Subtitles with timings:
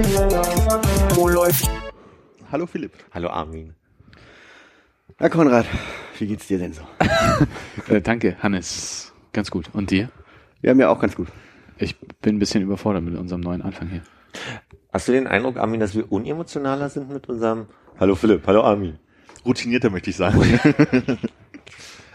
[0.00, 1.68] Wo läuft?
[2.50, 2.92] Hallo Philipp.
[3.12, 3.74] Hallo Armin.
[5.18, 5.66] Herr Konrad,
[6.18, 6.82] wie geht's dir denn so?
[7.94, 9.12] Äh, danke, Hannes.
[9.34, 9.68] Ganz gut.
[9.74, 10.08] Und dir?
[10.62, 11.28] Ja, mir auch ganz gut.
[11.78, 14.00] Ich bin ein bisschen überfordert mit unserem neuen Anfang hier.
[14.92, 17.66] Hast du den Eindruck, Armin, dass wir unemotionaler sind mit unserem
[17.98, 18.98] Hallo Philipp, hallo Armin.
[19.44, 20.40] Routinierter möchte ich sagen.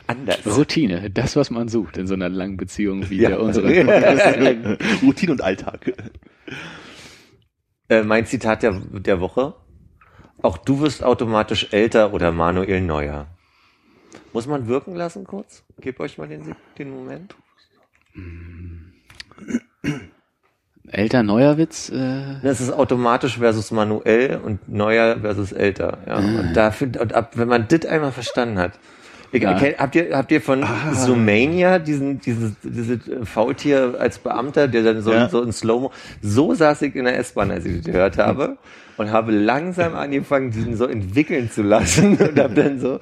[0.07, 0.39] Anders.
[0.57, 3.29] Routine, das, was man sucht in so einer langen Beziehung wie Ja.
[3.29, 3.67] der unsere.
[5.03, 5.93] Routine und Alltag.
[7.89, 9.53] Äh, mein Zitat der, der Woche.
[10.41, 13.27] Auch du wirst automatisch älter oder Manuel Neuer.
[14.33, 15.63] Muss man wirken lassen kurz?
[15.79, 17.35] Gebt euch mal den, den Moment.
[20.87, 21.89] Älter neuer Witz.
[21.89, 25.97] Äh, Das ist automatisch versus manuell und neuer versus älter.
[26.05, 26.17] Ja.
[26.17, 28.79] Und da find, und ab, wenn man das einmal verstanden hat.
[29.31, 35.01] Kennt- habt ihr habt ihr von Zoomania diesen dieses dieses Faultier als Beamter, der dann
[35.01, 35.29] so Ja.
[35.29, 38.57] so in Slow-Mo so saß ich in der S-Bahn, als ich das gehört habe
[38.97, 42.99] und habe langsam angefangen, diesen so entwickeln zu lassen und habe dann so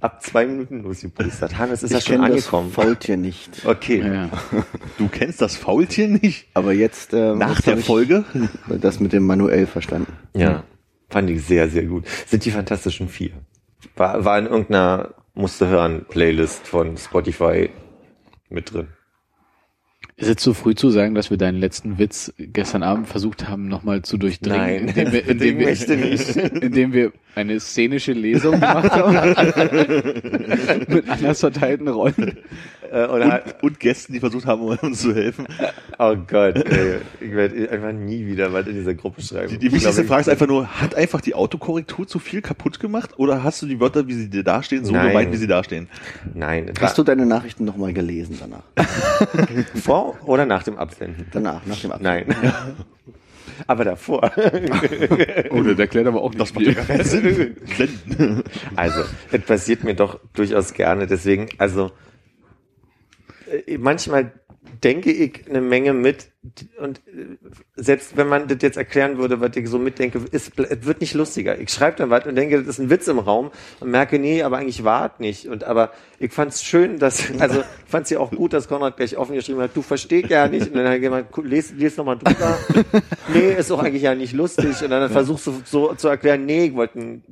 [0.00, 1.56] ab zwei Minuten losgepustert.
[1.58, 2.70] Hannes ist ja ich schon kenne das angekommen.
[2.72, 3.64] Faultier nicht.
[3.64, 4.00] Okay.
[4.04, 4.28] ja.
[4.98, 6.46] Du kennst das Faultier nicht?
[6.54, 8.24] Aber jetzt ähm, Nach der hab Folge?
[8.68, 10.12] das mit dem manuell verstanden.
[10.34, 10.64] Ja,
[11.10, 12.04] fand ich sehr, sehr gut.
[12.26, 13.30] Sind die Fantastischen Vier.
[13.96, 17.70] War, war in irgendeiner musste hören Playlist von Spotify
[18.48, 18.88] mit drin.
[20.16, 23.66] Ist es zu früh zu sagen, dass wir deinen letzten Witz gestern Abend versucht haben,
[23.66, 24.86] nochmal zu durchdringen?
[24.86, 26.36] Nein, indem wir, indem ich möchte wir, nicht.
[26.62, 29.12] indem wir eine szenische Lesung gemacht haben.
[30.88, 32.38] mit anders verteilten Rollen.
[32.92, 35.48] Äh, oder halt, Und, und Gästen, die versucht haben, uns zu helfen.
[35.98, 39.48] oh Gott, ey, ich werde einfach nie wieder was in dieser Gruppe schreiben.
[39.48, 42.78] Die, die Ich wichtigste Frage ist einfach nur, hat einfach die Autokorrektur zu viel kaputt
[42.78, 45.08] gemacht oder hast du die Wörter, wie sie dir dastehen, so Nein.
[45.08, 45.88] gemeint, wie sie dastehen?
[46.34, 48.62] Nein, Hast du deine Nachrichten nochmal gelesen danach?
[49.74, 51.26] vor oder nach dem Absenden?
[51.32, 52.26] Danach, nach dem Ab Nein.
[53.66, 54.32] Aber davor.
[55.50, 57.54] Oh, das erklärt aber auch nicht Das viel.
[58.74, 61.06] Also, es passiert mir doch durchaus gerne.
[61.06, 61.92] Deswegen, also
[63.66, 64.32] äh, manchmal
[64.82, 66.30] denke ich eine Menge mit
[66.78, 67.36] und äh,
[67.74, 71.14] selbst wenn man das jetzt erklären würde, was ich so mitdenke, ist, es wird nicht
[71.14, 71.58] lustiger.
[71.58, 74.42] Ich schreibe dann was und denke, das ist ein Witz im Raum und merke, nee,
[74.42, 75.48] aber eigentlich war es nicht.
[75.48, 78.68] Und aber ich fand es schön, dass, also ich fand es ja auch gut, dass
[78.68, 80.68] Konrad gleich offen geschrieben hat, du verstehst ja nicht.
[80.68, 82.58] Und dann hat jemand, les, les nochmal drüber.
[83.32, 84.82] nee, ist doch eigentlich ja nicht lustig.
[84.82, 87.22] Und dann versuchst du so zu erklären, nee, ich wollte einen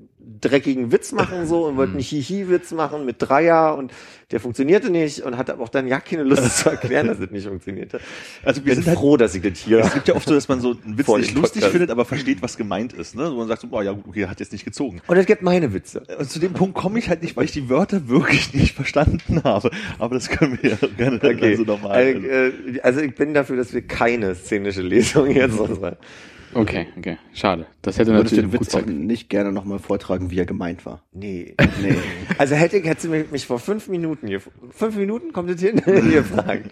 [0.43, 3.93] dreckigen Witz machen so und wollte einen Hihi-Witz machen mit Dreier und
[4.31, 7.31] der funktionierte nicht und hatte aber auch dann ja keine Lust zu erklären, dass es
[7.31, 8.01] nicht funktionierte.
[8.45, 9.81] Also wir sind halt, froh, dass ich das hier.
[9.81, 11.73] es gibt ja oft so, dass man so einen Witz nicht lustig Podcast.
[11.73, 13.15] findet, aber versteht, was gemeint ist.
[13.15, 13.27] Ne?
[13.27, 15.01] So man sagt so, boah, ja gut, okay, hat jetzt nicht gezogen.
[15.07, 16.03] Und es gibt meine Witze.
[16.19, 19.43] Und zu dem Punkt komme ich halt nicht, weil ich die Wörter wirklich nicht verstanden
[19.45, 19.71] habe.
[19.99, 21.57] Aber das können wir ja gerne dann Okay.
[21.57, 21.93] so nochmal.
[21.93, 25.97] also, äh, also ich bin dafür, dass wir keine szenische Lesung jetzt unserer.
[26.55, 27.17] Okay, okay.
[27.33, 27.67] Schade.
[27.81, 31.03] Das hätte Würdest natürlich den Witz auch nicht gerne nochmal vortragen, wie er gemeint war?
[31.13, 31.55] Nee.
[31.81, 31.97] Nee.
[32.39, 34.41] Also hätte, hätte mich, mich vor fünf Minuten hier,
[34.71, 36.71] fünf Minuten kommt es hin, hier fragen.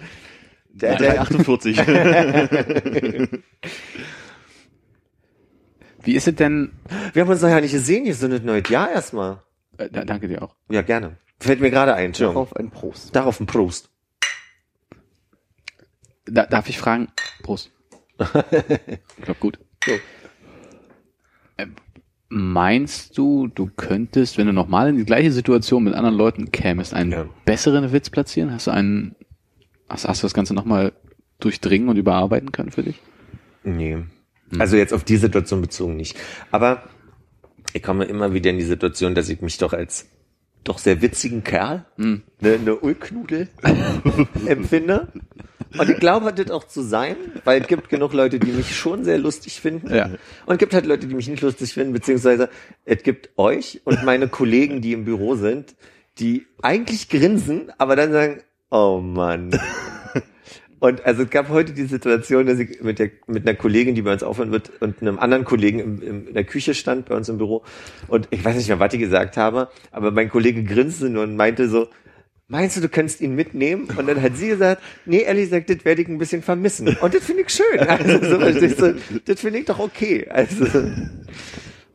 [0.73, 1.79] Der, der, 48.
[6.03, 6.73] Wie ist es denn?
[7.13, 9.43] wir haben uns noch ja nicht gesehen, hier so ein neues Jahr erstmal.
[9.77, 10.55] Äh, da- danke dir auch.
[10.71, 11.17] Ja, gerne.
[11.39, 12.35] Fällt mir gerade ein, Entschuldigung.
[12.45, 13.15] Darauf ein Prost.
[13.17, 13.91] Darauf ein Prost.
[16.27, 17.09] Da, darf ich fragen?
[17.43, 17.71] Prost.
[18.19, 19.59] Ich glaube gut.
[19.85, 19.93] So.
[21.59, 21.75] Ähm,
[22.33, 26.95] Meinst du, du könntest, wenn du nochmal in die gleiche Situation mit anderen Leuten kämest,
[26.95, 27.27] einen Ja.
[27.45, 28.53] besseren Witz platzieren?
[28.53, 29.17] Hast du einen,
[29.89, 30.93] hast, hast du das Ganze nochmal
[31.41, 33.01] durchdringen und überarbeiten können für dich?
[33.65, 33.99] Nee.
[34.61, 36.17] Also jetzt auf die Situation bezogen nicht.
[36.53, 36.85] Aber
[37.73, 40.07] ich komme immer wieder in die Situation, dass ich mich doch als
[40.63, 42.23] doch sehr witzigen Kerl, Hm.
[42.41, 43.49] eine, eine Ulknudel
[44.47, 45.09] empfinde.
[45.79, 49.05] Und ich glaube, das auch zu sein, weil es gibt genug Leute, die mich schon
[49.05, 49.95] sehr lustig finden.
[49.95, 50.07] Ja.
[50.47, 52.49] Und es gibt halt Leute, die mich nicht lustig finden, beziehungsweise
[52.85, 55.75] es gibt euch und meine Kollegen, die im Büro sind,
[56.19, 59.51] die eigentlich grinsen, aber dann sagen, oh Mann.
[60.81, 64.01] Und also es gab heute die Situation, dass ich mit, der, mit einer Kollegin, die
[64.01, 67.15] bei uns aufhören wird, und einem anderen Kollegen im, im, in der Küche stand bei
[67.15, 67.63] uns im Büro.
[68.09, 71.37] Und ich weiß nicht mehr, was ich gesagt habe, aber mein Kollege grinste nur und
[71.37, 71.89] meinte so,
[72.51, 73.89] meinst du, du könntest ihn mitnehmen?
[73.97, 76.89] Und dann hat sie gesagt, nee, ehrlich gesagt, das werde ich ein bisschen vermissen.
[77.01, 77.65] Und das finde ich schön.
[77.89, 78.97] Also, so, verstehst du?
[79.25, 80.27] das finde ich doch okay.
[80.29, 80.67] Also,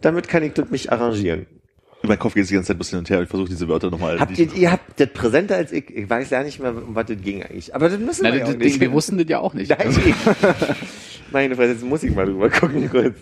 [0.01, 1.45] damit kann ich das mich arrangieren.
[2.03, 3.21] In meinem Kopf geht es die ganze Zeit ein bisschen hin und her.
[3.21, 4.19] Ich versuche diese Wörter nochmal.
[4.19, 5.89] Habt ihr, ihr habt das präsenter als ich.
[5.89, 7.73] Ich weiß ja nicht mehr, um was das ging eigentlich.
[7.73, 8.79] Aber das müssen Na, wir ja das, auch das, nicht.
[8.79, 9.69] wir wussten das ja auch nicht.
[9.69, 9.87] Nein.
[11.31, 13.15] Meine Fresse, jetzt muss ich mal drüber gucken kurz.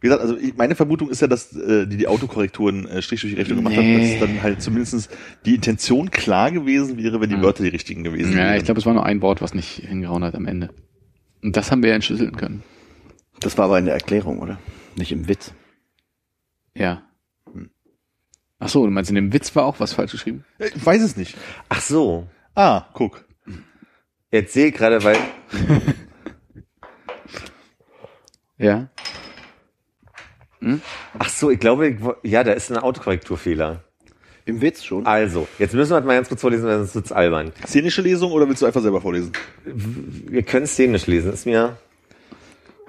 [0.00, 3.20] Wie gesagt, also ich, meine Vermutung ist ja, dass äh, die die Autokorrekturen äh, Strich
[3.20, 4.18] durch die Rechnung gemacht haben, Nee.
[4.18, 5.10] dass dann halt zumindest
[5.44, 7.42] die Intention klar gewesen wäre, wenn die Hm.
[7.42, 8.56] Wörter die richtigen gewesen Ja, wären.
[8.56, 10.70] ich glaube, es war nur ein Wort, was nicht hingehauen hat am Ende.
[11.42, 12.62] Und das haben wir ja entschlüsseln können.
[13.40, 14.58] Das war aber in der Erklärung, oder?
[14.96, 15.52] Nicht im Witz.
[16.74, 17.02] Ja.
[18.58, 20.44] Ach so, du meinst, in dem Witz war auch was falsch geschrieben?
[20.58, 21.36] Äh, Ich weiß es nicht.
[21.68, 22.26] Ach so.
[22.54, 23.24] Ah, guck.
[24.30, 25.16] Jetzt sehe ich gerade, weil
[28.58, 28.88] Ja.
[31.18, 33.82] Ach so, ich glaube, ja, da ist ein Autokorrekturfehler.
[34.44, 35.06] Im Witz schon.
[35.06, 37.52] Also, jetzt müssen wir das mal ganz kurz vorlesen, weil sonst wird's albern.
[37.66, 39.32] Szenische Lesung oder willst du einfach selber vorlesen?
[39.64, 41.76] Wir können szenisch lesen, ist mir.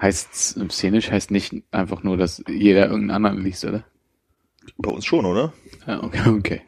[0.00, 3.84] Heißt szenisch heißt nicht einfach nur, dass jeder irgendeinen anderen liest, oder?
[4.76, 5.52] Bei uns schon, oder?
[5.86, 6.60] Ja, okay, okay.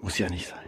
[0.00, 0.58] Muss ja nicht sein.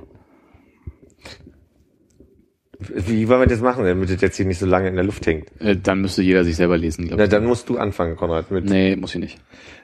[2.95, 5.27] Wie wollen wir das machen, damit das jetzt hier nicht so lange in der Luft
[5.27, 5.49] hängt?
[5.61, 7.29] Äh, dann müsste jeder sich selber lesen, Na, glaube ich.
[7.31, 8.65] dann musst du anfangen, Konrad, mit.
[8.65, 9.39] Nee, muss ich nicht.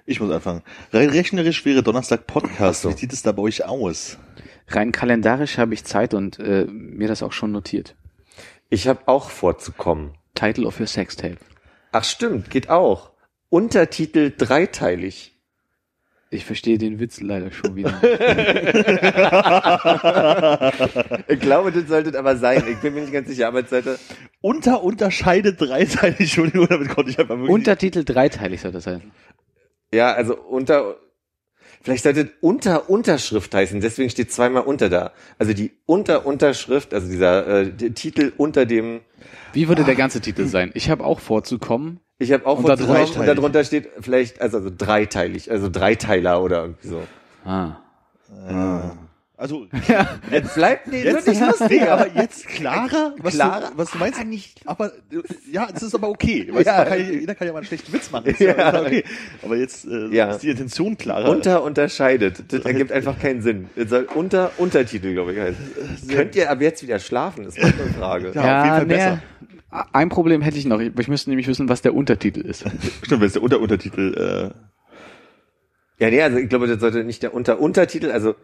[0.06, 0.62] Ich muss anfangen.
[0.92, 2.82] Rein rechnerisch wäre Donnerstag Podcast.
[2.82, 2.90] So.
[2.90, 4.18] Wie sieht es da bei euch aus?
[4.68, 7.96] Rein kalendarisch habe ich Zeit und äh, mir das auch schon notiert.
[8.68, 10.12] Ich habe auch vorzukommen.
[10.34, 11.36] Title of your Sextape.
[11.92, 13.10] Ach stimmt, geht auch.
[13.48, 15.29] Untertitel dreiteilig.
[16.32, 17.92] Ich verstehe den Witz leider schon wieder.
[21.26, 22.62] Ich glaube, das sollte aber sein.
[22.70, 23.98] Ich bin mir nicht ganz sicher, Arbeitsseite.
[24.40, 27.50] Unter unterscheidet dreiteilig, Entschuldigung, damit konnte ich einfach wirklich.
[27.50, 29.10] Untertitel dreiteilig soll das sein.
[29.92, 30.96] Ja, also unter,
[31.82, 35.12] vielleicht sollte es unter Unterschrift heißen, deswegen steht zweimal unter da.
[35.36, 39.00] Also die unter Unterschrift, also dieser äh, Titel unter dem,
[39.52, 40.70] Wie würde der ganze Titel sein?
[40.74, 41.98] Ich habe auch vorzukommen.
[42.20, 43.18] Ich habe auch Und da vorzukommen, dreiteilig.
[43.30, 47.02] und darunter steht vielleicht, also, also dreiteilig, also Dreiteiler oder irgendwie so.
[47.44, 47.76] Ah.
[49.36, 49.66] Also,
[50.30, 51.92] Jetzt bleibt nee, jetzt, wird nicht lustiger.
[51.94, 53.70] aber jetzt klarer, was, Klarer?
[53.70, 54.20] Du, was du meinst.
[54.66, 54.90] Aber, äh,
[55.50, 56.46] ja, es ist aber okay.
[56.52, 56.84] Weißt Ja.
[56.84, 58.26] du, kann, ja- jeder kann ja mal einen schlechten Witz machen.
[58.26, 58.68] Ist ja, Ja.
[58.68, 59.04] ist ja okay.
[59.42, 60.32] Aber jetzt äh, Ja.
[60.32, 61.30] ist die Intention klarer.
[61.30, 62.44] Unter unterscheidet.
[62.52, 63.70] Das ergibt einfach keinen Sinn.
[63.76, 66.08] Es soll unter Untertitel, glaube ich, heißen.
[66.10, 67.44] Könnt ihr ab jetzt wieder schlafen?
[67.44, 68.32] Das ist eine Frage.
[68.34, 69.22] Ja, auf jeden Fall besser.
[69.70, 70.80] Ein Problem hätte ich noch.
[70.80, 72.64] Ich müsste nämlich wissen, was der Untertitel ist.
[73.02, 74.50] Stimmt, wenn es der Unter Untertitel, äh,
[76.02, 78.34] Ja, nee, also ich glaube, das sollte nicht der Unter Untertitel, also,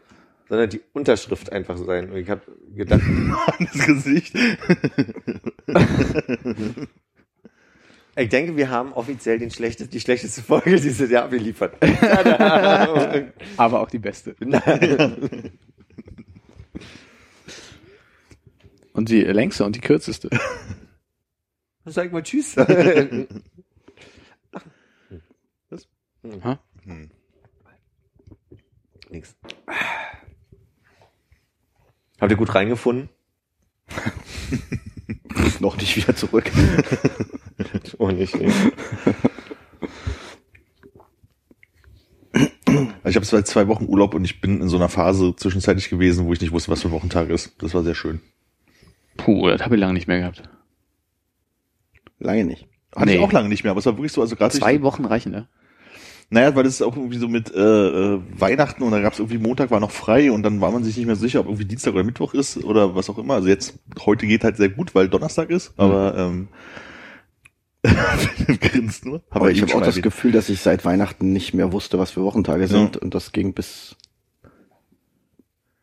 [0.48, 2.10] sondern die Unterschrift einfach sein.
[2.10, 2.42] Und ich habe
[2.76, 3.02] gedacht,
[3.58, 4.36] das Gesicht.
[8.16, 11.74] ich denke, wir haben offiziell den schlechtest, die schlechteste Folge dieses Jahr abgeliefert.
[11.80, 13.24] Tada.
[13.56, 14.36] Aber auch die beste.
[18.92, 20.30] Und die längste und die kürzeste.
[21.86, 22.56] Sag mal Tschüss.
[26.42, 26.58] Ha?
[29.10, 29.36] Nix.
[32.20, 33.10] Habt ihr gut reingefunden?
[35.60, 36.50] Noch nicht wieder zurück.
[37.98, 38.54] Oh, nicht, nicht.
[42.34, 45.88] Also ich habe seit zwei Wochen Urlaub und ich bin in so einer Phase zwischenzeitlich
[45.88, 47.54] gewesen, wo ich nicht wusste, was für Wochentag ist.
[47.62, 48.20] Das war sehr schön.
[49.16, 50.42] Puh, das habe ich lange nicht mehr gehabt.
[52.18, 52.66] Lange nicht.
[52.94, 53.16] Hatte Nee.
[53.16, 55.32] ich auch lange nicht mehr, aber es war wirklich so, also gerade Zwei Wochen reichen,
[55.32, 55.48] ne?
[56.28, 59.20] Naja, weil das ist auch irgendwie so mit äh, äh, Weihnachten und da gab es
[59.20, 61.66] irgendwie Montag war noch frei und dann war man sich nicht mehr sicher, ob irgendwie
[61.66, 63.34] Dienstag oder Mittwoch ist oder was auch immer.
[63.34, 66.48] Also jetzt, heute geht halt sehr gut, weil Donnerstag ist, aber ähm,
[67.86, 69.22] Philipp grinst nur.
[69.30, 70.02] Aber ich eben habe auch das erwähnt.
[70.04, 72.96] Gefühl, dass ich seit Weihnachten nicht mehr wusste, was für Wochentage sind.
[72.96, 73.94] Und das ging bis,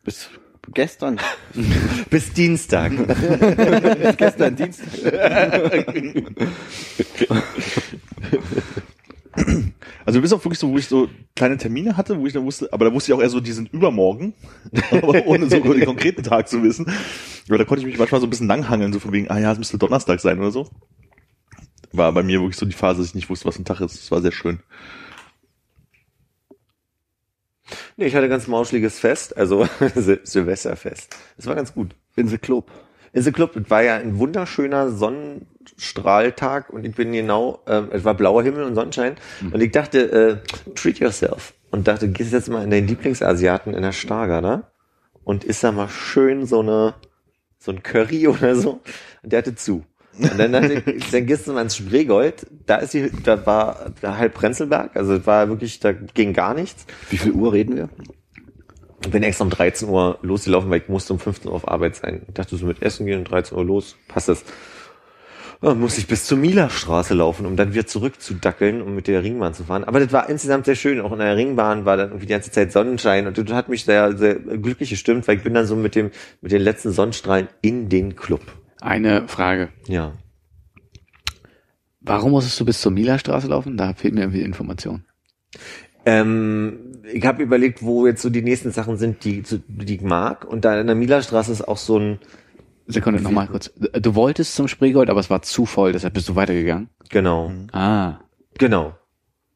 [0.02, 0.28] bis
[0.72, 1.20] gestern.
[2.10, 2.92] Bis Dienstag.
[2.96, 5.12] bis gestern Dienstag.
[10.04, 12.72] Also bis auch wirklich so, wo ich so kleine Termine hatte, wo ich dann wusste,
[12.72, 14.34] aber da wusste ich auch eher so, die sind übermorgen,
[14.90, 16.86] aber ohne so den konkreten Tag zu wissen.
[17.48, 19.52] Aber da konnte ich mich manchmal so ein bisschen langhangeln, so von wegen, ah ja,
[19.52, 20.68] es müsste Donnerstag sein oder so.
[21.92, 23.94] War bei mir wirklich so die Phase, dass ich nicht wusste, was ein Tag ist.
[23.94, 24.60] Das war sehr schön.
[27.96, 31.16] Nee, ich hatte ganz mauschliges Fest, also Sil Silvesterfest.
[31.36, 31.94] Das war ganz gut.
[32.16, 32.70] Insel Club.
[33.12, 38.14] Insel Club, es war ja ein wunderschöner Sonnenstrahltag und ich bin genau, ähm, es war
[38.14, 39.14] blauer Himmel und Sonnenschein
[39.52, 43.82] und ich dachte, äh, treat yourself und dachte, gehst jetzt mal in deinen Lieblingsasiaten in
[43.82, 44.64] der Starger, ne?
[45.22, 46.94] Und isst da mal schön so eine,
[47.58, 48.80] so ein Curry oder so
[49.22, 49.84] und der hatte zu.
[50.18, 54.16] Und dann ich, dann gehst du mal ins Spreegold, da ist die, da war da
[54.16, 56.86] halb Prenzlberg, also es war wirklich, da ging gar nichts.
[57.10, 57.88] Wie viel Uhr reden wir?
[59.04, 61.96] Und bin extra um 13 Uhr losgelaufen, weil ich musste um 15 Uhr auf Arbeit
[61.96, 62.22] sein.
[62.28, 64.44] Ich dachte so mit Essen gehen um 13 Uhr los, passt das.
[65.60, 69.54] Dann musste ich bis zur Mielerstraße laufen, um dann wieder zurückzudackeln, um mit der Ringbahn
[69.54, 69.84] zu fahren.
[69.84, 71.00] Aber das war insgesamt sehr schön.
[71.00, 73.84] Auch in der Ringbahn war dann irgendwie die ganze Zeit Sonnenschein und das hat mich
[73.84, 76.10] sehr, sehr glücklich gestimmt, weil ich bin dann so mit dem,
[76.42, 78.42] mit den letzten Sonnenstrahlen in den Club.
[78.84, 79.70] Eine Frage.
[79.88, 80.12] Ja.
[82.00, 83.76] Warum musstest du bis zur Mila-Straße laufen?
[83.78, 85.04] Da fehlt mir irgendwie Information.
[86.04, 90.44] Ähm, ich habe überlegt, wo jetzt so die nächsten Sachen sind, die, die ich mag.
[90.44, 92.18] Und da in der Mielerstraße ist auch so ein,
[92.86, 93.72] Sekunde, nochmal kurz.
[94.00, 96.90] Du wolltest zum Spreegold, aber es war zu voll, deshalb bist du weitergegangen.
[97.08, 98.18] genau, Ah.
[98.58, 98.94] genau.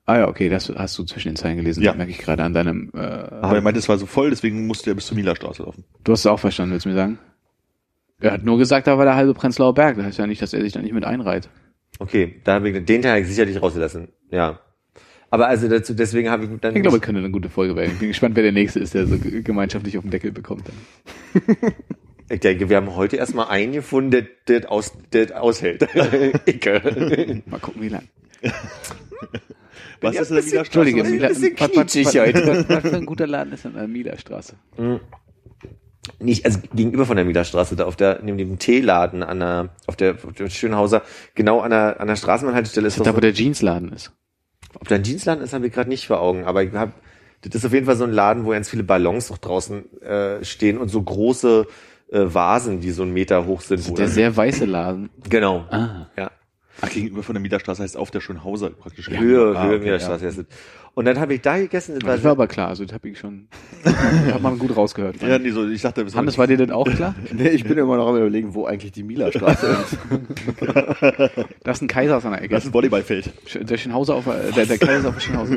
[0.07, 1.83] Ah ja, okay, das hast du zwischen den Zeilen gelesen.
[1.83, 1.91] Ja.
[1.91, 2.91] Das merke ich gerade an deinem.
[2.95, 5.85] Äh, Aber er meinte, es war so voll, deswegen musste er bis zur Mila-Straße laufen.
[6.05, 7.19] du hast es auch verstanden, willst du mir sagen?
[8.21, 9.97] Er hat nur gesagt, da war der halbe Prenzlauer Berg.
[9.97, 11.49] Das heißt ja nicht, dass er sich da nicht mit einreiht.
[12.01, 14.09] Okay, da habe ich den Teil sicherlich rausgelassen.
[14.31, 14.61] Ja.
[15.31, 16.75] Aber also dazu, deswegen habe ich dann.
[16.75, 17.93] Ich glaube, es könnte eine gute Folge werden.
[17.93, 20.65] Ich bin gespannt, wer der Nächste ist, der so ge- gemeinschaftlich auf den Deckel bekommt.
[20.69, 21.57] Dann.
[22.31, 25.83] ich denke, wir haben heute erstmal einen gefunden, der, der, aus, der aushält.
[26.47, 27.43] Icke.
[27.47, 28.05] Mal gucken, wie lang.
[30.01, 30.59] Was ist in der Mila-Straße?
[30.59, 32.47] Entschuldige, was, was, quietschig was, heute.
[32.47, 34.55] was, was für ein guter Laden ist in der Mila-Straße?
[36.21, 39.97] Nicht, also gegenüber von der Mieterstraße, da auf der, neben dem Teeladen an der, auf
[39.97, 41.03] der, auf der Schönhauser,
[41.35, 44.13] genau an der, an der Straßenbahnhaltestelle ist Da, doch wo so, der Jeansladen ist.
[44.79, 46.93] ob da ein Jeansladen ist, habe ich gerade nicht vor Augen, aber ich hab,
[47.43, 50.45] das ist auf jeden Fall so ein Laden, wo ganz viele Ballons noch draußen äh,
[50.45, 51.67] stehen und so große
[52.11, 53.89] äh, Vasen, die so einen Meter hoch sind.
[53.89, 55.11] wo Der dann- sehr weiße Laden.
[55.29, 55.65] genau.
[55.71, 56.07] Ah.
[56.17, 56.31] Ja.
[56.81, 59.09] Ach, gegenüber von der Mila-Straße heißt auf der Schönhauser praktisch.
[59.11, 60.27] Höhe, Ah, Höhe okay, Mieterstraße.
[60.27, 60.33] Ja.
[60.95, 63.09] Und dann habe ich da gegessen, das war, Das war aber klar, also das habe
[63.09, 63.47] ich schon,
[63.85, 65.17] hat man gut rausgehört.
[65.23, 67.15] Ja, nee, so, ich dachte, das war- Hannes, war dir denn auch klar?
[67.33, 69.99] Nee, ich bin immer noch am überlegen, wo eigentlich die Mila-Straße ist.
[71.63, 72.55] Da ist ein Kaiser aus einer Ecke.
[72.55, 73.33] das ist ein Volleyballfeld.
[73.69, 75.57] Der Schönhauser auf der, der, der Kaiser auf der Schönhauser.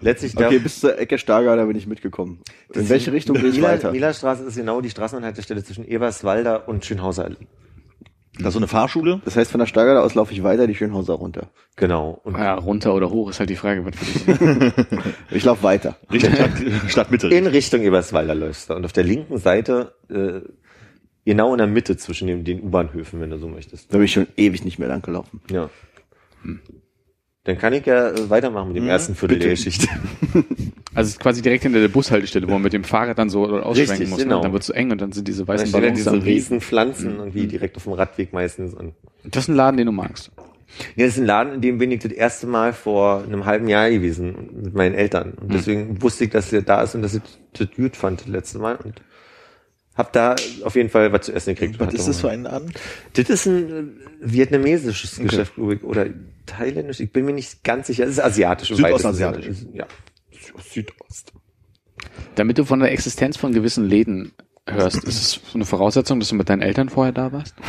[0.00, 2.38] letztlich da, Okay, bis zur Ecke Stargard, da bin ich mitgekommen.
[2.74, 3.92] In welche Richtung gehe ich Mila, weiter?
[3.92, 7.30] Mielerstraße ist genau die Straßenbahnhaltestelle zwischen Eberswalder und Schönhauser.
[8.38, 9.20] Das ist so eine Fahrschule.
[9.26, 11.48] Das heißt, von der Stargard aus laufe ich weiter die Schönhauser runter.
[11.76, 12.20] Genau.
[12.24, 14.72] Und Ja, runter oder hoch ist halt die Frage, was für dich.
[15.30, 15.96] Ich laufe weiter.
[16.10, 16.50] Richtung Stadt,
[16.88, 17.28] Stadtmitte.
[17.28, 18.74] in Richtung Eberswalder läufst du.
[18.74, 20.40] Und auf der linken Seite, äh,
[21.26, 23.92] genau in der Mitte zwischen den, den U-Bahnhöfen, wenn du so möchtest.
[23.92, 25.42] Da bin ich schon ewig nicht mehr lang gelaufen.
[25.50, 25.68] Ja.
[27.44, 29.88] Dann kann ich ja äh, weitermachen mit dem ersten Viertel der Geschichte.
[30.94, 33.46] Also es ist quasi direkt hinter der Bushaltestelle, wo man mit dem Fahrrad dann so
[33.46, 34.18] ausschwenken Richtig, muss.
[34.18, 34.36] genau.
[34.36, 34.42] Ne?
[34.42, 36.60] Dann wird es so eng und dann sind diese weißen stehen ja Ballons diese riesen.
[36.60, 38.74] Pflanzen irgendwie direkt auf dem Radweg meistens.
[38.74, 38.92] Und
[39.24, 40.30] Das ist ein Laden, den du magst.
[40.96, 43.68] ja, das ist ein Laden, in dem bin ich das erste Mal vor einem halben
[43.68, 45.32] Jahr gewesen mit meinen Eltern.
[45.40, 47.22] Und deswegen wusste ich, dass er da ist und dass ich
[47.54, 48.76] das gut fand das letzte Mal.
[48.76, 49.00] Und
[49.94, 51.80] hab da auf jeden Fall was zu essen gekriegt.
[51.80, 52.70] Was ist das für ein Laden?
[53.14, 53.84] Das ist ein äh,
[54.20, 56.04] vietnamesisches Geschäft, glaube ich, oder
[56.46, 57.00] thailändisch.
[57.00, 58.04] Ich bin mir nicht ganz sicher.
[58.04, 58.70] Es ist asiatisch.
[58.70, 59.46] im Südostasiatisch.
[59.72, 59.86] Ja.
[60.60, 61.32] Südost.
[62.34, 64.32] Damit du von der Existenz von gewissen Läden
[64.68, 67.54] hörst, ist es so eine Voraussetzung, dass du mit deinen Eltern vorher da warst?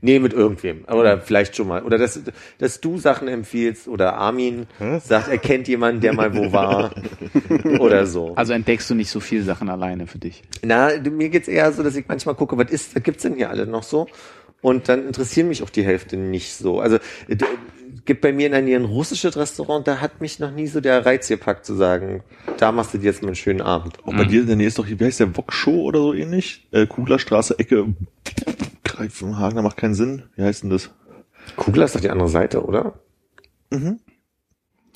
[0.00, 0.84] Nee, mit irgendwem.
[0.84, 1.82] Oder vielleicht schon mal.
[1.82, 2.20] Oder dass,
[2.58, 4.66] dass du Sachen empfiehlst oder Armin
[5.00, 6.94] sagt, er kennt jemanden, der mal wo war.
[7.80, 8.34] oder so.
[8.34, 10.42] Also entdeckst du nicht so viel Sachen alleine für dich.
[10.62, 13.50] Na, mir geht's eher so, dass ich manchmal gucke, was ist, was gibt's denn hier
[13.50, 14.06] alle noch so?
[14.60, 16.80] Und dann interessieren mich auch die Hälfte nicht so.
[16.80, 16.96] Also
[17.28, 17.36] äh,
[18.04, 20.80] gibt bei mir in der Nähe ein russisches Restaurant, da hat mich noch nie so
[20.80, 22.22] der Reiz gepackt zu sagen,
[22.56, 23.98] da machst du dir jetzt mal einen schönen Abend.
[24.04, 26.66] Auch bei dir in der Nähe ist doch, wie heißt der, Wokshow oder so ähnlich?
[26.72, 27.86] Äh, Kuglerstraße, Ecke,
[28.84, 30.24] Greifenhagener macht keinen Sinn.
[30.34, 30.90] Wie heißt denn das?
[31.56, 32.94] Kugler ist doch die andere Seite, oder?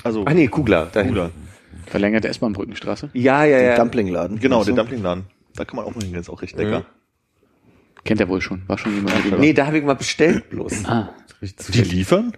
[0.02, 0.86] Also, Ah nee, Kugler.
[0.86, 1.10] Dahin.
[1.10, 1.30] Kugler.
[1.86, 3.10] Verlängerte S-Bahn-Brückenstraße.
[3.12, 3.76] Ja, ja, Den ja.
[3.76, 4.38] Dumplingladen.
[4.40, 4.80] Genau, der du?
[4.80, 5.24] Dumplingladen.
[5.54, 6.84] Da kann man auch mal hingehen, ist auch recht lecker.
[8.04, 8.62] Kennt er wohl schon.
[8.66, 9.38] War schon jemand drüber.
[9.38, 10.84] Nee, da habe ich mal bestellt bloß.
[10.86, 12.32] Ah, Die liefern?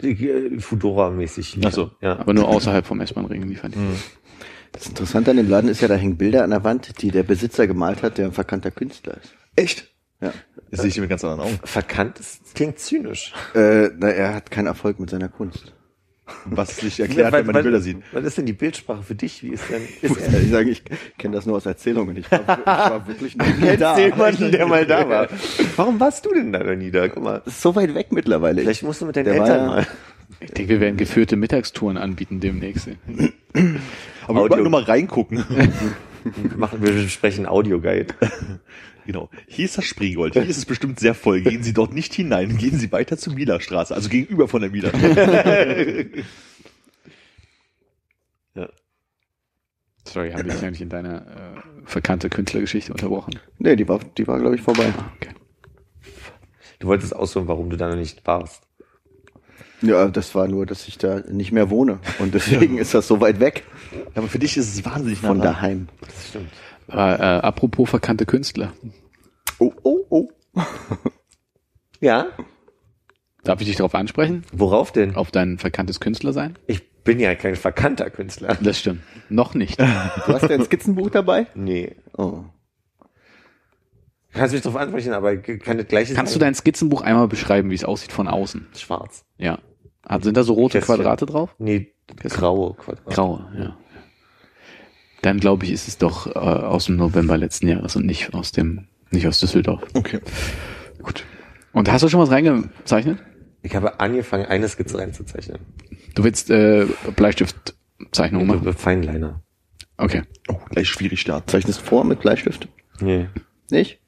[0.00, 1.58] Die, äh, Fudora-mäßig.
[1.64, 1.90] Ach so.
[2.00, 2.18] Ja.
[2.18, 3.78] aber nur außerhalb vom S-Bahn-Ring liefern die.
[4.72, 7.22] Das Interessante an dem Laden ist ja, da hängen Bilder an der Wand, die der
[7.24, 9.34] Besitzer gemalt hat, der ein verkannter Künstler ist.
[9.54, 9.92] Echt?
[10.20, 10.32] Ja.
[10.70, 11.60] Das sehe ich mit ganz anderen Augen.
[11.64, 13.32] Verkannt, das klingt zynisch.
[13.54, 15.74] Äh, na, er hat keinen Erfolg mit seiner Kunst.
[16.44, 17.98] Was sich erklärt, wenn man die Bilder sieht.
[18.12, 19.42] Was ist denn die Bildsprache für dich?
[19.42, 19.82] Wie ist denn?
[19.82, 20.82] Ist Ich muss ehrlich sagen, ich
[21.18, 22.16] kenne das nur aus Erzählungen.
[22.16, 23.98] Ich war, ich war wirklich noch nie da.
[23.98, 25.28] jemanden, der mal da war.
[25.76, 27.08] Warum warst du denn da noch nie da?
[27.08, 27.42] Guck mal.
[27.44, 28.62] Das ist so weit weg mittlerweile.
[28.62, 29.86] Vielleicht musst du mit deinen Der Eltern ja- mal.
[30.40, 32.88] Ich denke, wir werden geführte Mittagstouren anbieten demnächst.
[34.26, 34.56] Aber Audio.
[34.58, 35.44] nur mal reingucken.
[36.24, 38.14] Wir machen, wir sprechen Audioguide.
[39.06, 39.30] Genau.
[39.46, 40.34] Hier ist das Spreegold.
[40.34, 41.40] Hier ist es bestimmt sehr voll.
[41.40, 42.56] Gehen Sie dort nicht hinein.
[42.56, 43.94] Gehen Sie weiter zur Mielerstraße.
[43.94, 46.06] Also gegenüber von der Mielerstraße.
[50.04, 53.38] Sorry, habe ich eigentlich in deiner äh, verkannte Künstlergeschichte unterbrochen.
[53.58, 54.92] Nee, die war, die war glaube ich, vorbei.
[55.16, 55.30] Okay.
[56.80, 58.64] Du wolltest ausführen, warum du da noch nicht warst.
[59.80, 61.98] Ja, das war nur, dass ich da nicht mehr wohne.
[62.18, 65.28] Und deswegen ist das so weit weg Ja, aber für dich ist es wahnsinnig nah
[65.28, 65.88] von daheim.
[66.00, 66.50] Das stimmt.
[66.90, 68.72] Äh, äh, apropos verkannte Künstler.
[69.58, 70.28] Oh, oh, oh.
[72.00, 72.26] Ja?
[73.44, 74.44] Darf ich dich darauf ansprechen?
[74.52, 75.14] Worauf denn?
[75.14, 76.58] Auf dein verkanntes Künstler sein?
[76.66, 78.56] Ich bin ja kein verkannter Künstler.
[78.60, 79.02] Das stimmt.
[79.28, 79.78] Noch nicht.
[80.26, 81.46] Du hast dein Skizzenbuch dabei?
[81.54, 81.94] Nee.
[82.16, 82.44] Oh.
[84.32, 87.74] Kannst mich drauf ansprechen, aber kann das gleiche Kannst du dein Skizzenbuch einmal beschreiben, wie
[87.74, 88.66] es aussieht von außen?
[88.76, 89.24] Schwarz.
[89.38, 89.58] Ja.
[90.20, 90.96] Sind da so rote Kästchen.
[90.96, 91.54] Quadrate drauf?
[91.58, 93.14] Nee, graue Quadrat.
[93.14, 93.76] Graue, ja.
[95.22, 98.52] Dann glaube ich, ist es doch äh, aus dem November letzten Jahres und nicht aus
[98.52, 99.82] dem, nicht aus Düsseldorf.
[99.94, 100.20] Okay.
[101.00, 101.24] Gut.
[101.72, 103.18] Und hast du schon was reingezeichnet?
[103.62, 105.58] Ich habe angefangen, eine Skizze reinzuzeichnen.
[106.14, 108.64] Du willst äh, Bleistiftzeichnungen machen?
[108.64, 109.40] Mit Feinliner.
[109.96, 110.22] Okay.
[110.48, 111.48] Oh, gleich schwierig starten.
[111.48, 112.68] Zeichnest du vor mit Bleistift?
[113.00, 113.28] Nee.
[113.70, 114.00] Nicht?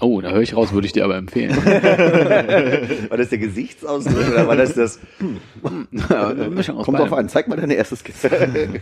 [0.00, 1.56] Oh, da höre ich raus, würde ich dir aber empfehlen.
[3.08, 4.98] War das der Gesichtsausdruck oder war das das?
[6.08, 6.32] Ja,
[6.82, 8.30] Kommt drauf an, zeig mal deine erste Skizze.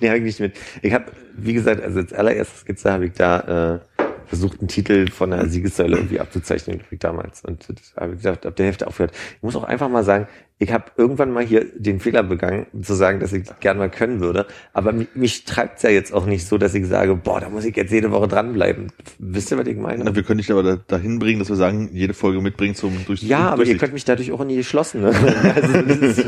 [0.00, 0.56] nee, habe ich nicht mit.
[0.80, 5.10] Ich habe, wie gesagt, also als allererste Skizze habe ich da äh, versucht, einen Titel
[5.10, 7.44] von einer Siegessäule irgendwie abzuzeichnen, wie damals.
[7.44, 9.12] Und habe ich gesagt, ab der Hälfte aufgehört.
[9.36, 10.26] Ich muss auch einfach mal sagen,
[10.62, 14.20] ich habe irgendwann mal hier den Fehler begangen, zu sagen, dass ich gerne mal können
[14.20, 14.46] würde.
[14.72, 17.64] Aber mich, mich treibt's ja jetzt auch nicht so, dass ich sage, boah, da muss
[17.64, 18.92] ich jetzt jede Woche dranbleiben.
[19.18, 20.04] Wisst ihr, was ich meine?
[20.04, 23.04] Na, wir können dich aber da, dahin bringen, dass wir sagen, jede Folge mitbringen zum
[23.06, 23.80] durch Ja, aber ihr Durchsicht.
[23.80, 25.12] könnt mich dadurch auch in die geschlossene.
[25.54, 26.24] Also, das ist,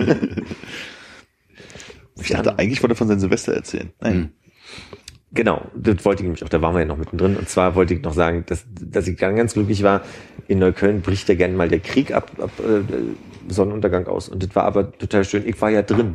[2.21, 3.91] Ich dachte, eigentlich wollte er von seinem Silvester erzählen.
[4.01, 4.33] Nein.
[5.33, 7.37] Genau, das wollte ich nämlich auch, da waren wir ja noch mittendrin.
[7.37, 10.03] Und zwar wollte ich noch sagen, dass, dass ich ganz, ganz glücklich war,
[10.49, 12.83] in Neukölln bricht ja gerne mal der Krieg ab, ab äh,
[13.49, 14.29] Sonnenuntergang aus.
[14.29, 15.47] Und das war aber total schön.
[15.47, 16.15] Ich war ja drin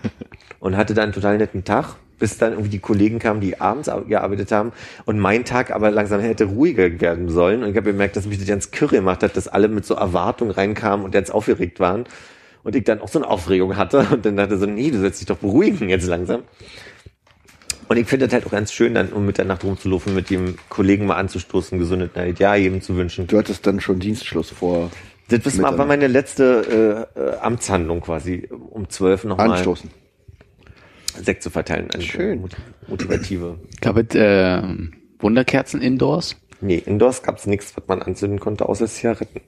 [0.60, 3.88] und hatte da einen total netten Tag, bis dann irgendwie die Kollegen kamen, die abends
[3.88, 4.72] ar- gearbeitet haben
[5.04, 7.62] und mein Tag aber langsam hätte ruhiger werden sollen.
[7.62, 9.94] Und ich habe gemerkt, dass mich das ganz kirre gemacht hat, dass alle mit so
[9.94, 12.04] Erwartungen reinkamen und ganz aufgeregt waren.
[12.64, 15.20] Und ich dann auch so eine Aufregung hatte und dann dachte so, nee, du sollst
[15.20, 16.42] dich doch beruhigen jetzt langsam.
[17.88, 21.06] Und ich finde das halt auch ganz schön, dann um Mitternacht rumzulaufen, mit dem Kollegen
[21.06, 23.28] mal anzustoßen, gesundet ja jedem zu wünschen.
[23.28, 24.90] Du hattest dann schon Dienstschluss vor
[25.28, 29.90] Das war meine letzte äh, äh, Amtshandlung quasi, um zwölf nochmal Anstoßen.
[31.20, 31.90] Sekt zu verteilen.
[31.90, 32.40] Eine Schön.
[32.42, 33.58] mot- Motivative.
[33.80, 34.62] Gab es äh,
[35.18, 36.36] Wunderkerzen indoors?
[36.60, 39.40] Nee, indoors gab's nichts, was man anzünden konnte, außer Zigaretten.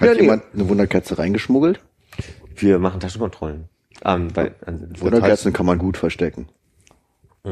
[0.00, 0.20] Hat Ja, nee.
[0.22, 1.80] jemand eine Wunderkerze reingeschmuggelt?
[2.56, 3.68] Wir machen Taschenkontrollen.
[4.04, 6.48] Ähm, bei, an, Wunderkerzen kann man gut verstecken.
[7.44, 7.50] Ich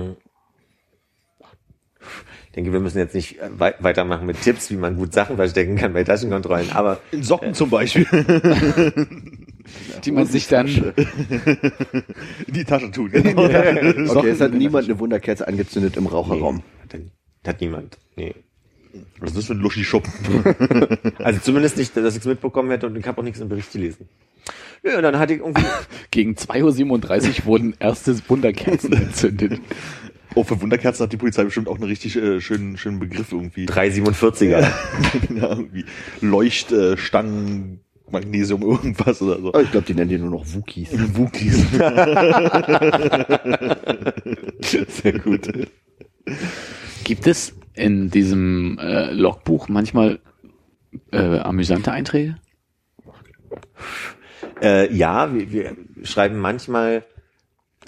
[2.55, 5.77] denke, wir müssen jetzt nicht äh, wei weitermachen mit Tipps, wie man gut Sachen verstecken
[5.77, 6.73] kann bei Taschenkontrollen.
[6.73, 8.07] Aber In Socken zum Beispiel.
[10.05, 10.93] Die man sich dann In
[12.49, 13.11] die Tasche tun.
[13.11, 13.45] Genau.
[13.45, 16.63] Okay, es hat niemand eine Wunderkerze angezündet im Raucherraum.
[16.83, 17.01] hat,
[17.47, 17.99] hat niemand.
[18.17, 18.35] Nee.
[19.21, 20.13] Was ist das für ein Luschi Schuppen?
[21.19, 23.73] Also zumindest nicht, dass ich es mitbekommen hätte und ich habe auch nichts im Bericht
[23.73, 24.09] gelesen.
[24.83, 25.65] Ja, und dann hatte ich irgendwie.
[26.11, 29.61] gegen 2.37 Uhr wurden erste Wunderkerzen entzündet.
[30.35, 33.67] Oh, für Wunderkerzen hat die Polizei bestimmt auch einen richtig äh, schönen, schönen Begriff irgendwie.
[33.67, 34.49] 347er.
[34.61, 34.71] ja,
[35.51, 35.85] irgendwie
[36.21, 39.55] Leuchtstangen, Magnesium, irgendwas oder so.
[39.61, 40.91] Ich glaube, die nennen die nur noch Wookies.
[41.17, 41.67] Wookies.
[45.03, 45.53] Sehr gut.
[47.05, 50.21] Gibt es in diesem äh, Logbuch manchmal
[51.11, 52.37] äh, amüsante Einträge?
[54.61, 57.05] Äh, ja, wir, wir schreiben manchmal.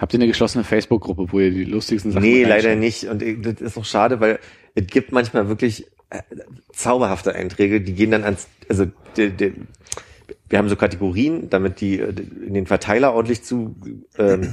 [0.00, 3.04] Habt ihr eine geschlossene Facebook-Gruppe, wo ihr die lustigsten Sachen Nee, leider nicht.
[3.04, 4.38] Und äh, das ist auch schade, weil
[4.74, 6.20] es gibt manchmal wirklich äh,
[6.72, 9.52] zauberhafte Einträge, die gehen dann ans, also die, die,
[10.48, 12.12] wir haben so Kategorien, damit die äh,
[12.46, 13.76] in den Verteiler ordentlich zu
[14.18, 14.50] ähm,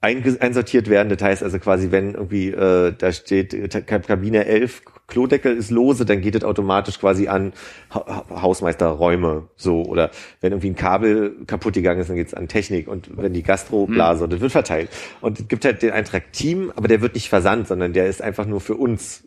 [0.00, 1.08] einsortiert werden.
[1.08, 6.04] Das heißt also quasi, wenn irgendwie äh, da steht Ka- Kabine 11, Klodeckel ist lose,
[6.06, 7.52] dann geht es automatisch quasi an
[7.90, 12.34] ha Ha- Hausmeisterräume so oder wenn irgendwie ein Kabel kaputt gegangen ist, dann geht es
[12.34, 14.90] an Technik und wenn die Gastroblase, das wird verteilt.
[15.20, 18.22] Und es gibt halt den Eintrag Team, aber der wird nicht versandt, sondern der ist
[18.22, 19.24] einfach nur für uns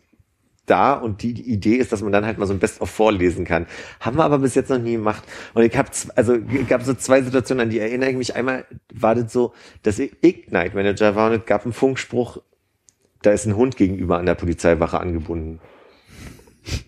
[0.66, 3.44] da und die, die Idee ist, dass man dann halt mal so ein Best-of vorlesen
[3.46, 3.66] kann.
[4.00, 5.22] Haben wir aber bis jetzt noch nie gemacht.
[5.54, 8.34] Und ich habe also es gab so zwei Situationen, an die erinnere ich mich.
[8.36, 12.42] Einmal war das so, dass ich Ignite Manager war und es gab einen Funkspruch,
[13.22, 15.60] da ist ein Hund gegenüber an der Polizeiwache angebunden.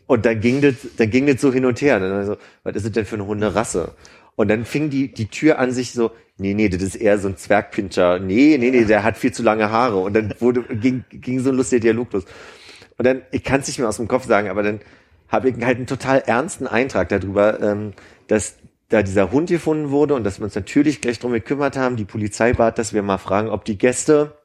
[0.06, 1.96] Und dann ging das, dann ging das so hin und her.
[1.96, 3.94] Und dann so, was ist das denn für eine Hunderasse?
[4.36, 7.28] Und dann fing die, die Tür an sich so, nee, nee, das ist eher so
[7.28, 8.18] ein Zwergpinscher.
[8.18, 9.96] Nee, nee, nee, der hat viel zu lange Haare.
[9.96, 12.24] Und dann wurde, ging, ging so ein lustiger Dialog los.
[12.96, 14.80] Und dann, ich kann es nicht mehr aus dem Kopf sagen, aber dann
[15.28, 17.92] habe ich halt einen total ernsten Eintrag darüber, ähm,
[18.26, 18.56] dass
[18.88, 21.96] da dieser Hund gefunden wurde und dass wir uns natürlich gleich drum gekümmert haben.
[21.96, 24.36] Die Polizei bat, dass wir mal fragen, ob die Gäste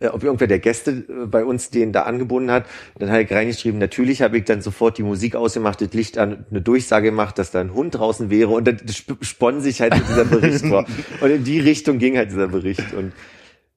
[0.00, 2.66] äh, ob irgendwer der Gäste äh, bei uns den da angebunden hat.
[2.98, 6.46] Dann hat er reingeschrieben, natürlich habe ich dann sofort die Musik ausgemacht, das Licht an,
[6.50, 9.94] eine Durchsage gemacht, dass da ein Hund draußen wäre und dann sp- spann sich halt
[9.94, 10.86] dieser Bericht vor.
[11.20, 12.92] Und in die Richtung ging halt dieser Bericht.
[12.94, 13.12] Und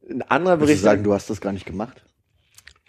[0.10, 2.02] ein anderer Bericht du sagen, du hast das gar nicht gemacht?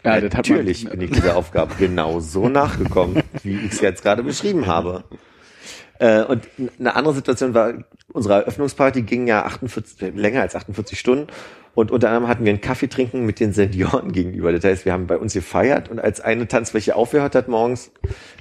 [0.05, 3.81] Ja, das hat man- Natürlich bin ich dieser Aufgabe genau so nachgekommen, wie ich es
[3.81, 5.05] jetzt gerade beschrieben habe.
[5.99, 6.45] Äh, und
[6.79, 7.75] eine andere Situation war,
[8.13, 11.27] unsere Eröffnungsparty ging ja 48, äh, länger als 48 Stunden.
[11.79, 14.51] Und unter anderem hatten wir einen Kaffee trinken mit den Senioren gegenüber.
[14.51, 17.93] Das heißt, wir haben bei uns gefeiert und als eine Tanzfläche aufgehört hat morgens,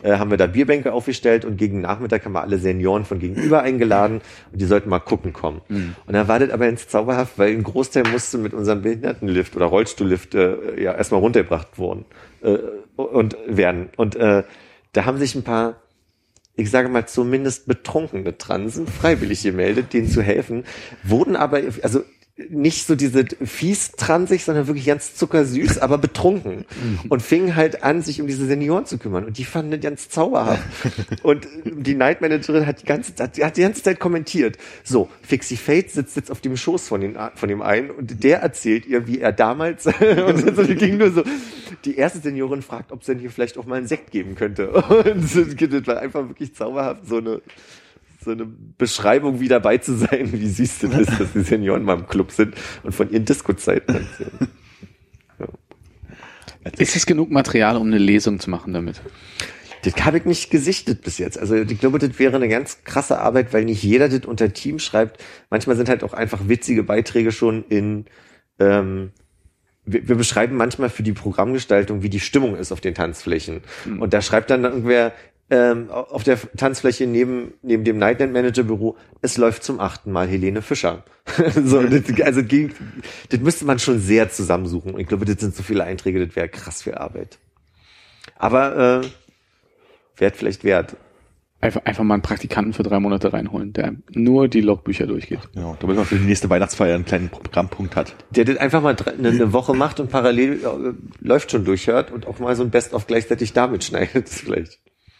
[0.01, 3.61] äh, haben wir da Bierbänke aufgestellt und gegen Nachmittag haben wir alle Senioren von gegenüber
[3.61, 4.21] eingeladen
[4.51, 5.61] und die sollten mal gucken kommen.
[6.07, 9.67] Und dann war das aber ins Zauberhaft, weil ein Großteil musste mit unserem Behindertenlift oder
[9.67, 12.05] Rollstuhllift äh, ja erstmal runtergebracht worden
[12.41, 12.57] äh,
[12.95, 13.89] und werden.
[13.97, 14.45] Und äh,
[14.93, 15.75] da haben sich ein paar
[16.59, 20.63] ich sage mal zumindest betrunkene Transen freiwillig gemeldet, denen zu helfen,
[21.03, 22.01] wurden aber, also
[22.49, 26.65] nicht so diese fies transig, sondern wirklich ganz zuckersüß, aber betrunken.
[27.09, 29.25] Und fingen halt an, sich um diese Senioren zu kümmern.
[29.25, 30.63] Und die fanden das ganz zauberhaft.
[31.23, 34.57] Und die Night Managerin hat die ganze, hat, hat die ganze Zeit kommentiert.
[34.83, 38.41] So, Fixie Fate sitzt jetzt auf dem Schoß von, den, von dem einen und der
[38.41, 41.23] erzählt ihr, wie er damals, und so ging nur so,
[41.85, 44.69] die erste Seniorin fragt, ob es denn hier vielleicht auch mal einen Sekt geben könnte.
[44.71, 47.41] Und das war einfach wirklich zauberhaft, so eine,
[48.27, 51.97] so eine Beschreibung, wie dabei zu sein, wie süß das ist, dass die Senioren mal
[51.97, 54.49] im Club sind und von ihren Disco-Zeiten erzählen.
[56.77, 59.01] Ist es genug Material, um eine Lesung zu machen damit?
[59.83, 61.39] Das habe ich nicht gesichtet bis jetzt.
[61.39, 64.79] Also ich glaube, das wäre eine ganz krasse Arbeit, weil nicht jeder das unter Team
[64.79, 65.23] schreibt.
[65.49, 68.05] Manchmal sind halt auch einfach witzige Beiträge schon in
[68.59, 69.11] ähm,
[69.85, 73.61] wir, wir beschreiben manchmal für die Programmgestaltung, wie die Stimmung ist auf den Tanzflächen.
[73.99, 75.13] Und da schreibt dann irgendwer
[75.49, 80.27] ähm, auf der Tanzfläche neben, neben dem Nightland Manager Büro, es läuft zum achten Mal
[80.27, 81.03] Helene Fischer.
[81.63, 82.73] so, das, also ging,
[83.29, 84.93] das müsste man schon sehr zusammensuchen.
[84.93, 87.39] Und ich glaube, das sind so viele Einträge, das wäre krass viel Arbeit.
[88.37, 89.07] Aber äh,
[90.19, 90.97] wert vielleicht wert.
[91.59, 95.39] Einfach, einfach mal einen Praktikanten für drei Monate reinholen, der nur die Logbücher durchgeht.
[95.55, 98.15] Genau, damit man für die nächste Weihnachtsfeier einen kleinen Programmpunkt hat.
[98.29, 102.27] Der das einfach mal eine, eine Woche macht und parallel äh, läuft schon durchhört und
[102.27, 104.79] auch mal so ein Best-of gleichzeitig damit schneidet vielleicht.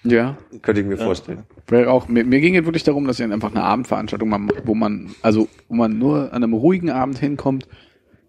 [0.10, 0.38] Ja.
[0.62, 1.44] Könnte ich mir vorstellen.
[1.68, 4.76] Weil auch, mir, mir ging es wirklich darum, dass ihr einfach eine Abendveranstaltung macht, wo
[4.76, 7.68] man, also, wo man nur an einem ruhigen Abend hinkommt,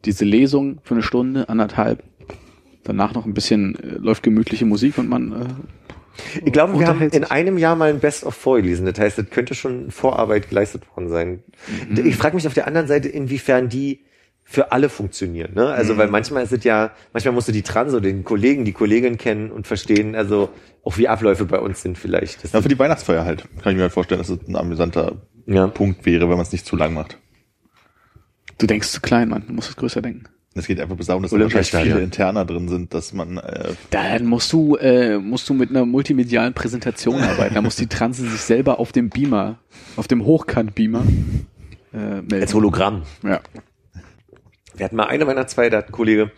[0.04, 2.02] diese Lesung für eine Stunde, anderthalb,
[2.84, 7.00] danach noch ein bisschen äh, läuft gemütliche Musik und man, äh, Ich glaube, wir haben
[7.00, 8.86] in einem Jahr mal ein Best-of vorgelesen.
[8.86, 11.42] Das heißt, das könnte schon Vorarbeit geleistet worden sein.
[12.04, 14.00] Ich frage mich auf der anderen Seite, inwiefern die
[14.50, 15.52] für alle funktionieren.
[15.54, 15.66] Ne?
[15.66, 18.72] Also, weil manchmal ist es ja, manchmal musst du die Trans oder den Kollegen, die
[18.72, 20.48] Kollegin kennen und verstehen, also
[20.82, 22.42] auch wie Abläufe bei uns sind vielleicht.
[22.42, 23.44] Das Ja, für die Weihnachtsfeier halt.
[23.62, 25.66] Kann ich mir halt vorstellen, dass es ein amüsanter Ja.
[25.66, 27.18] Punkt wäre, wenn man es nicht zu lang macht.
[28.56, 30.24] du denkst zu klein, man, du musst es größer denken.
[30.54, 33.68] Es geht einfach bis darum, dass da wahrscheinlich viele Interner drin sind, dass man äh,
[33.90, 37.54] Dann musst du, äh, musst du mit einer multimedialen Präsentation arbeiten.
[37.54, 39.58] Da muss die Transe sich selber auf dem Beamer,
[39.96, 41.04] auf dem Hochkant-Beamer
[41.92, 42.40] äh, melden.
[42.40, 43.02] Als Hologramm.
[43.22, 43.40] Ja.
[44.78, 46.30] Wir hatten mal eine Weihnachtsfeier, da hat ein Kollege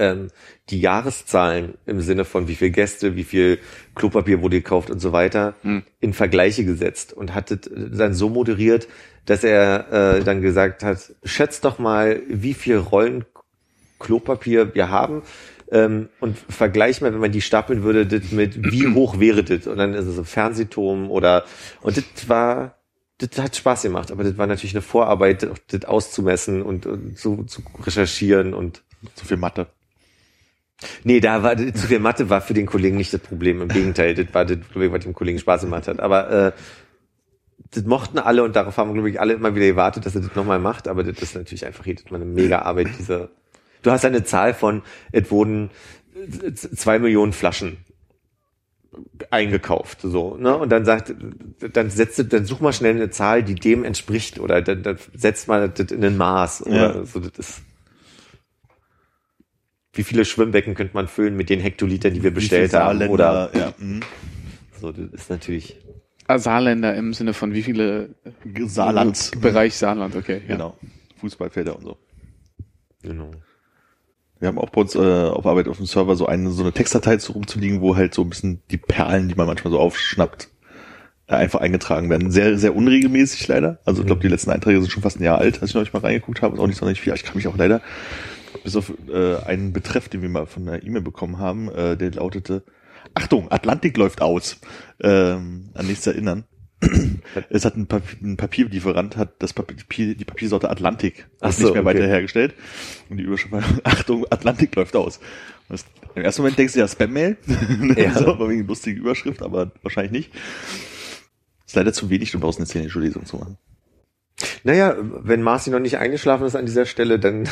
[0.00, 0.28] ähm,
[0.70, 3.58] die Jahreszahlen im Sinne von wie viel Gäste, wie viel
[3.94, 5.54] Klopapier wurde gekauft und so weiter
[6.00, 8.88] in Vergleiche gesetzt und hat es dann so moderiert,
[9.26, 13.26] dass er äh, dann gesagt hat, schätzt doch mal, wie viel Rollen
[13.98, 15.22] Klopapier wir haben
[15.70, 19.66] ähm, und vergleich mal, wenn man die stapeln würde, das mit wie hoch wäre das?
[19.66, 21.44] Und dann ist es so Fernsehturm oder
[21.82, 22.79] und das war
[23.20, 27.44] das hat Spaß gemacht, aber das war natürlich eine Vorarbeit, das auszumessen und, und zu,
[27.44, 28.82] zu recherchieren und
[29.14, 29.66] zu viel Mathe.
[31.04, 33.60] nee, da war zu viel Mathe war für den Kollegen nicht das Problem.
[33.60, 36.00] Im Gegenteil, das war das Problem, was dem Kollegen Spaß gemacht hat.
[36.00, 36.52] Aber äh,
[37.72, 40.34] das mochten alle und darauf haben, glaube ich, alle immer wieder gewartet, dass er das
[40.34, 40.88] nochmal macht.
[40.88, 42.88] Aber das ist natürlich einfach jedes Mal eine mega Arbeit.
[42.98, 43.30] Diese,
[43.82, 45.70] du hast eine Zahl von, es wurden
[46.54, 47.78] zwei Millionen Flaschen
[49.30, 50.56] eingekauft, so, ne?
[50.56, 51.14] Und dann sagt,
[51.72, 55.48] dann setzt, dann such mal schnell eine Zahl, die dem entspricht, oder dann, dann setzt
[55.48, 57.04] mal das in ein Maß, oder Ja.
[57.04, 57.62] so, das ist.
[59.92, 62.98] Wie viele Schwimmbecken könnte man füllen mit den Hektolitern, die wir bestellt Wie viele haben,
[62.98, 64.00] Saarländer, oder ja, mhm.
[64.80, 65.76] so, das ist natürlich.
[66.26, 68.14] Ah, Saarländer im Sinne von wie viele
[68.66, 69.32] Saarland.
[69.40, 70.42] Bereich Saarland, okay.
[70.46, 70.54] Ja.
[70.54, 70.76] Genau.
[71.16, 71.96] Fußballfelder und so.
[73.02, 73.30] Genau.
[74.40, 76.72] Wir haben auch bei uns äh, auf Arbeit auf dem Server so eine so eine
[76.72, 80.48] Textdatei zu rumzuliegen, wo halt so ein bisschen die Perlen, die man manchmal so aufschnappt,
[81.26, 82.30] äh, einfach eingetragen werden.
[82.30, 83.80] Sehr, sehr unregelmäßig leider.
[83.84, 85.92] Also ich glaube, die letzten Einträge sind schon fast ein Jahr alt, als ich neulich
[85.92, 86.54] mal reingeguckt habe.
[86.54, 87.12] Ist auch nicht sonderlich viel.
[87.14, 87.82] Ich kann mich auch leider,
[88.64, 92.12] bis auf äh, einen Betreff, den wir mal von einer E-Mail bekommen haben, äh, der
[92.12, 92.64] lautete,
[93.12, 94.58] Achtung, Atlantik läuft aus,
[95.02, 96.44] ähm, an nichts erinnern.
[97.50, 101.72] Es hat ein, Papier, ein Papierlieferant hat das Papier, die Papiersorte Atlantik Ach nicht so,
[101.72, 101.84] mehr okay.
[101.84, 102.54] weiter hergestellt.
[103.08, 105.20] Und die Überschrift war, Achtung, Atlantik läuft aus.
[105.68, 107.36] Das, Im ersten Moment denkst du ja Spam-Mail.
[107.96, 108.14] Ja.
[108.14, 110.32] so, aber wegen lustige Überschrift, aber wahrscheinlich nicht.
[111.66, 113.58] Ist leider zu wenig, um daraus eine szenische Lesung zu machen.
[114.64, 117.48] Naja, wenn Marci noch nicht eingeschlafen ist an dieser Stelle, dann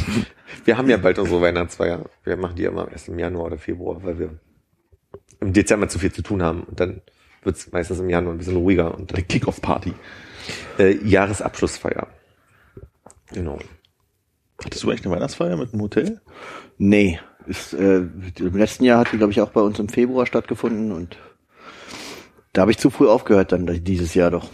[0.64, 2.04] wir haben ja bald unsere Weihnachtsfeier.
[2.24, 4.30] Wir machen die immer erst im Januar oder Februar, weil wir
[5.40, 6.62] im Dezember zu viel zu tun haben.
[6.64, 7.02] Und dann
[7.42, 9.92] wird es meistens im Januar ein bisschen ruhiger und Eine Kick-Off-Party.
[10.78, 12.06] äh, Jahresabschlussfeier.
[13.32, 13.58] Genau.
[14.64, 16.20] Hattest du eigentlich eine Weihnachtsfeier mit einem Hotel?
[16.78, 17.98] Nee, ist, äh,
[18.38, 21.16] im letzten Jahr hat die, glaube ich, auch bei uns im Februar stattgefunden und
[22.52, 24.50] da habe ich zu früh aufgehört dann dieses Jahr doch.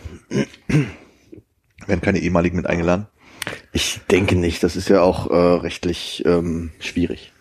[1.86, 3.08] Werden keine ehemaligen mit eingeladen?
[3.72, 7.32] Ich denke nicht, das ist ja auch äh, rechtlich ähm, schwierig,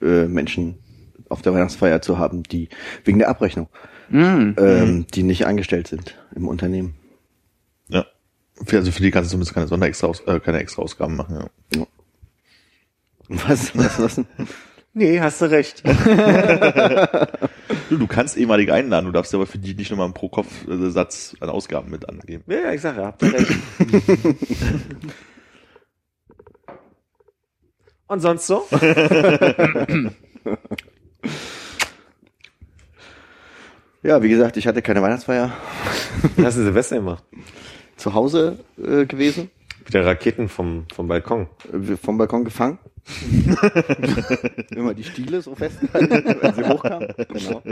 [0.00, 0.78] äh, Menschen
[1.28, 2.68] auf der Weihnachtsfeier zu haben, die
[3.04, 3.68] wegen der Abrechnung,
[4.12, 4.54] Mm.
[4.58, 6.94] ähm, die nicht angestellt sind im Unternehmen.
[7.88, 8.06] Ja.
[8.64, 11.86] Für- Also für die kannst du zumindest keine Sonderextra, äh, keine extra Ausgaben machen, ja.
[13.28, 13.74] Was?
[13.78, 13.98] Was?
[13.98, 14.20] was?
[14.94, 15.82] Nee, hast du recht.
[17.88, 21.48] Du, du kannst ehemalige einladen, du darfst aber für die nicht nochmal einen Pro-Kopf-Satz an
[21.48, 22.44] Ausgaben mit angeben.
[22.46, 23.50] ja, ja, ich sage, habt ihr recht.
[28.08, 28.66] Und sonst so?
[34.02, 35.52] Ja, wie gesagt, ich hatte keine Weihnachtsfeier
[36.36, 37.24] Wie hast du Silvester gemacht?
[37.96, 39.50] zu Hause äh, gewesen,
[39.86, 41.46] Wieder Raketen vom, vom Balkon.
[41.72, 42.78] äh, vom Balkon gefangen.
[44.74, 47.08] Immer die Stiele so festhalten, wenn sie hochkamen.
[47.32, 47.62] Genau.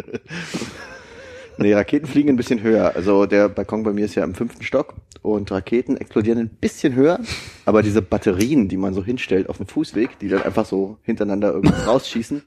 [1.59, 2.95] Nee, Raketen fliegen ein bisschen höher.
[2.95, 6.95] Also der Balkon bei mir ist ja im fünften Stock und Raketen explodieren ein bisschen
[6.95, 7.19] höher.
[7.65, 11.53] Aber diese Batterien, die man so hinstellt auf dem Fußweg, die dann einfach so hintereinander
[11.53, 12.43] irgendwas rausschießen,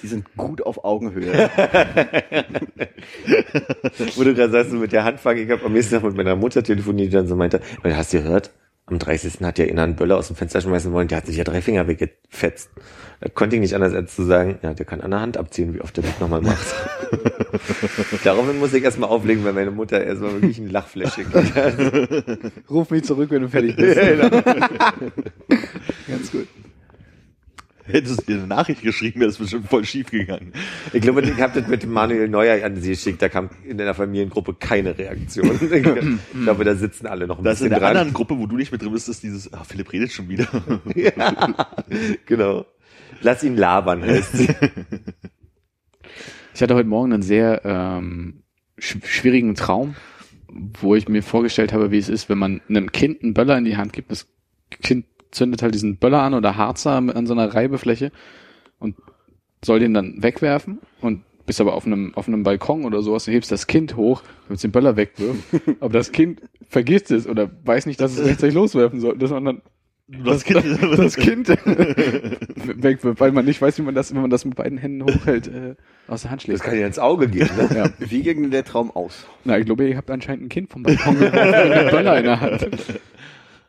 [0.00, 1.32] die sind gut auf Augenhöhe.
[4.16, 6.62] Wo du gerade sagst, mit der Handfang, ich habe am nächsten Tag mit meiner Mutter
[6.62, 8.50] telefoniert, die dann so meinte, "Weil, hast du gehört?
[8.86, 9.40] Am 30.
[9.42, 11.62] hat ja einer einen Böller aus dem Fenster schmeißen wollen, der hat sich ja drei
[11.62, 12.68] Finger weggefetzt.
[13.20, 15.72] Da konnte ich nicht anders als zu sagen, ja, der kann an der Hand abziehen,
[15.72, 16.66] wie oft der das nochmal macht.
[18.24, 22.52] Daraufhin musste ich erstmal auflegen, weil meine Mutter erstmal wirklich ein Lachfläschchen hat.
[22.70, 24.00] Ruf mich zurück, wenn du fertig bist.
[24.00, 24.28] genau.
[26.08, 26.48] Ganz gut.
[27.86, 30.52] Hättest du dir eine Nachricht geschrieben, wäre das bestimmt voll schief gegangen.
[30.92, 33.78] Ich glaube, ich habe das mit dem Manuel Neuer an sie geschickt, da kam in
[33.78, 35.58] der Familiengruppe keine Reaktion.
[35.72, 37.90] Ich glaube, da sitzen alle noch ein Das in bisschen der dran.
[37.96, 40.46] anderen Gruppe, wo du nicht mit drin bist, ist dieses, ah, Philipp redet schon wieder.
[40.94, 41.54] Ja,
[42.26, 42.66] genau.
[43.20, 44.48] Lass ihn labern, heißt sie.
[46.54, 48.42] Ich hatte heute Morgen einen sehr ähm,
[48.78, 49.94] sch schwierigen Traum,
[50.48, 53.64] wo ich mir vorgestellt habe, wie es ist, wenn man einem Kind einen Böller in
[53.64, 54.10] die Hand gibt.
[54.10, 54.26] Das
[54.82, 58.12] Kind zündet halt diesen Böller an oder Harzer mit- an so einer Reibefläche
[58.78, 58.94] und
[59.64, 63.32] soll den dann wegwerfen und bist aber auf einem, auf einem Balkon oder sowas, du
[63.32, 65.42] hebst das Kind hoch, damit es den Böller wegwirft,
[65.80, 69.44] aber das Kind vergisst es oder weiß nicht, dass es rechtzeitig loswerfen soll, dass man
[69.44, 69.62] dann
[70.08, 70.64] das, das,
[70.96, 71.48] das Kind
[72.82, 75.48] wegwirft, weil man nicht weiß, wie man das, wenn man das mit beiden Händen hochhält,
[75.48, 75.74] äh,
[76.08, 76.62] aus der Hand Das schlägt.
[76.62, 77.48] kann ja ins Auge gehen.
[77.56, 77.68] Ne?
[77.74, 77.90] Ja.
[77.98, 79.26] Wie ging denn der Traum aus?
[79.44, 82.40] Na, ich glaube, ihr habt anscheinend ein Kind vom Balkon und einen Böller in der
[82.40, 82.68] Hand.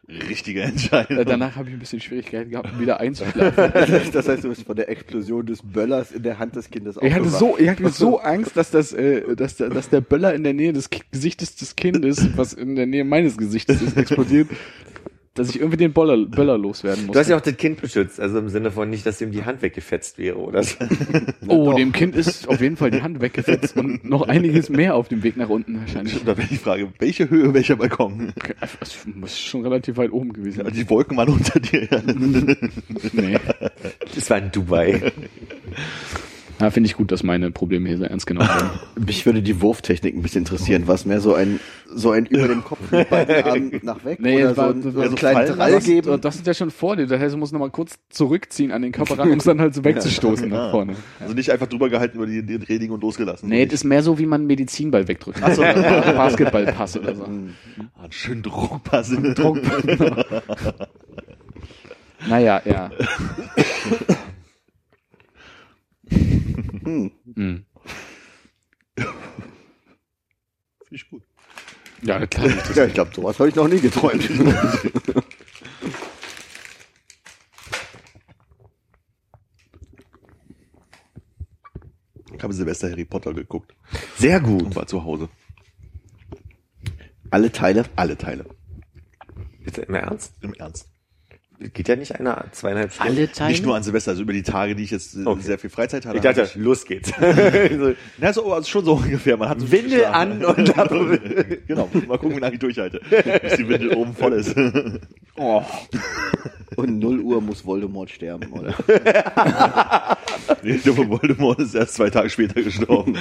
[0.08, 1.24] Richtige Äh, Entscheidung.
[1.26, 3.72] danach habe ich ein bisschen Schwierigkeiten gehabt, wieder einzuschlafen.
[4.14, 7.14] Das heißt, du bist von der Explosion des Böllers in der Hand des Kindes Ich
[7.14, 10.44] hatte so, ich hatte so Angst, dass das, äh, dass der, dass der Böller in
[10.44, 14.50] der Nähe des Gesichtes des Kindes, was in der Nähe meines Gesichtes ist, explodiert,
[15.36, 17.14] dass ich irgendwie den Böller, Böller loswerden muss.
[17.14, 19.44] Du hast ja auch das Kind beschützt, also im Sinne von nicht, dass ihm die
[19.46, 20.76] Hand weggefetzt wäre oder so.
[21.48, 25.08] oh, dem Kind ist auf jeden Fall die Hand weggefetzt und noch einiges mehr auf
[25.08, 26.24] dem Weg nach unten wahrscheinlich.
[26.24, 28.34] Da wäre die Frage, welche Höhe, welcher Balkon?
[28.80, 30.74] Das muss schon relativ weit oben gewesen Ja, sein.
[30.74, 31.88] die Wolken waren unter dir.
[31.90, 32.02] Ja.
[33.14, 33.40] Nee.
[34.14, 35.12] Das war in Dubai.
[36.64, 38.70] Ja, finde ich gut, dass meine Probleme hier so ernst genommen werden.
[39.06, 40.84] Mich würde die Wurftechnik ein bisschen interessieren.
[40.86, 41.60] Was mehr so ein,
[41.94, 44.70] so ein über dem Kopf mit beiden Armen nach weg Nee, oder das so war-
[44.70, 46.22] ein, so war einen so kleinen fallen Drall das, geben?
[46.22, 47.06] das sind ja schon vor dir.
[47.06, 49.74] Das heißt, du musst nochmal kurz zurückziehen an den Körper ran, um es dann halt
[49.76, 50.96] so wegzustoßen nach vorne.
[51.20, 53.50] Also nicht einfach drüber gehalten über die, die Reling und losgelassen.
[53.50, 55.40] Nee, das ist mehr so, wie man einen Medizinball wegdrückt.
[55.44, 57.24] Ach so, Basketballpass oder so.
[57.24, 59.12] Ah, einen schönen Druckpass.
[59.36, 59.60] Druck.
[62.30, 62.90] naja, ja.
[66.84, 67.12] Hm.
[67.36, 67.66] Hm.
[68.96, 69.16] Finde
[70.92, 71.24] ich gut.
[72.02, 72.50] Ja, klar.
[72.76, 74.30] Ja, ich glaube, sowas habe ich noch nie geträumt.
[82.36, 83.74] Ich habe Silvester Harry Potter geguckt
[84.18, 84.64] Sehr gut.
[84.64, 85.30] und war zu Hause.
[87.30, 87.86] Alle Teile?
[87.96, 88.46] Alle Teile.
[89.66, 90.34] Jetzt im Ernst?
[90.42, 90.90] Im Ernst.
[91.70, 93.12] Geht ja nicht einer zweieinhalb Stunden.
[93.18, 93.52] Alle Teile?
[93.52, 95.42] Nicht nur an Silvester, also über die Tage, die ich jetzt äh, Okay.
[95.42, 96.18] sehr viel Freizeit hatte.
[96.18, 97.10] Ich dachte, hab los geht's.
[97.20, 99.38] so, na, so, also schon so ungefähr.
[99.38, 100.44] Man hat so Windel geschlafen.
[100.44, 101.60] an und Lappe.
[101.68, 103.00] Genau, mal gucken, wie lange ich durchhalte,
[103.42, 104.56] bis die Windel oben voll ist.
[105.36, 105.62] Oh.
[106.76, 108.74] Und 0 Uhr muss Voldemort sterben, oder?
[110.64, 113.16] Nee, der von Voldemort ist erst zwei Tage später gestorben.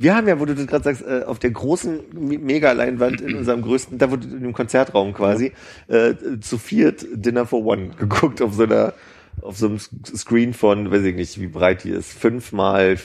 [0.00, 3.36] Wir haben ja, wo du das gerade sagst, äh, auf der großen Me- Mega-Leinwand in
[3.36, 5.52] unserem größten, da du in dem Konzertraum quasi,
[5.88, 8.94] äh, zu viert Dinner for One geguckt auf so einer,
[9.42, 12.96] auf so einem Screen von, weiß ich nicht, wie breit die ist, fünf mal,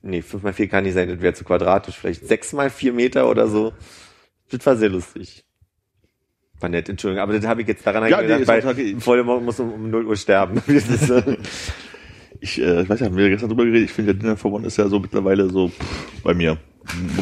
[0.00, 2.94] nee, fünf mal vier kann nicht sein, das wäre zu quadratisch, vielleicht sechs mal vier
[2.94, 3.74] Meter oder so.
[4.50, 5.44] Das war sehr lustig.
[6.60, 8.96] War nett, Entschuldigung, aber das habe ich jetzt daran Ja, nee, gedacht, auch weil okay.
[8.98, 10.62] Voldemort muss um, um 0 Uhr sterben.
[12.40, 14.52] Ich äh, ich weiß ja, haben wir gestern drüber geredet, ich finde, der Dinner for
[14.52, 16.58] One ist ja so mittlerweile so pff, bei mir.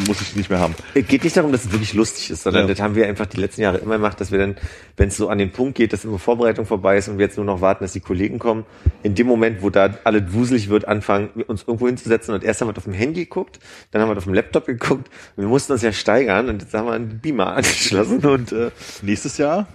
[0.06, 0.74] Muss ich nicht mehr haben.
[0.94, 2.68] Es geht nicht darum, dass es wirklich lustig ist, sondern Ja.
[2.74, 4.56] das haben wir einfach die letzten Jahre immer gemacht, dass wir dann,
[4.96, 7.36] wenn es so an den Punkt geht, dass immer Vorbereitung vorbei ist und wir jetzt
[7.36, 8.64] nur noch warten, dass die Kollegen kommen,
[9.02, 12.68] in dem Moment, wo da alles wuselig wird, anfangen, uns irgendwo hinzusetzen und erst haben
[12.68, 13.58] wir das auf dem Handy geguckt,
[13.90, 16.62] dann haben wir das auf dem Laptop geguckt und wir mussten uns ja steigern und
[16.62, 18.70] jetzt haben wir einen Beamer angeschlossen und äh,
[19.02, 19.66] Nächstes Jahr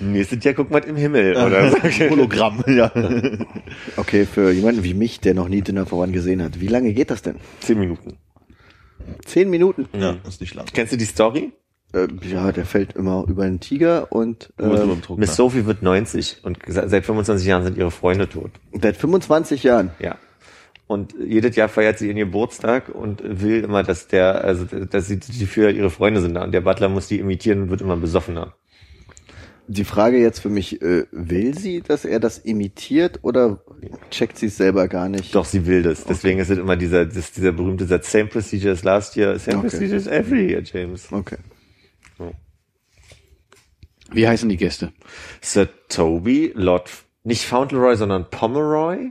[0.00, 1.70] nächstes Jahr gucken wir im Himmel oder.
[2.10, 2.90] Hologramm, ja.
[3.96, 6.92] Okay, für jemanden wie mich, der noch nie Dinner for One gesehen hat, wie lange
[6.92, 7.36] geht das denn?
[7.60, 8.16] Zehn Minuten.
[9.24, 9.88] Zehn Minuten?
[9.98, 10.66] ja, ist nicht lang.
[10.72, 11.52] Kennst du die Story?
[11.92, 15.34] Äh, ja, der fällt immer über einen Tiger und äh, Druck, Miss ne?
[15.34, 18.50] Sophie wird 90 und seit 25 Jahren sind ihre Freunde tot.
[18.80, 19.90] seit 25 Jahren.
[19.98, 20.16] Ja.
[20.88, 25.18] Und jedes Jahr feiert sie ihren Geburtstag und will immer, dass der, also dass sie
[25.18, 26.36] die für ihre Freunde sind.
[26.36, 28.54] Und der Butler muss die imitieren und wird immer besoffener.
[29.68, 33.62] Die Frage jetzt für mich, äh, will sie, dass er das imitiert oder
[34.10, 35.34] checkt sie es selber gar nicht?
[35.34, 36.04] Doch, sie will das.
[36.04, 39.58] Deswegen ist es immer dieser, das, dieser berühmte Satz, same procedure as last year, same
[39.58, 39.68] Okay.
[39.68, 41.12] procedure as every year, James.
[41.12, 41.38] Okay.
[44.12, 44.92] Wie heißen die Gäste?
[45.40, 46.88] Sir Toby, Lord,
[47.24, 49.10] nicht Fauntleroy, sondern Pomeroy,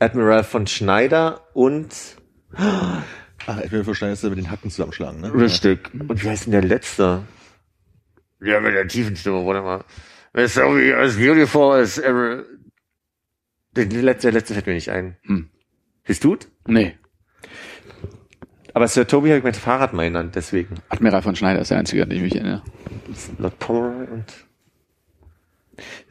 [0.00, 1.94] Admiral von Schneider und
[3.46, 5.32] Ach, Edwin Verschneid ist ja mit den Hacken zusammenschlagen, ne?
[5.32, 5.90] Richtig.
[5.94, 7.22] Und wie heißt denn der letzte?
[8.40, 9.84] Ja, mit der tiefen Stimme, warte mal.
[10.32, 12.44] Miss Sophie as beautiful as ever.
[13.74, 15.16] Der, der letzte, der letzte fällt mir nicht ein.
[15.22, 15.48] Hm.
[16.06, 16.36] Bist du?
[16.66, 16.96] Nee.
[18.74, 20.76] Aber Sir Toby habe ich mein Fahrrad mal genannt, deswegen.
[20.88, 22.62] Admiral von Schneider ist der einzige, an den ich mich erinnere.
[23.38, 24.24] Lord Pomeroy und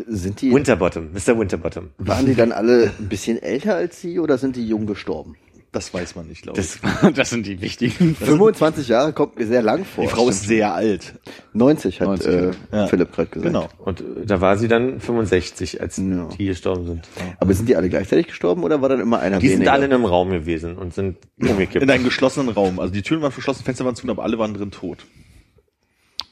[0.08, 1.38] Sind die, Winterbottom, Mr.
[1.40, 1.92] Winterbottom.
[1.98, 5.36] waren die dann alle ein bisschen älter als sie oder sind die jung gestorben?
[5.78, 6.80] Das weiß man nicht, glaube ich.
[6.82, 8.16] Das, Das sind die wichtigen.
[8.16, 10.04] 25 Jahre kommt mir sehr lang vor.
[10.04, 11.14] Die Frau ist sehr alt.
[11.54, 12.88] 90 hat 90, äh, ja.
[12.88, 13.46] Philipp gerade gesagt.
[13.54, 13.70] Genau.
[13.78, 16.30] und äh, da war sie dann 65, als Ja.
[16.38, 17.08] die gestorben sind.
[17.40, 19.74] Aber sind die alle gleichzeitig gestorben oder war dann immer einer Die sind weniger?
[19.74, 21.84] alle in einem Raum gewesen und sind umgekippt.
[21.84, 22.80] In einem geschlossenen Raum.
[22.80, 25.06] Also die Türen waren verschlossen, Fenster waren zu, aber alle waren drin tot.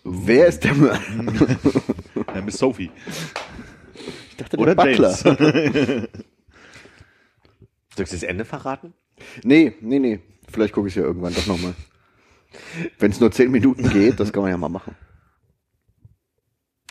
[0.03, 0.99] Wer ist der Mann?
[2.34, 2.89] Ja, Miss Sophie.
[4.31, 5.15] Ich dachte, Oder der Butler.
[5.23, 6.10] James.
[7.95, 8.93] Soll ich das Ende verraten?
[9.43, 10.19] Nee, nee, nee.
[10.51, 11.73] Vielleicht gucke ich ja irgendwann doch nochmal.
[12.99, 14.95] Wenn es nur 10 Minuten geht, das kann man ja mal machen.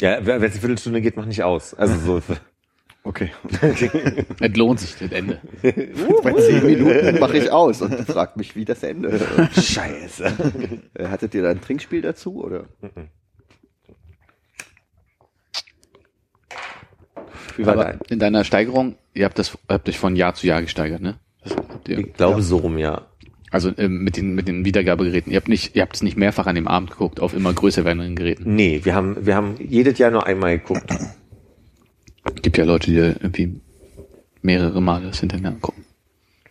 [0.00, 1.72] Ja, wenn es eine Viertelstunde geht, mach nicht aus.
[1.74, 2.34] Also so.
[3.06, 3.30] Okay.
[4.40, 5.40] Es lohnt sich, das Ende.
[5.62, 9.20] Bei 10 Minuten mache ich aus und fragt mich, wie das Ende.
[9.52, 10.24] Scheiße.
[10.94, 12.64] Äh, Hattet ihr da ein Trinkspiel dazu oder?
[17.56, 18.00] Wie war Aber dein?
[18.08, 21.18] in deiner Steigerung, ihr habt das, habt euch von Jahr zu Jahr gesteigert, ne?
[21.44, 23.06] Das habt ihr, Ich glaube so rum, ja.
[23.50, 25.30] also ähm, mit den mit den Wiedergabegeräten.
[25.32, 27.84] Ihr habt nicht, ihr habt es nicht mehrfach an dem Abend geguckt auf immer größer
[27.84, 28.54] werdenden Geräten.
[28.54, 30.92] Nee, wir haben, wir haben jedes Jahr nur einmal geguckt.
[32.42, 33.60] Gibt ja Leute, die irgendwie
[34.42, 35.84] mehrere Male das hinterher gucken.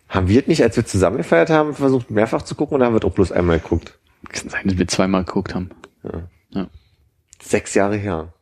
[0.08, 3.04] Haben wir nicht, als wir zusammen gefeiert haben, versucht mehrfach zu gucken oder haben wir
[3.04, 3.98] auch bloß einmal geguckt?
[4.28, 5.70] Kann sein, dass wir zweimal geguckt haben.
[6.04, 6.28] Ja.
[6.50, 6.68] Ja.
[7.42, 8.32] Sechs Jahre her.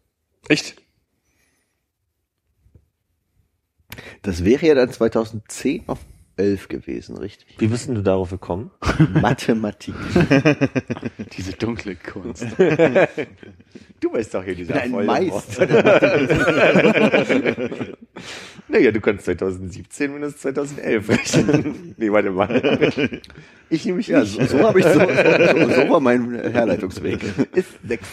[0.49, 0.77] Echt?
[4.23, 5.99] Das wäre ja dann 2010 auf
[6.37, 7.47] 11 gewesen, richtig?
[7.59, 8.71] Wie bist denn du darauf gekommen?
[9.21, 9.95] Mathematik.
[11.37, 12.47] Diese dunkle Kunst.
[14.01, 14.91] Du weißt doch hier dieser Ein.
[14.91, 15.65] Meister.
[18.67, 21.95] Naja, du kannst 2017 minus 2011 rechnen.
[21.97, 23.21] nee, warte mal.
[23.71, 24.35] Ich nehme mich Ja, nicht.
[24.41, 27.21] so, so habe ich so, so, so war mein Herleitungsweg.
[27.55, 28.09] Ist sechs.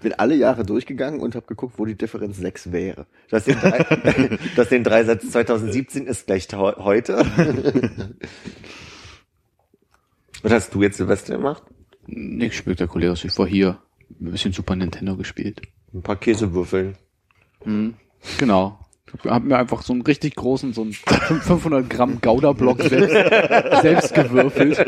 [0.00, 3.06] Ich bin alle Jahre durchgegangen und habe geguckt, wo die Differenz 6 wäre.
[3.28, 3.78] Du hast den, drei,
[4.54, 7.18] du hast den Dreisatz 2017 ist gleich heu- heute.
[10.42, 11.62] Was hast du jetzt Silvester gemacht?
[12.06, 13.24] Nichts spektakuläres.
[13.24, 13.78] Ich war hier
[14.20, 15.60] ein bisschen Super Nintendo gespielt.
[15.92, 16.96] Ein paar Käsewürfeln.
[17.64, 17.92] Hm.
[18.38, 18.78] Genau.
[19.22, 24.14] Ich habe mir einfach so einen richtig großen, so einen 500 Gramm Gouda-Block selbst, selbst
[24.14, 24.78] gewürfelt.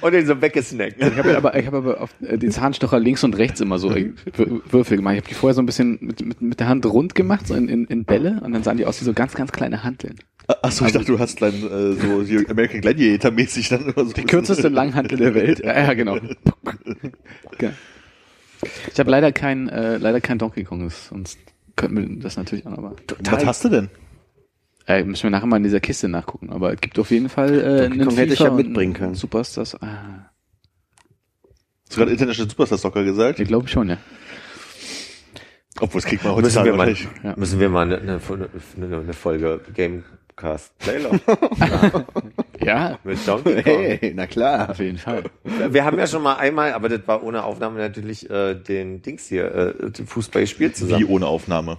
[0.00, 0.96] Und den so weggesnackt.
[0.98, 3.90] Ich habe aber, ich habe aber auf äh, die Zahnstocher links und rechts immer so
[3.90, 5.14] äh, Wür- Würfel gemacht.
[5.14, 7.54] Ich habe die vorher so ein bisschen mit, mit, mit der Hand rund gemacht, so
[7.54, 10.16] in, in, in Bälle, und dann sahen die aus wie so ganz, ganz kleine Hanteln.
[10.62, 14.12] Achso, ich dachte, du hast dann äh, so hier American Gladiator mäßig dann immer so.
[14.14, 15.60] Die kürzeste Langhantel der Welt.
[15.64, 16.18] Ja, ja genau.
[17.58, 17.72] Genau.
[18.92, 21.38] Ich habe leider kein, äh, leider kein Donkey Kong, sonst
[21.78, 22.96] könnten wir das natürlich auch noch mal.
[23.20, 23.88] Was hast du denn?
[24.86, 27.90] Äh, müssen wir nachher mal in dieser Kiste nachgucken, aber es gibt auf jeden Fall
[27.92, 29.14] äh, Kong hätte ich ja mitbringen können.
[29.14, 29.80] Superstars.
[29.82, 30.30] Ah,
[31.84, 33.40] Hast du gerade International Superstar Soccer gesagt?
[33.40, 33.98] ich glaube schon, ja.
[35.80, 36.94] Obwohl, das kriegt man Müssen heutzutage wir, mal.
[37.22, 37.34] Ja.
[37.36, 41.20] müssen wir mal eine, eine, eine, Folge Gamecast Playlauf
[42.60, 43.62] Ja, mit Donkey Kong.
[43.64, 44.70] Hey, na klar.
[44.70, 45.24] auf jeden Fall.
[45.70, 49.26] Wir haben ja schon mal einmal, aber das war ohne Aufnahme natürlich äh, den Dings
[49.28, 51.04] hier, äh, den Fußball gespielt Wie zusammen.
[51.06, 51.78] ohne Aufnahme.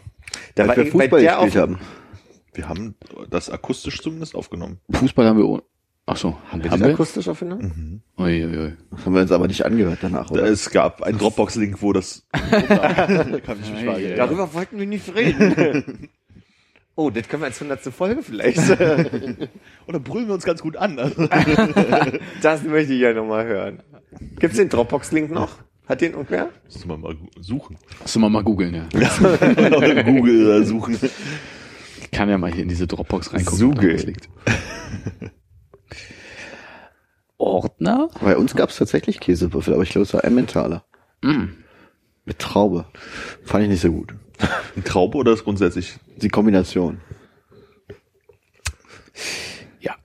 [0.56, 1.80] Da war wir Fußball gespielt Auf- haben.
[2.54, 2.96] Wir haben
[3.30, 4.80] das akustisch zumindest aufgenommen.
[4.92, 5.64] Fußball haben wir ohne.
[6.06, 6.72] Ach so, haben Haben wir?
[6.72, 8.02] wir das akustisch aufgenommen?
[8.18, 8.74] Ui, ui, ui.
[8.90, 10.44] Das haben wir uns aber nicht angehört danach, oder?
[10.46, 12.26] Es gab einen Dropbox-Link, wo das.
[12.32, 14.16] Kann ich mich.
[14.16, 16.10] Darüber wollten wir nicht reden.
[17.00, 18.60] oh, das können wir als hundertste Folge vielleicht.
[19.88, 20.98] Oder brüllen wir uns ganz gut an.
[22.42, 23.84] Das möchte ich ja nochmal hören.
[24.40, 25.60] Gibt's den Dropbox-Link noch?
[25.88, 26.50] Hat den irgendwer?
[26.66, 27.78] müssen wir mal suchen.
[28.02, 28.88] Hast du mal googeln, ja.
[30.04, 30.98] Google suchen.
[32.02, 33.98] Ich kann ja mal hier in diese Dropbox reingucken.
[33.98, 34.30] Liegt.
[37.38, 38.10] Ordner?
[38.22, 40.84] Bei uns gab es tatsächlich Käsewürfel, aber ich glaube, es war Emmentaler.
[41.22, 41.46] Mm.
[42.26, 42.86] Mit Traube.
[43.44, 44.14] Fand ich nicht so gut.
[44.86, 45.98] Traube oder ist grundsätzlich?
[46.18, 47.00] Die Kombination.
[49.82, 49.96] Ja.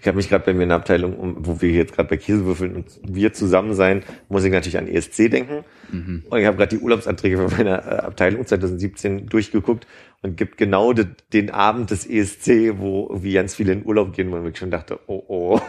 [0.00, 2.16] Ich habe mich gerade bei mir in der Abteilung, um, wo wir jetzt gerade bei
[2.16, 5.64] Käsewürfeln und wir zusammen sein, muss ich natürlich an ESC denken.
[5.92, 9.86] Und ich habe gerade die Urlaubsanträge von meiner äh, Abteilung 2017 durchgeguckt
[10.22, 14.30] und gibt genau de, den Abend des ESC, wo irgendwie ganz viele in Urlaub gehen,
[14.30, 15.60] wo ich schon dachte, oh oh.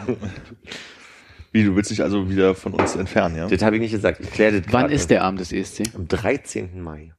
[1.52, 3.46] Wie, du willst dich also wieder von uns entfernen, ja?
[3.46, 4.20] das habe ich nicht gesagt.
[4.20, 5.82] Ich kläre das Wann ist der Abend des ESC?
[5.94, 6.80] Am 13.
[6.82, 7.12] Mai.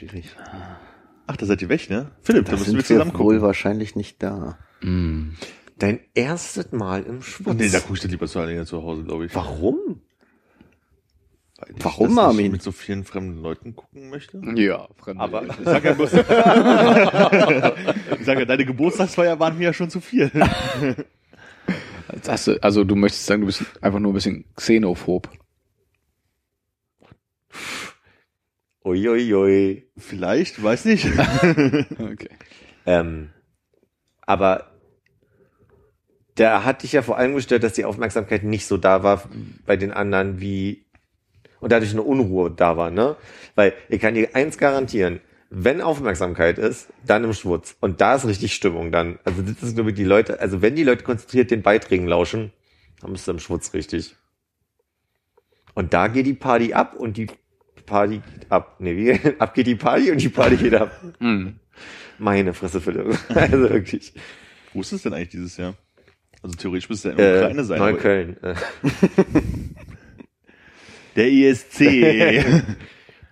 [0.00, 0.34] Schwierig.
[1.26, 2.10] Ach, da seid ihr weg, ne?
[2.22, 3.42] Philipp, da Da müssen wir sind wir zusammen wohl gucken.
[3.42, 4.58] wahrscheinlich nicht da.
[4.80, 5.32] Mm.
[5.78, 7.56] Dein erstes Mal im Schwutz.
[7.58, 9.34] Nee, da guck ich dann lieber zu alleine zu Hause, glaube ich.
[9.34, 10.00] Warum?
[11.58, 12.52] Weil ich Warum, das Armin?
[12.52, 14.40] mit so vielen fremden Leuten gucken möchte.
[14.56, 15.22] Ja, Fremde.
[15.22, 16.24] Aber Ich sag ja bloß, ich
[18.26, 20.30] sag ja, deine Geburtstagsfeier waren mir ja schon zu viel.
[20.30, 20.40] Du,
[22.62, 25.28] also du möchtest sagen, du bist einfach nur ein bisschen xenophob.
[28.84, 29.90] Uiuiui.
[29.96, 31.06] Vielleicht, weiß nicht.
[31.98, 32.30] Okay.
[32.86, 33.30] Ähm,
[34.22, 34.70] aber
[36.36, 39.22] da hat dich ja vor allem gestört, dass die Aufmerksamkeit nicht so da war
[39.66, 40.86] bei den anderen wie
[41.60, 43.16] und dadurch eine Unruhe da war, ne?
[43.54, 45.20] Weil ich kann dir eins garantieren,
[45.50, 47.76] wenn Aufmerksamkeit ist, dann im Schwutz.
[47.80, 49.18] Und da ist richtig Stimmung dann.
[49.24, 52.52] Also das ist, glaube ich, die Leute, also wenn die Leute konzentriert den Beiträgen lauschen,
[53.00, 54.16] dann bist du im Schwutz richtig.
[55.74, 57.26] Und da geht die Party ab und die
[57.90, 58.76] Party geht ab.
[58.78, 59.34] Nee, wie?
[59.38, 60.90] Ab geht die Party und die Party geht ab.
[61.18, 61.48] Mm.
[62.18, 63.18] Meine Fresse, Philipp.
[63.28, 64.12] Also wirklich.
[64.72, 65.74] Wo ist es denn eigentlich dieses Jahr?
[66.42, 67.80] Also theoretisch müsste es ja in der Äh, Ukraine sein.
[67.80, 68.36] aber- Neukölln.
[68.42, 68.54] Äh,
[71.16, 72.44] Der ESC.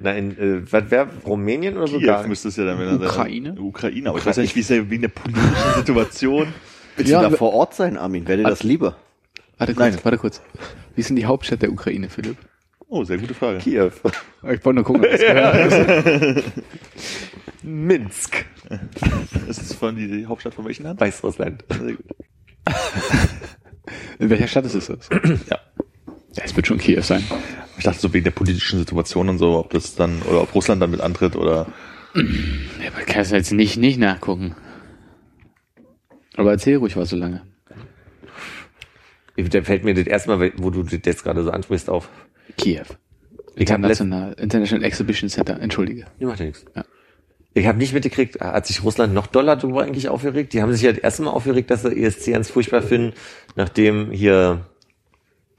[0.01, 1.99] Na, in, äh, was wäre Rumänien oder so?
[1.99, 3.09] Kiew müsste es ja dann wieder sein.
[3.09, 3.55] Ukraine?
[3.61, 6.53] Ukraine, aber ich weiß ja nicht, wie es ja wegen der politischen Situation.
[6.97, 8.27] Willst Ja, du da vor Ort sein, Armin?
[8.27, 8.97] Wäre dir das lieber?
[9.59, 10.41] Warte kurz, warte kurz.
[10.95, 12.37] Wie ist denn die Hauptstadt der Ukraine, Philipp?
[12.89, 13.59] Oh, sehr gute Frage.
[13.59, 13.91] Kiew.
[14.43, 16.45] Ich wollte nur gucken, ob das gehört.
[17.63, 18.47] Minsk.
[19.49, 21.01] Ist es von die Hauptstadt von welchem Land?
[21.01, 21.65] Weißrussland.
[21.69, 22.07] Sehr gut.
[24.19, 25.09] In welcher Stadt ist es das?
[25.51, 25.59] Ja.
[26.35, 27.25] Ja, es wird schon Kiew sein.
[27.79, 30.81] Ich dachte so wegen der politischen Situation und so, ob das dann, oder ob Russland
[30.81, 31.67] dann mit antritt oder.
[32.15, 34.55] Ja, aber kannst du jetzt nicht, nicht nachgucken.
[36.37, 37.43] Aber erzähl ruhig was so lange.
[39.37, 42.09] Da fällt mir das erstmal, wo du das jetzt gerade so ansprichst, auf.
[42.57, 42.85] Kiew.
[43.55, 46.07] Ich International, International Exhibition Center, entschuldige.
[46.19, 46.65] nee, macht ja nichts.
[46.77, 46.85] Ja.
[47.55, 50.53] Ich habe nicht mitgekriegt, hat sich Russland noch doller darüber eigentlich aufgeregt?
[50.53, 53.15] Die haben sich ja das erste Mal aufgeregt, dass sie ESC ganz furchtbar finden,
[53.57, 54.67] nachdem hier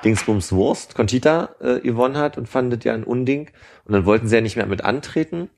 [0.06, 3.50] Dingsbums Wurst, Conchita, äh, gewonnen hat und fanden das ja ein Unding.
[3.84, 5.50] Und dann wollten sie ja nicht mehr mit antreten.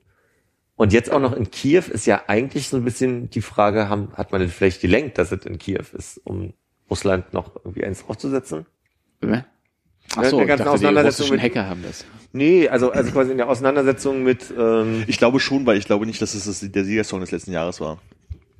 [0.74, 4.12] Und jetzt auch noch in Kiew ist ja eigentlich so ein bisschen die Frage, haben,
[4.14, 6.54] hat man denn vielleicht gelenkt, dass es in Kiew ist, um
[6.90, 8.66] Russland noch irgendwie eins aufzusetzen?
[9.20, 9.44] Wer?
[10.16, 12.04] Ach so, der ganzen dachte, die Auseinandersetzung russischen mit- Hacker haben das.
[12.32, 16.06] Nee, also, also quasi in der Auseinandersetzung mit ähm, Ich glaube schon, weil ich glaube
[16.06, 17.98] nicht, dass es das der Siegersong des letzten Jahres war.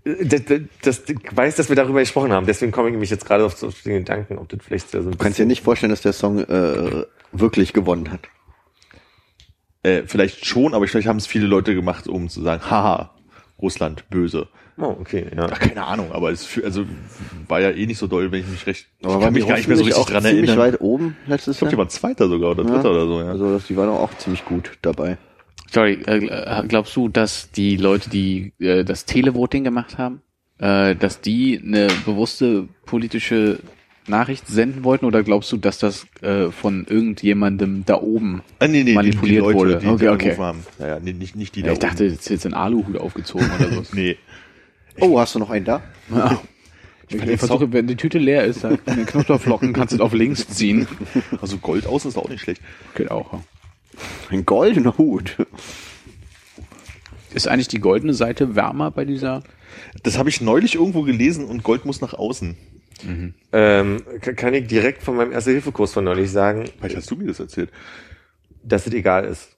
[0.04, 3.24] das, das, das, ich weiß, dass wir darüber gesprochen haben, deswegen komme ich nämlich jetzt
[3.24, 5.90] gerade auf so den Gedanken, ob das vielleicht so ein Du kannst dir nicht vorstellen,
[5.90, 8.28] dass der Song äh, wirklich gewonnen hat.
[9.82, 13.14] Äh, vielleicht schon, aber vielleicht haben es viele Leute gemacht, um zu sagen, haha,
[13.60, 14.48] Russland, böse.
[14.78, 15.48] Oh, okay, ja.
[15.50, 16.84] Ach, keine Ahnung, aber es fü- also
[17.48, 18.86] war ja eh nicht so doll, wenn ich mich recht.
[19.02, 20.72] Aber ich kann mich gar nicht mehr so richtig auch dran ziemlich erinnern.
[20.74, 21.78] weit oben letztes Ich glaube, die Jahr.
[21.86, 23.26] waren Zweiter sogar oder Dritter oder so, ja.
[23.30, 25.18] Also die waren auch ziemlich gut dabei.
[25.70, 30.20] Sorry, äh, glaubst du, dass die Leute, die äh, das Televoting gemacht haben,
[30.58, 33.58] äh, dass die eine bewusste politische
[34.06, 38.82] Nachricht senden wollten oder glaubst du, dass das äh, von irgendjemandem da oben Ah, nee,
[38.82, 39.76] nee, manipuliert die, die Leute, wurde?
[39.78, 40.12] die, Okay, die okay.
[40.32, 40.66] angerufen haben.
[40.78, 42.96] Ja, ja, nee, nicht, nicht die Ja, da ich dachte, jetzt ist jetzt ein Aluhut
[42.98, 43.76] aufgezogen oder so.
[43.76, 43.86] oben.
[43.94, 44.16] Nee.
[45.00, 45.82] Oh, hast du noch einen da?
[47.08, 50.14] Ich, ich versuche, wenn die Tüte leer ist, dann den Knusperflocken kannst du es auf
[50.14, 50.86] links ziehen.
[51.42, 52.62] Also Gold außen ist auch nicht schlecht.
[52.94, 53.34] Geht auch.
[53.34, 53.42] ja.
[54.30, 55.36] Ein goldener Hut.
[57.34, 59.42] Ist eigentlich die goldene Seite wärmer bei dieser?
[60.02, 62.56] Das habe ich neulich irgendwo gelesen und Gold muss nach außen.
[63.52, 67.26] Ähm, k- kann ich direkt von meinem Erste-Hilfe-Kurs von neulich sagen, Vielleicht hast du mir
[67.26, 67.70] das erzählt.
[68.62, 69.50] dass es egal ist.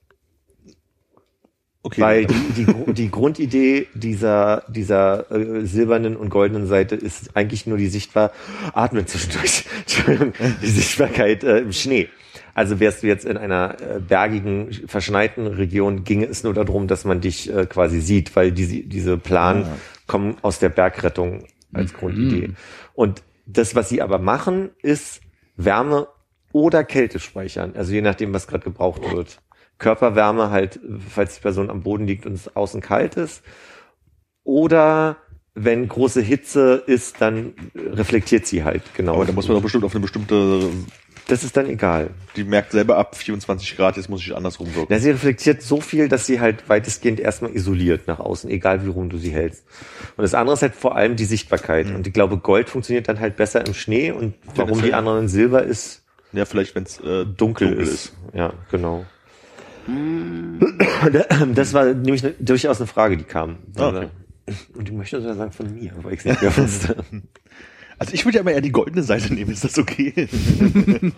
[1.85, 2.01] Okay.
[2.01, 7.77] Weil die, die, die Grundidee dieser, dieser äh, silbernen und goldenen Seite ist eigentlich nur
[7.77, 8.31] die sichtbar,
[8.73, 10.33] atme zwischendurch, Entschuldigung,
[10.63, 12.09] die Sichtbarkeit äh, im Schnee.
[12.55, 17.05] Also wärst du jetzt in einer äh, bergigen, verschneiten Region, ginge es nur darum, dass
[17.05, 19.67] man dich äh, quasi sieht, weil diese, diese Plan
[20.07, 22.53] kommen aus der Bergrettung als Grundidee.
[22.95, 25.21] Und das, was sie aber machen, ist
[25.55, 26.07] Wärme
[26.51, 27.73] oder Kälte speichern.
[27.75, 29.39] Also je nachdem, was gerade gebraucht wird.
[29.77, 33.43] Körperwärme halt, falls die Person am Boden liegt und es außen kalt ist.
[34.43, 35.17] Oder
[35.55, 39.15] wenn große Hitze ist, dann reflektiert sie halt, genau.
[39.15, 40.69] aber da muss man doch bestimmt auf eine bestimmte,
[41.27, 42.09] das ist dann egal.
[42.35, 44.91] die merkt selber ab 24 Grad, jetzt muss ich andersrum wirken.
[44.91, 48.89] Ja, sie reflektiert so viel, dass sie halt weitestgehend erstmal isoliert nach außen, egal wie
[48.89, 49.65] rum du sie hältst.
[50.17, 51.87] Und das andere ist halt vor allem die Sichtbarkeit.
[51.87, 55.27] Und ich glaube, Gold funktioniert dann halt besser im Schnee und warum die anderen in
[55.29, 56.03] Silber ist,
[56.33, 58.13] Ja, vielleicht, wenn es äh, dunkel, ist.
[58.33, 59.05] Ja, genau.
[61.53, 63.57] Das war nämlich ne, durchaus eine Frage, die kam.
[63.77, 64.07] Ah, okay.
[64.75, 66.97] Und ich möchte sogar sagen von mir, weil ich es nicht mehr wusste.
[67.97, 70.27] Also ich würde ja mal eher die goldene Seite nehmen, ist das okay?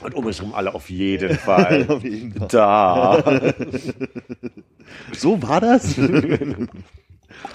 [0.00, 1.86] Und um mich herum alle auf jeden Fall.
[1.88, 2.48] Auf jeden Fall.
[2.48, 3.54] Da.
[5.12, 5.98] So war das?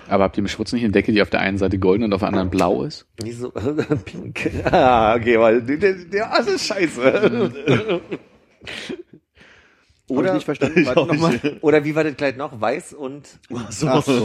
[0.10, 2.14] Aber habt ihr im Schwutz nicht eine Decke, die auf der einen Seite golden und
[2.14, 3.06] auf der anderen blau ist?
[3.22, 3.52] Wieso?
[3.52, 4.50] Pink.
[4.66, 8.02] Ah, okay, weil der, der, der das ist scheiße.
[10.10, 10.86] Oder Oder- ich nicht verstanden.
[10.86, 11.40] Warte noch mal.
[11.62, 12.60] Oder wie war das Kleid noch?
[12.60, 13.28] Weiß und
[13.70, 13.88] so.
[13.88, 14.24] Ach so.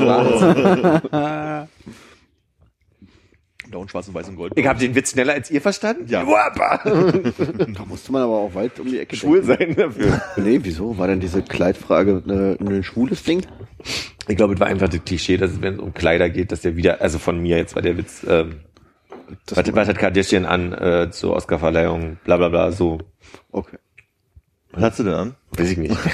[3.71, 4.53] Blau und schwarz und weiß und gold.
[4.57, 6.07] ich habe den Witz schneller als ihr verstanden?
[6.09, 6.27] Ja.
[6.27, 6.81] Wappa.
[7.75, 10.07] Da musste man aber auch weit um die Ecke Schwul sein dafür.
[10.37, 10.43] denken.
[10.45, 10.97] Nee, wieso?
[10.97, 13.45] War denn diese Kleidfrage äh, ein schwules Ding?
[14.27, 16.63] Ich glaube, es war einfach das Klischee, dass es, wenn es um Kleider geht, dass
[16.63, 18.61] der wieder, also von mir jetzt war der Witz, ähm,
[19.45, 22.99] Das was, was hat Kardashian an äh, zur Oscarverleihung, bla bla bla, so,
[23.53, 23.77] Okay.
[24.73, 25.35] Was hast du denn an?
[25.53, 25.97] weiß ich nicht.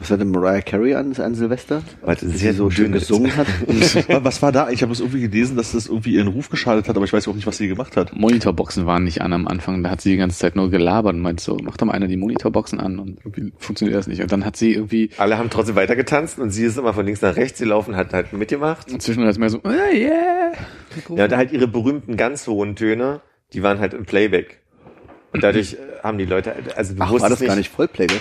[0.00, 1.82] Was hat denn Mariah Carey an, an Silvester?
[2.02, 3.46] Weil Dass sie so schön gesungen hat?
[4.24, 4.68] Was war da?
[4.68, 7.24] Ich habe das irgendwie gelesen, dass das irgendwie ihren Ruf geschadet hat, aber ich weiß
[7.24, 8.14] überhaupt nicht, was sie gemacht hat.
[8.14, 9.82] Monitorboxen waren nicht an am Anfang.
[9.82, 12.08] Da hat sie die ganze Zeit nur gelabert und meint so, mach doch mal einer
[12.08, 14.20] die Monitorboxen an und irgendwie funktioniert das nicht.
[14.20, 17.06] Und dann hat sie irgendwie Alle haben trotzdem weiter getanzt und sie ist immer von
[17.06, 18.90] links nach rechts gelaufen, hat halt mitgemacht.
[19.00, 20.52] zwischendurch ist mehr so, ah, yeah.
[21.08, 23.20] Ja, und halt ihre berühmten ganz hohen Töne,
[23.52, 24.63] die waren halt im Playback.
[25.34, 28.20] Und dadurch äh, haben die Leute, also du Ach, war das gar nicht Vollplayback?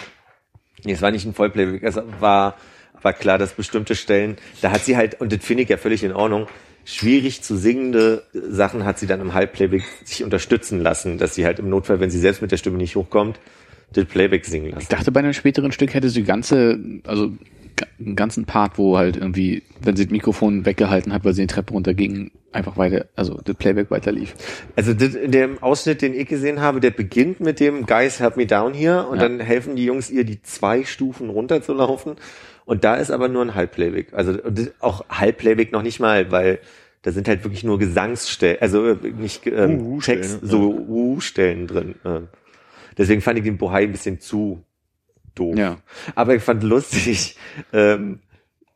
[0.84, 2.58] Nee, es war nicht ein Vollplayback, es war,
[3.02, 6.04] war klar, dass bestimmte Stellen, da hat sie halt, und das finde ich ja völlig
[6.04, 6.48] in Ordnung,
[6.86, 11.60] schwierig zu singende Sachen hat sie dann im Halbplayback sich unterstützen lassen, dass sie halt
[11.60, 13.40] im Notfall, wenn sie selbst mit der Stimme nicht hochkommt,
[13.94, 14.88] das Playback singen Ich lassen.
[14.90, 17.32] dachte, bei einem späteren Stück hätte sie ganze, also
[18.00, 21.48] einen ganzen Part, wo halt irgendwie, wenn sie das Mikrofon weggehalten hat, weil sie die
[21.54, 24.36] Treppe runterging, einfach weiter, also das Playback weiter lief.
[24.76, 28.46] Also das, dem Ausschnitt, den ich gesehen habe, der beginnt mit dem Guys help me
[28.46, 29.28] down hier und Ja.
[29.28, 32.16] dann helfen die Jungs ihr, die zwei Stufen runterzulaufen.
[32.66, 34.14] Und da ist aber nur ein Halbplayback.
[34.14, 34.38] Also
[34.80, 36.60] auch Halbplayback noch nicht mal, weil
[37.02, 40.48] da sind halt wirklich nur Gesangsstellen, also äh, nicht ähm, Uh-uh-Stellen, Text, ja.
[40.48, 41.96] so Uh-Stellen drin.
[42.06, 42.28] ähm.
[42.98, 44.64] Deswegen fand ich den Bohai ein bisschen zu
[45.36, 45.58] doof.
[45.58, 45.78] Ja.
[46.16, 47.38] Aber ich fand lustig,
[47.74, 48.20] ähm,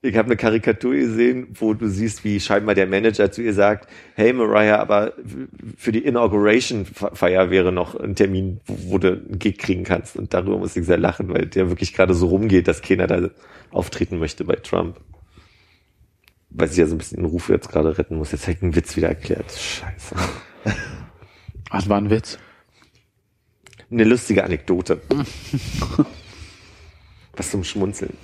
[0.01, 3.89] ich habe eine Karikatur gesehen, wo du siehst, wie scheinbar der Manager zu ihr sagt,
[4.16, 5.14] hey Mariah, aber
[5.76, 10.16] für die Inauguration-Feier wäre noch ein Termin, wo, wo du einen Gig kriegen kannst.
[10.16, 13.30] Und darüber muss ich sehr lachen, weil der wirklich gerade so rumgeht, dass keiner da
[13.72, 14.99] auftreten möchte bei Trump.
[16.49, 18.32] Weil sie ja so ein bisschen den Ruf jetzt gerade retten muss.
[18.32, 19.51] Jetzt habe ich einen Witz wieder erklärt.
[19.51, 20.16] Scheiße.
[21.72, 22.38] Was war ein Witz?
[23.91, 25.01] Eine lustige Anekdote.
[27.38, 28.18] Was zum Schmunzeln.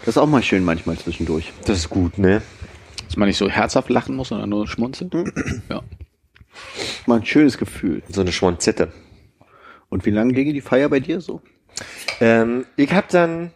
[0.00, 1.52] Das ist auch mal schön manchmal zwischendurch.
[1.64, 2.42] Das ist gut, ne?
[3.06, 5.10] Dass man nicht so herzhaft lachen muss, sondern nur schmunzeln.
[5.68, 5.82] Ja.
[7.06, 8.02] Mal ein schönes Gefühl.
[8.08, 8.92] So eine Schmonzette.
[9.88, 11.40] Und wie lange ginge die Feier bei dir so?
[12.20, 13.52] Ähm, ich habe dann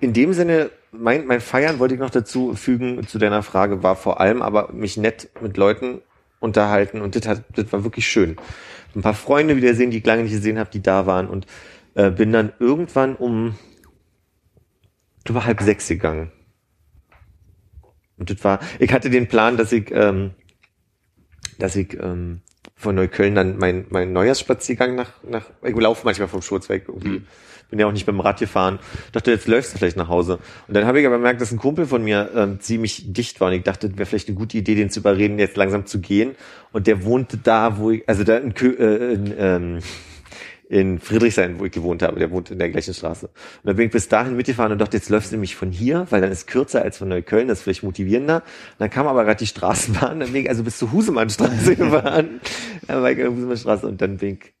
[0.00, 3.96] in dem Sinne, mein, mein Feiern wollte ich noch dazu fügen, zu deiner Frage, war
[3.96, 6.02] vor allem aber mich nett mit Leuten
[6.40, 8.36] unterhalten und das, hat, das war wirklich schön.
[8.94, 11.46] Ein paar Freunde wiedersehen, die ich lange nicht gesehen habe, die da waren und
[11.94, 13.56] äh, bin dann irgendwann um
[15.28, 16.32] über halb sechs gegangen.
[18.18, 20.32] Und das war, ich hatte den Plan, dass ich, ähm,
[21.58, 22.42] dass ich ähm,
[22.76, 27.22] von Neukölln dann mein, mein Neujahrsspaziergang nach, nach, ich laufe manchmal vom Schurzweg irgendwie.
[27.72, 28.78] Bin ja auch nicht dem Rad gefahren.
[29.12, 30.38] Dachte, jetzt läufst du vielleicht nach Hause.
[30.68, 33.48] Und dann habe ich aber gemerkt, dass ein Kumpel von mir ähm, ziemlich dicht war.
[33.48, 36.36] Und ich dachte, wäre vielleicht eine gute Idee, den zu überreden, jetzt langsam zu gehen.
[36.70, 39.78] Und der wohnte da, wo ich, also da in, Kö äh, in ähm,
[40.72, 42.18] in Friedrichshain, wo ich gewohnt habe.
[42.18, 43.26] Der wohnt in der gleichen Straße.
[43.26, 46.06] Und dann bin ich bis dahin mitgefahren und dachte, jetzt läufst du nämlich von hier,
[46.08, 48.36] weil dann ist kürzer als von Neukölln, das ist vielleicht motivierender.
[48.36, 48.42] Und
[48.78, 52.40] dann kam aber gerade die Straßenbahn, dann bin ich also bis zur Husemannstraße gefahren.
[52.86, 54.54] Dann war ich in der Husemannstraße und dann bin ich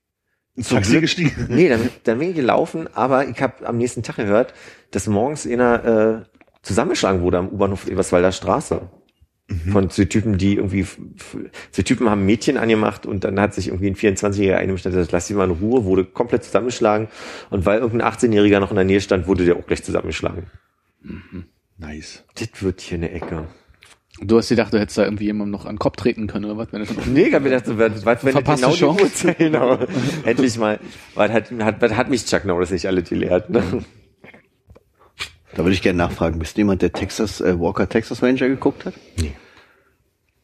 [0.54, 1.32] Ins Taxi gestiegen.
[1.48, 4.52] Nee, dann, dann bin ich gelaufen, aber ich habe am nächsten Tag gehört,
[4.90, 6.22] dass morgens einer äh,
[6.62, 8.82] zusammengeschlagen wurde am U-Bahnhof Eberswalder Straße.
[9.70, 10.86] Von zwei Typen, die irgendwie,
[11.72, 15.26] zwei Typen haben Mädchen angemacht und dann hat sich irgendwie ein 24-Jähriger eingestellt, das lass
[15.26, 17.08] sie mal in Ruhe, wurde komplett zusammengeschlagen
[17.50, 20.46] und weil irgendein 18-Jähriger noch in der Nähe stand, wurde der auch gleich zusammengeschlagen.
[21.76, 22.24] Nice.
[22.36, 23.48] Das wird hier eine Ecke.
[24.24, 26.56] Du hast gedacht, du hättest da irgendwie jemandem noch an den Kopf treten können, oder
[26.56, 26.72] was?
[26.72, 29.02] Wenn das Nee, ich hab mir gedacht, so, was, was, wenn Verpasste genau die Chance.
[29.02, 29.78] Uhrzeit, genau.
[30.24, 30.78] Endlich mal,
[31.14, 33.84] was hat, hat, was hat mich Chuck Norris nicht alle gelehrt, ne?
[35.54, 36.38] Da würde ich gerne nachfragen.
[36.38, 38.94] Bist du jemand, der Texas, äh, Walker Texas Ranger geguckt hat?
[39.16, 39.32] Nee.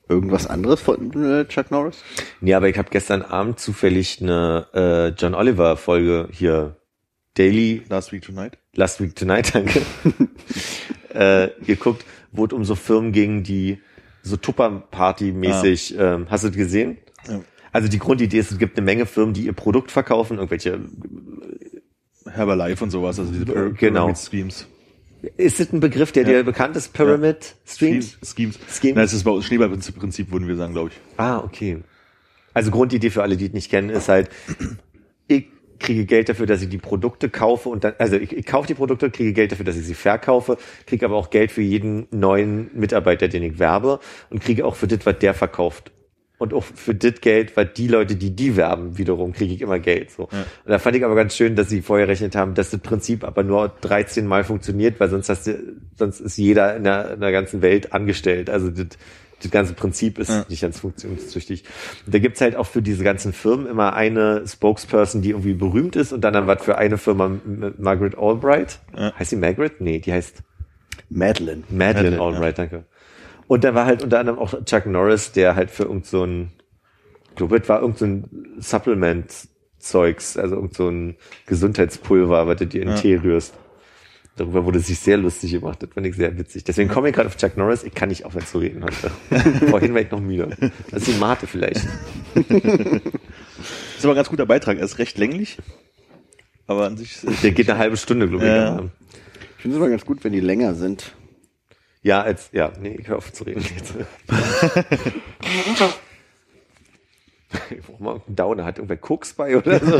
[0.09, 2.03] Irgendwas anderes von äh, Chuck Norris?
[2.41, 6.76] Nee, aber ich habe gestern Abend zufällig eine äh, John Oliver Folge hier
[7.35, 8.59] Daily Last Week Tonight.
[8.74, 9.83] Last Week Tonight, danke,
[11.14, 13.78] äh, geguckt, wo es um so Firmen ging, die
[14.22, 16.98] so Tupper-Party-mäßig, ähm, hast du das gesehen?
[17.28, 17.40] Ja.
[17.72, 20.80] Also die Grundidee ist, es gibt eine Menge Firmen, die ihr Produkt verkaufen, irgendwelche,
[22.30, 24.00] Herbalife und sowas, also diese Pyra- Genau.
[24.06, 24.66] Pyramid Schemes.
[25.36, 26.28] ist das ein Begriff, der Ja.
[26.28, 26.92] dir bekannt ist?
[26.92, 28.18] Pyramid Streams?
[28.22, 28.59] Schemes.
[28.70, 28.94] Schemes?
[28.96, 31.00] Nein, das ist bei uns Schneeballprinzip, Prinzip, würden wir sagen, glaube ich.
[31.16, 31.78] Ah, okay.
[32.54, 34.28] Also Grundidee für alle, die es nicht kennen, ist halt,
[35.79, 38.74] kriege Geld dafür, dass ich die Produkte kaufe und dann, also ich, ich kaufe die
[38.74, 40.57] Produkte, kriege Geld dafür, dass ich sie verkaufe,
[40.87, 44.01] kriege aber auch Geld für jeden neuen Mitarbeiter, den ich werbe
[44.31, 45.93] und kriege auch für das, was der verkauft.
[46.39, 49.81] Und auch für das Geld, weil die Leute, die die werben, wiederum kriege ich immer
[49.81, 50.12] Geld.
[50.12, 50.24] So.
[50.24, 53.24] Und da fand ich aber ganz schön, dass sie vorher rechnet haben, dass das Prinzip
[53.24, 57.20] aber nur 13 Mal funktioniert, weil sonst hast du, sonst ist jeder in der, in
[57.20, 58.51] der ganzen Welt angestellt.
[58.51, 58.87] Also das,
[59.43, 60.45] das ganze Prinzip ist Ja.
[60.49, 61.64] nicht ganz funktionstüchtig.
[62.07, 65.95] Und da gibt's halt auch für diese ganzen Firmen immer eine Spokesperson, die irgendwie berühmt
[65.97, 67.30] ist und dann dann was für eine Firma
[67.78, 68.80] Margaret Albright.
[68.97, 69.12] Ja.
[69.18, 69.80] Heißt sie Margaret?
[69.80, 70.43] Nee, die heißt
[71.11, 71.62] Madeline.
[71.70, 72.84] Madeleine Madeleine, Albright, danke.
[73.47, 76.51] Und da war halt unter anderem auch Chuck Norris, der halt für irgend so ein,
[77.30, 78.24] ich glaube, das war irgend so ein
[78.59, 81.16] Supplement-Zeugs, also irgend so ein
[81.47, 82.95] Gesundheitspulver, was du dir in Ja.
[82.97, 83.55] Tee rührst.
[84.39, 85.82] Darüber wurde sich sehr lustig gemacht.
[85.82, 86.64] Das fand ich sehr witzig.
[86.64, 87.82] Deswegen komme ich gerade auf Chuck Norris.
[87.82, 89.11] Ich kann nicht aufhören zu reden heute.
[89.68, 90.57] Vorhin war ich noch müde.
[90.91, 91.84] Das ist die Mate vielleicht.
[92.36, 94.78] Ist aber ein ganz guter Beitrag.
[94.78, 95.59] Er ist recht länglich.
[96.68, 98.51] Aber an sich ist Der geht eine halbe Stunde, glaube ich.
[98.51, 98.76] Ja.
[98.76, 98.91] aber-
[99.57, 101.16] Ich finde es immer ganz gut, wenn die länger sind.
[102.03, 103.95] Ja, als, ja, nee, ich höre auf zu reden jetzt.
[107.70, 108.64] Ich brauch mal einen Downer.
[108.66, 109.97] Hat irgendwer Koks bei oder so?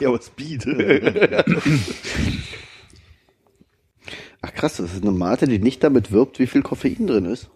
[0.00, 0.66] ja, aber Speed.
[4.46, 7.48] Ach krass, das ist eine Mate, die nicht damit wirbt, wie viel Koffein drin ist.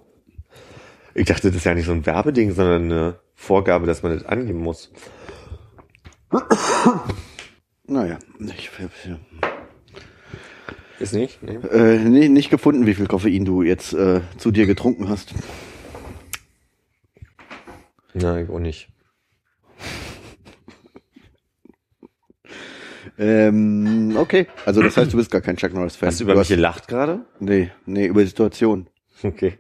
[1.15, 4.25] Ich dachte, das ist ja nicht so ein Werbeding, sondern eine Vorgabe, dass man das
[4.25, 4.91] angeben muss.
[7.87, 8.19] Naja,
[8.57, 8.71] ich
[10.99, 11.43] Ist nicht?
[11.43, 11.57] Nee.
[11.57, 15.35] äh, nee, nicht gefunden, wie viel Koffein du jetzt äh, zu dir getrunken hast.
[18.15, 18.89] Nein, auch nicht.
[23.19, 24.47] Ähm, okay.
[24.65, 26.09] Also das heißt, du bist gar kein Chuck Norris-Fan.
[26.09, 27.25] Hast du über mich gelacht gerade?
[27.41, 28.87] Nee, nee, über die Situation.
[29.23, 29.59] Okay.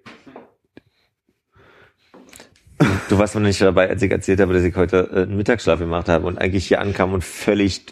[3.08, 5.80] Du warst noch nicht dabei, als ich erzählt habe, dass ich heute äh, einen Mittagsschlaf
[5.80, 7.86] gemacht habe und eigentlich hier ankam und völlig,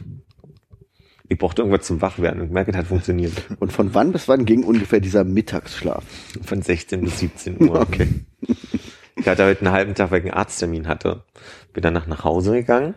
[1.29, 3.33] ich brauchte irgendwas zum Wachwerden und merke, es hat funktioniert.
[3.59, 6.05] Und von wann bis wann ging ungefähr dieser Mittagsschlaf?
[6.45, 7.81] Von 16 bis 17 Uhr.
[7.81, 8.09] Okay.
[9.19, 11.25] Ich hatte heute einen halben Tag, weil ich einen Arzttermin hatte.
[11.73, 12.95] Bin danach nach Hause gegangen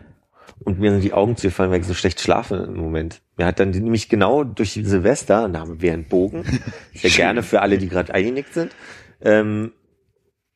[0.64, 3.22] und mir sind die Augen zugefallen, weil ich so schlecht schlafe im Moment.
[3.36, 6.44] Mir hat dann nämlich genau durch Silvester, und da haben wir einen Bogen,
[6.94, 8.74] sehr gerne für alle, die gerade eingenickt sind,
[9.22, 9.72] ähm,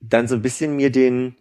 [0.01, 1.37] dann so ein bisschen mir den,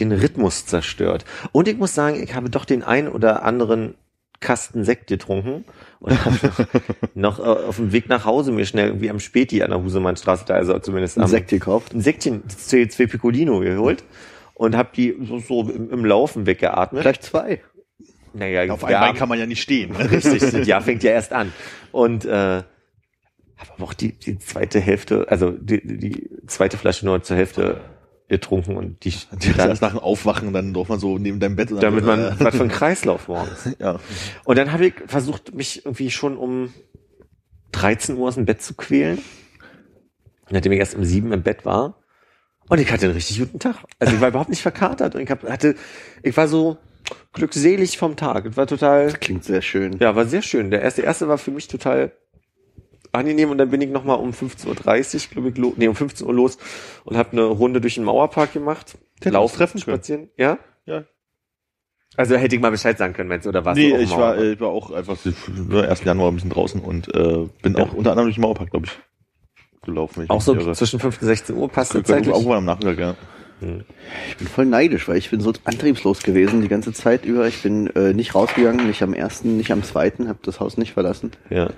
[0.00, 1.24] den Rhythmus zerstört.
[1.52, 3.94] Und ich muss sagen, ich habe doch den ein oder anderen
[4.40, 5.64] Kasten Sekt getrunken
[5.98, 6.36] und habe
[7.14, 10.44] noch äh, auf dem Weg nach Hause mir schnell irgendwie am Späti an der Husemannstraße,
[10.46, 11.92] da also zumindest Ein am Sekt gekauft.
[11.92, 14.04] ein Säckchen, zwei, Piccolino geholt
[14.58, 17.02] und habe die so, so im, im Laufen weggeatmet.
[17.02, 17.62] Gleich zwei.
[18.34, 19.94] Naja, Auf der einmal kann man ja nicht stehen.
[19.96, 21.52] Richtig, das Jahr fängt ja erst an.
[21.92, 22.66] Und äh, habe
[23.76, 27.80] aber auch die, die zweite Hälfte, also die, die zweite Flasche nur zur Hälfte
[28.28, 29.14] getrunken und die
[29.56, 31.70] Dann, erst nach dem Aufwachen, dann drauf man so neben deinem Bett.
[31.70, 33.70] Und dann, damit man äh, was für einen Kreislauf morgens.
[33.78, 34.00] ja.
[34.44, 36.74] Und dann habe ich versucht, mich irgendwie schon um
[37.72, 39.22] 13 Uhr aus dem Bett zu quälen.
[40.50, 41.97] Nachdem ich erst um sieben im Bett war.
[42.68, 43.76] Und ich hatte einen richtig guten Tag.
[43.98, 45.14] Also ich war überhaupt nicht verkatert.
[45.14, 45.74] Und ich hab, hatte,
[46.22, 46.76] ich war so
[47.32, 48.46] glückselig vom Tag.
[48.46, 49.98] Es war total, Klingt sehr schön.
[49.98, 50.70] ja, war sehr schön.
[50.70, 52.12] Der erste, erste war für mich total
[53.12, 53.50] angenehm.
[53.50, 54.66] Und dann bin ich nochmal um 15.30
[55.36, 56.58] Uhr, glaube ich, nee, um 15 Uhr los
[57.04, 58.98] und habe eine Runde durch den Mauerpark gemacht.
[59.20, 59.96] Tetris-Treffen können.
[59.96, 60.28] spazieren.
[60.36, 60.58] Ja?
[60.84, 61.04] Ja.
[62.16, 63.76] Also hätte ich mal Bescheid sagen können, du, oder was?
[63.76, 65.16] Nee, ich war, äh, ich war auch einfach
[65.68, 66.04] nur 1.
[66.04, 67.84] Januar ein bisschen draußen und äh, bin Ja.
[67.84, 68.92] auch unter anderem durch den Mauerpark, glaube ich,
[69.88, 70.22] gelaufen.
[70.24, 70.72] ich auch so irre.
[70.74, 72.34] zwischen 15 und 16 Uhr passt das zeitlich.
[72.34, 73.14] irgendwann am Nachmittag, ja.
[74.30, 77.48] Ich bin voll neidisch, weil ich bin so antriebslos gewesen die ganze Zeit über.
[77.48, 80.92] Ich bin äh, nicht rausgegangen, nicht am ersten, nicht am zweiten, habe das Haus nicht
[80.92, 81.32] verlassen.
[81.50, 81.70] Ja.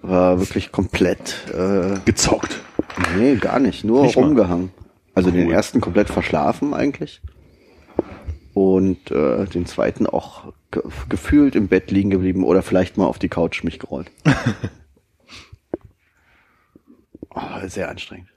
[0.00, 2.58] War wirklich komplett, äh, Gezockt.
[3.18, 4.24] nee, gar nicht, nur Nicht mal.
[4.24, 4.70] rumgehangen.
[5.14, 5.52] Also den Cool.
[5.52, 7.20] ersten komplett verschlafen eigentlich.
[8.54, 13.18] Und äh, den zweiten auch ge gefühlt im Bett liegen geblieben oder vielleicht mal auf
[13.18, 14.10] die Couch mich gerollt.
[17.34, 18.28] oh, sehr anstrengend.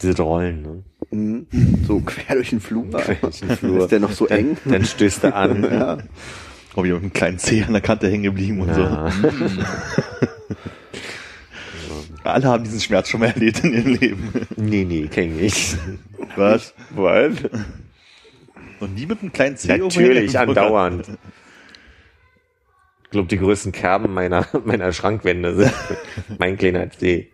[0.00, 0.82] Diese Rollen, ne?
[1.10, 1.46] Mhm.
[1.86, 2.88] So quer durch den Flur.
[2.90, 3.84] Quer durch den Flur.
[3.84, 4.56] Ist der noch so Dann, eng?
[4.64, 5.62] dann stößt er an.
[5.70, 5.98] Ja.
[6.74, 9.10] Auch wieder mit einem kleinen Zeh an der Kante hängen geblieben und Ja.
[9.10, 9.28] so.
[12.24, 14.32] Alle haben diesen Schmerz schon mal erlebt in ihrem Leben.
[14.56, 15.78] Nee, nee, kenn ich nicht.
[16.36, 16.74] Was?
[16.90, 17.32] Was?
[18.80, 21.08] Und nie mit einem kleinen Zeh Natürlich, andauernd.
[23.04, 25.72] Ich glaube, die größten Kerben meiner, meiner Schrankwände sind
[26.38, 27.30] mein kleiner C.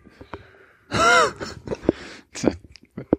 [2.32, 2.46] Ich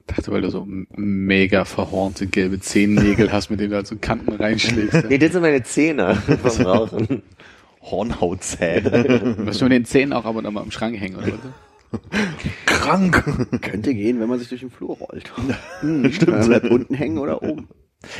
[0.08, 4.34] dachte, weil du so mega verhornte gelbe Zehennägel hast, mit denen du halt so Kanten
[4.34, 5.06] reinschlägst.
[5.10, 7.24] Nee, das sind meine Zähne vom Rauchen.
[7.82, 9.36] Hornhautzähne.
[9.38, 11.40] Nur mit den Zähnen auch ab und an mal im Schrank hängen, oder?
[12.66, 13.62] Krank.
[13.62, 15.32] Könnte gehen, wenn man sich durch den Flur rollt.
[16.14, 16.28] Stimmt.
[16.28, 17.68] Man bleibt unten hängen oder oben.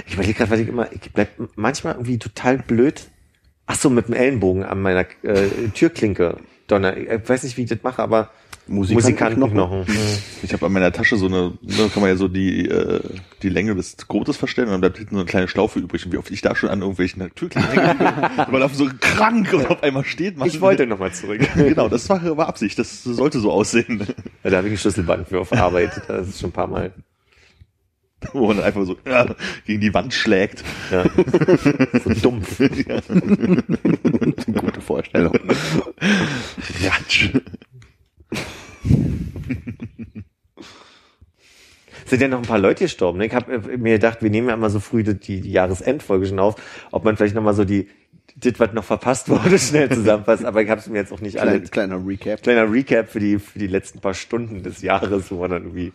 [0.08, 3.10] Ich überlege gerade, was ich immer, ich bleib manchmal irgendwie total blöd.
[3.66, 6.38] Ach so, mit dem Ellenbogen an meiner äh, Türklinke.
[6.68, 6.98] Donner.
[6.98, 8.32] Ich weiß nicht, wie ich das mache, aber
[8.70, 9.56] Musikantenknochen.
[9.58, 10.20] Musikantenknochen.
[10.44, 13.02] Ich habe an meiner Tasche so eine, da kann man ja so die, äh,
[13.44, 16.06] die Länge des Gurtes verstellen und dann bleibt hinten so eine kleine Schlaufe übrig.
[16.06, 19.66] Und wie oft ich da schon an irgendwelchen bin, und man auf so krank und
[19.70, 20.38] auf einmal steht.
[20.38, 21.42] man- Ich wollte nochmal zurück.
[21.56, 22.78] Genau, das war, war Absicht.
[22.80, 24.06] Das sollte so aussehen.
[24.44, 26.02] Da habe ich ein Schlüsselband für auf Arbeit.
[26.08, 26.94] Das ist schon ein paar Mal.
[28.34, 29.28] Wo man einfach so ja,
[29.66, 30.64] gegen die Wand schlägt.
[30.92, 31.06] Ja.
[32.04, 32.58] So dumpf.
[34.46, 35.34] Gute Vorstellung.
[36.84, 37.30] Ratsch.
[42.10, 43.20] Sind ja noch ein paar Leute gestorben.
[43.20, 43.28] Ne?
[43.28, 46.56] Ich habe mir gedacht, wir nehmen ja immer so früh die, die, Jahresendfolge schon auf,
[46.92, 47.88] ob man vielleicht nochmal so die,
[48.36, 50.46] das, was noch verpasst wurde, schnell zusammenfasst.
[50.46, 51.62] Aber ich habe es mir jetzt auch nicht alle.
[51.62, 52.42] Klein, kleiner Recap.
[52.44, 55.94] Kleiner Recap für die, für die letzten paar Stunden des Jahres, wo man dann irgendwie.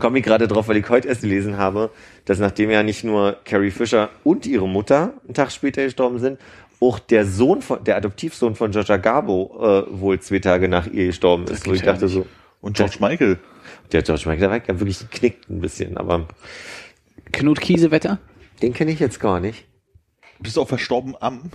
[0.00, 1.90] Komme ich gerade drauf, weil ich heute erst gelesen habe,
[2.24, 6.40] dass nachdem ja nicht nur Carrie Fisher und ihre Mutter einen Tag später gestorben sind,
[6.80, 9.56] auch der Sohn von, der Adoptivsohn von Georgia Garbo
[9.88, 11.66] äh, wohl zwei Tage nach ihr gestorben ist.
[11.66, 12.26] Wo ich dachte so,
[12.60, 13.38] Und George Michael.
[13.92, 16.28] der George Michael, der war ja wirklich geknickt ein bisschen, aber
[17.32, 18.18] Knut Kiesewetter?
[18.62, 19.64] den kenne ich jetzt gar nicht.
[20.38, 21.50] Bist du auch verstorben am?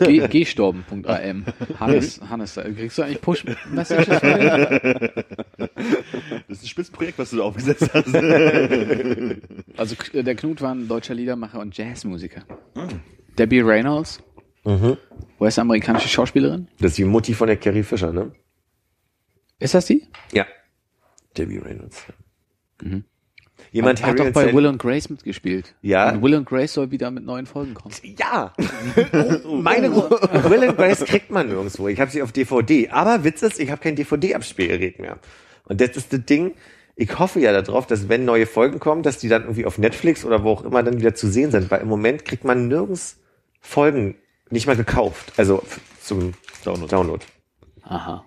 [0.00, 1.44] Ge- Gestorben.am.
[1.78, 4.08] Hannes, Hannes, da kriegst du eigentlich Push-Messages?
[4.08, 4.20] Das
[6.58, 8.12] ist ein Spitzenprojekt, was du da aufgesetzt hast.
[9.76, 12.42] Also K- der Knut war ein deutscher Liedermacher und Jazzmusiker.
[13.38, 14.20] Debbie Reynolds,
[15.40, 16.68] US-amerikanische Schauspielerin.
[16.78, 18.32] Das ist die Mutti von der Carrie Fisher, ne?
[19.58, 20.06] Ist das die?
[20.32, 20.46] Ja.
[21.36, 22.04] Debbie Reynolds.
[23.70, 25.74] Jemand hat, hat doch bei Will und Grace mitgespielt.
[25.82, 26.12] Ja.
[26.12, 27.94] Und Will und Grace soll wieder mit neuen Folgen kommen.
[28.02, 28.52] Ja.
[29.44, 31.88] Meine Will and Grace kriegt man nirgendwo.
[31.88, 32.90] Ich habe sie auf DVD.
[32.90, 35.18] Aber Witz ist, ich habe kein DVD-Abspielgerät mehr.
[35.64, 36.54] Und das ist das Ding.
[36.96, 40.24] Ich hoffe ja darauf, dass wenn neue Folgen kommen, dass die dann irgendwie auf Netflix
[40.24, 41.70] oder wo auch immer dann wieder zu sehen sind.
[41.70, 43.18] Weil im Moment kriegt man nirgends
[43.60, 44.16] Folgen
[44.54, 45.32] nicht mal gekauft.
[45.36, 45.62] Also
[46.00, 46.32] zum
[46.64, 46.90] Download.
[46.90, 47.24] Download.
[47.82, 48.24] Aha.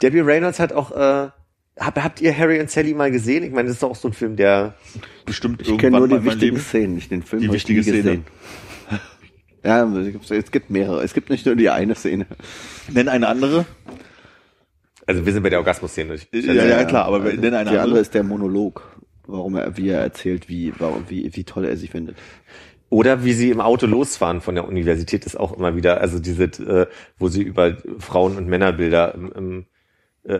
[0.00, 1.28] Debbie Reynolds hat auch, äh,
[1.78, 3.42] hab, habt ihr Harry und Sally mal gesehen?
[3.44, 4.74] Ich meine, das ist doch auch so ein Film, der,
[5.26, 6.60] Bestimmt Ich kenne nur die wichtigen Leben.
[6.60, 7.42] Szenen, nicht den Film.
[7.42, 8.22] Die wichtige Szene.
[9.64, 9.84] Ja,
[10.30, 11.02] es gibt- mehrere.
[11.02, 12.26] Es gibt nicht nur die eine Szene.
[12.92, 13.66] Nenn eine andere.
[15.06, 16.14] also wir sind bei der Orgasmus-Szene.
[16.14, 18.00] Ich- Ja, ja, klar, aber nenn eine Die andere andere.
[18.00, 18.96] ist der Monolog,
[19.26, 22.16] warum er, wie er erzählt, wie, warum, wie, wie toll er sie findet.
[22.90, 26.44] Oder wie sie im Auto losfahren von der Universität ist auch immer wieder, also diese,
[26.44, 26.86] äh,
[27.18, 29.66] wo sie über Frauen- und Männerbilder im, im
[30.24, 30.38] äh,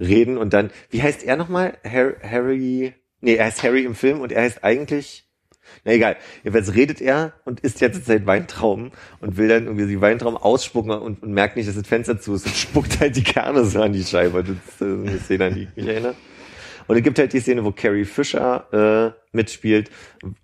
[0.00, 1.76] reden und dann, wie heißt er nochmal?
[1.84, 5.28] Harry, Harry, nee, er heißt Harry im Film und er heißt eigentlich,
[5.84, 10.00] na egal, jedenfalls redet er und isst jetzt seit Weintrauben und will dann irgendwie die
[10.00, 13.24] Weintrauben ausspucken und, und merkt nicht, dass das Fenster zu ist und spuckt halt die
[13.24, 14.44] Kerne so an die Scheibe.
[14.44, 16.14] Das ist eine Szene, an die ich mich erinnere.
[16.86, 19.90] Und es gibt halt die Szene, wo Carrie Fisher äh, mitspielt,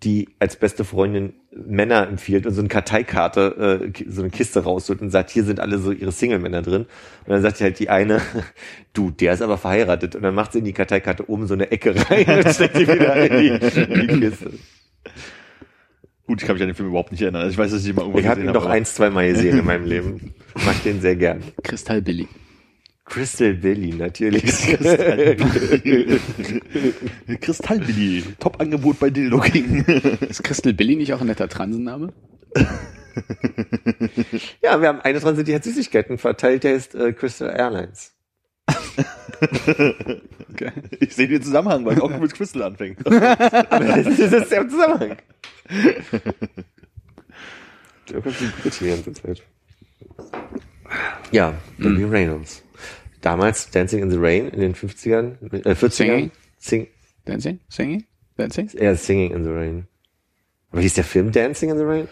[0.03, 5.01] die als beste Freundin Männer empfiehlt und so eine Karteikarte, äh, so eine Kiste rausholt
[5.01, 6.81] und sagt, hier sind alle so ihre Single-Männer drin.
[7.25, 8.21] Und dann sagt halt die eine,
[8.93, 10.15] du, der ist aber verheiratet.
[10.15, 12.87] Und dann macht sie in die Karteikarte oben so eine Ecke rein und steckt die
[12.87, 14.51] wieder in die, in die Kiste.
[16.27, 17.41] Gut, ich kann mich an den Film überhaupt nicht erinnern.
[17.41, 18.95] Also ich weiß, dass ich ihn mal irgendwo Ich habe ihn gesehen doch aber- eins,
[18.95, 20.33] zwei Mal gesehen in meinem Leben.
[20.55, 21.43] Ich mag den sehr gern.
[23.11, 23.91] Kristall Billy.
[23.91, 24.43] Crystal Billy, natürlich.
[27.41, 28.23] Kristallbilly.
[28.39, 29.83] Top-Angebot bei Dildo King.
[30.29, 32.13] Ist Crystal Billy nicht auch ein netter Transenname?
[34.61, 38.13] ja, wir haben eine Transit, die hat Süßigkeiten verteilt, der ist äh, Crystal Airlines.
[40.53, 40.71] Okay.
[41.01, 43.05] Ich sehe den Zusammenhang, weil auch mit Crystal anfängt.
[43.07, 45.17] Aber das ist, das ist der Zusammenhang.
[48.07, 49.43] Da kommt die ganze Zeit.
[51.31, 52.63] Ja, Debbie Reynolds.
[53.21, 55.91] Damals Dancing in the Rain in den 50ern, äh, 40ern.
[55.91, 56.31] Singing?
[56.57, 56.87] Sing,
[57.25, 57.59] Dancing?
[57.69, 58.05] Singing?
[58.37, 58.69] Dancing?
[58.73, 59.87] eher Singing in the Rain.
[60.71, 62.07] Aber hieß der Film Dancing in the Rain?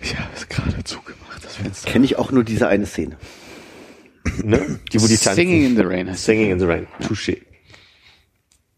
[0.00, 1.90] Ich habe es gerade zugemacht, das Fenster.
[1.90, 3.16] Kenne ich auch nur diese eine Szene.
[4.42, 4.80] Ne?
[4.92, 5.36] Die, wo die tanzen.
[5.36, 6.86] Singing in the Rain heißt Singing in the Rain.
[7.00, 7.42] Touché.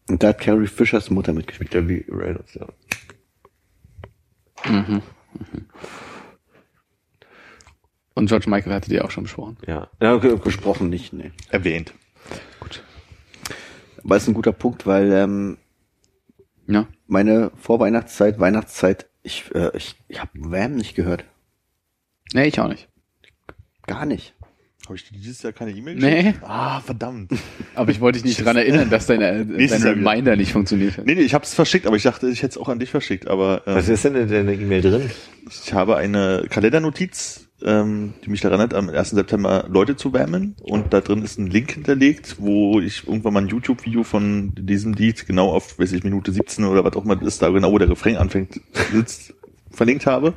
[0.08, 1.74] Und da hat Carrie Fishers Mutter mitgespielt.
[1.74, 2.66] Debbie Reynolds, ja.
[8.18, 9.56] Und George Michael hatte die auch schon besprochen.
[9.66, 9.88] Ja.
[10.00, 10.42] ja okay, okay.
[10.44, 11.30] Gesprochen nicht, nee.
[11.50, 11.94] Erwähnt.
[14.04, 15.58] Aber ist ein guter Punkt, weil ähm,
[16.66, 16.86] Ja.
[17.06, 21.24] meine Vorweihnachtszeit, Weihnachtszeit, ich, äh, ich, ich habe Wham nicht gehört.
[22.32, 22.88] Nee, ich auch nicht.
[23.86, 24.34] Gar nicht.
[24.86, 26.22] Habe ich dir dieses Jahr keine E-Mail Nee.
[26.22, 26.40] geschickt?
[26.42, 27.32] Ah, verdammt.
[27.74, 29.82] Aber ich wollte dich nicht dran erinnern, dass deine, dein.
[29.82, 31.04] Reminder nicht funktioniert hat.
[31.04, 32.90] Nee, nee, ich habe es verschickt, aber ich dachte, ich hätte es auch an dich
[32.90, 33.28] verschickt.
[33.28, 35.10] Aber ähm, Was ist denn in deiner E-Mail drin?
[35.50, 39.10] ich habe eine Kalendernotiz, ähm, die mich daran hat, am 1.
[39.10, 40.54] September Leute zu wärmen.
[40.62, 44.92] Und da drin ist ein Link hinterlegt, wo ich irgendwann mal ein YouTube-Video von diesem
[44.92, 47.78] Lied genau auf, weiß ich, Minute 17 oder was auch immer ist, da genau, wo
[47.78, 48.60] der Refrain anfängt,
[48.92, 49.34] sitzt,
[49.70, 50.28] verlinkt habe.
[50.28, 50.36] Und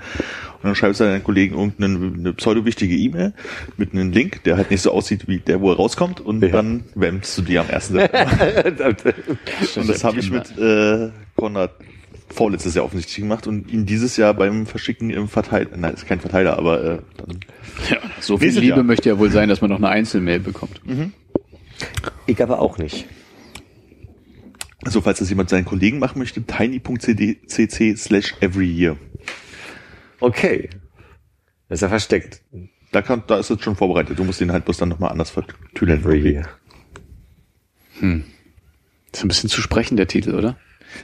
[0.63, 3.33] dann schreibst du deinen Kollegen irgendeine eine pseudo-wichtige E-Mail
[3.77, 6.21] mit einem Link, der halt nicht so aussieht wie der, wo er rauskommt.
[6.21, 6.49] Und Ja.
[6.49, 7.87] dann wärmst du die am 1.
[7.87, 8.95] September.
[9.75, 11.71] Und das habe ich mit äh, Konrad
[12.31, 16.19] vorletztes Jahr offensichtlich gemacht und ihn dieses Jahr beim Verschicken im Verteiler, nein, ist kein
[16.19, 17.39] Verteiler, aber äh, dann,
[17.89, 18.83] Ja, so viel Liebe Jahr.
[18.83, 20.81] möchte ja wohl sein, dass man noch eine Einzelmail bekommt.
[22.27, 23.05] Ich aber auch nicht.
[24.83, 28.97] also falls das jemand seinen Kollegen machen möchte, tiny.cc slash every year.
[30.19, 30.69] Okay.
[31.67, 32.41] Das ist ja versteckt.
[32.91, 34.19] Da, kann, da ist es schon vorbereitet.
[34.19, 35.99] Du musst den halt bloß dann nochmal anders vertüdeln.
[36.01, 36.41] Every
[39.13, 40.57] Ist ein bisschen zu sprechen, der Titel, oder?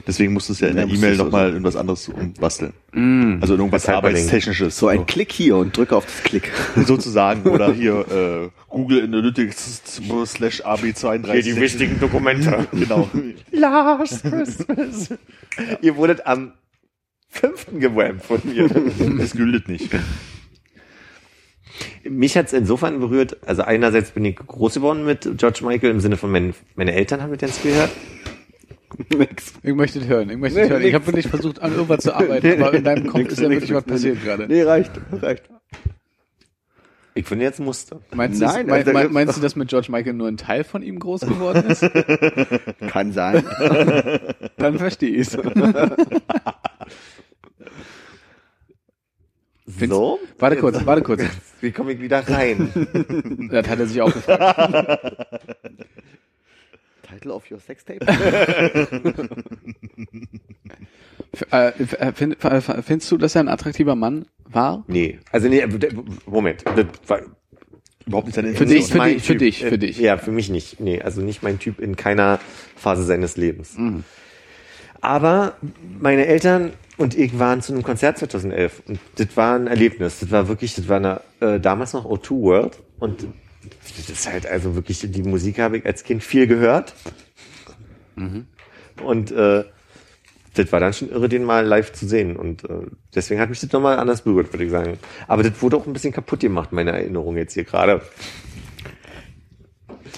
[0.06, 2.10] Deswegen musst du es ja in Ja, der E-Mail so nochmal in was anderes
[2.40, 2.72] basteln.
[2.92, 3.38] Mm.
[3.40, 3.88] Also in irgendwas.
[3.88, 4.78] Arbeitstechnisches.
[4.78, 6.50] So ein Klick hier und drücke auf das Klick.
[6.76, 7.48] sozusagen.
[7.48, 11.56] Oder hier äh, Google Analytics slash AB32.
[11.60, 12.66] wichtigen Dokumente.
[12.78, 13.08] Genau.
[13.50, 15.08] Last Christmas.
[15.82, 16.52] Ihr wurdet am
[17.28, 18.70] fünften gewammt von mir.
[19.20, 19.90] Es gültet nicht.
[22.04, 26.16] Mich hat's insofern berührt, also einerseits bin ich groß geworden mit George Michael im Sinne
[26.16, 27.90] von mein, meine Eltern haben mit Dance gehört.
[29.16, 29.52] Nix.
[29.62, 30.82] Ich möchte hören, ich möchte hören.
[30.82, 33.48] Ich habe wirklich versucht, an irgendwas zu arbeiten, aber in deinem Kopf Nix, ist ja
[33.48, 34.24] nix, wirklich was nix, passiert nix.
[34.26, 34.46] gerade.
[34.48, 35.44] Nee, reicht, reicht.
[37.14, 38.00] Ich finde jetzt Muster.
[38.14, 40.62] Meinst, du, Nein, mein, also- mein, meinst du, dass mit George Michael nur ein Teil
[40.62, 41.80] von ihm groß geworden ist?
[42.90, 43.44] Kann sein.
[44.56, 45.36] Dann verstehe ich's.
[49.68, 50.18] Find's- So?
[50.38, 51.22] Warte kurz, warte kurz.
[51.60, 52.70] Wie komme ich wieder rein?
[53.50, 55.18] Das hat er sich auch gefragt.
[57.10, 58.00] Title of your Sextape?
[61.32, 64.84] F- äh, äh, find, f- findest du, dass er ein attraktiver Mann war?
[64.88, 65.18] nee.
[65.32, 65.68] Also nee, äh,
[66.26, 66.64] Moment.
[68.06, 69.38] Überhaupt nicht seine Für dich, für mein dich, für Typ.
[69.40, 69.98] dich, für Äh, dich.
[69.98, 70.80] Ja, für mich nicht.
[70.80, 72.40] Nee, also nicht mein Typ in keiner
[72.76, 73.76] Phase seines Lebens.
[73.76, 74.04] Mhm.
[75.00, 75.56] Aber
[76.00, 80.20] meine Eltern und ich waren zu einem Konzert 2011 und das war ein Erlebnis.
[80.20, 83.26] Das war wirklich, das war eine, äh, damals noch O2 World und
[83.96, 86.94] das ist halt also wirklich, die Musik habe ich als Kind viel gehört.
[88.16, 88.46] Mhm.
[89.02, 89.64] Und äh,
[90.54, 92.36] das war dann schon irre, den mal live zu sehen.
[92.36, 94.98] Und äh, deswegen hat mich das nochmal anders berührt, würde ich sagen.
[95.26, 98.02] Aber das wurde auch ein bisschen kaputt gemacht, meine Erinnerung jetzt hier gerade.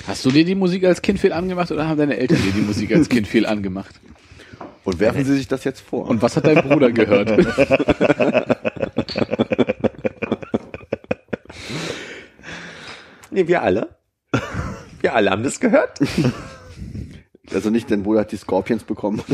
[0.07, 2.63] Hast du dir die Musik als Kind viel angemacht oder haben deine Eltern dir die
[2.63, 3.95] Musik als Kind viel angemacht?
[4.85, 6.09] Und werfen Sie sich das jetzt vor?
[6.09, 7.31] Und was hat dein Bruder gehört?
[13.31, 13.97] Nee, wir alle.
[15.01, 16.01] wir alle haben das gehört.
[17.53, 19.23] Also nicht, denn Bruder hat die Scorpions bekommen.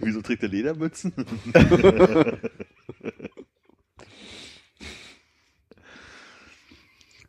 [0.00, 1.12] Wieso trägt er Ledermützen?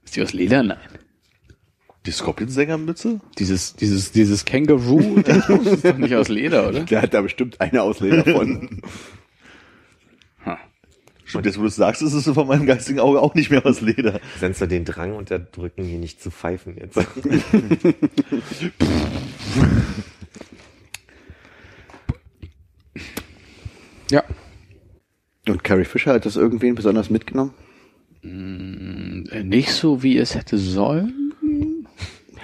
[0.04, 0.64] Ist die aus Leder?
[0.64, 0.78] Nein.
[2.06, 3.20] Die Scorpion-Sängermütze?
[3.40, 6.82] Dieses, dieses, dieses Kangaroo, das ist doch nicht aus Leder, oder?
[6.82, 8.82] Der hat da bestimmt eine Ausleger von.
[11.26, 13.66] Stimmt, jetzt wo du es sagst, ist es von meinem geistigen Auge auch nicht mehr
[13.66, 14.20] aus Leder.
[14.40, 16.98] Sennst du den Drang unterdrücken, hier nicht zu pfeifen jetzt?
[24.12, 24.24] Ja.
[25.48, 27.54] Und Carrie Fisher hat das irgendwen besonders mitgenommen?
[28.24, 31.25] Äh, Nicht so, wie es hätte sollen.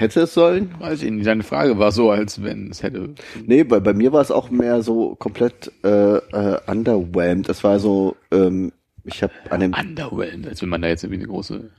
[0.02, 0.74] Hätte es sollen?
[0.80, 1.28] Weiß ich nicht.
[1.28, 3.10] Deine Frage war so, als wenn es hätte.
[3.46, 7.48] Nee, bei, bei mir war es auch mehr so komplett äh, äh, underwhelmed.
[7.48, 8.72] Das war so, ähm,
[9.04, 11.70] ich habe an dem Underwhelmed, als wenn man da jetzt irgendwie eine große.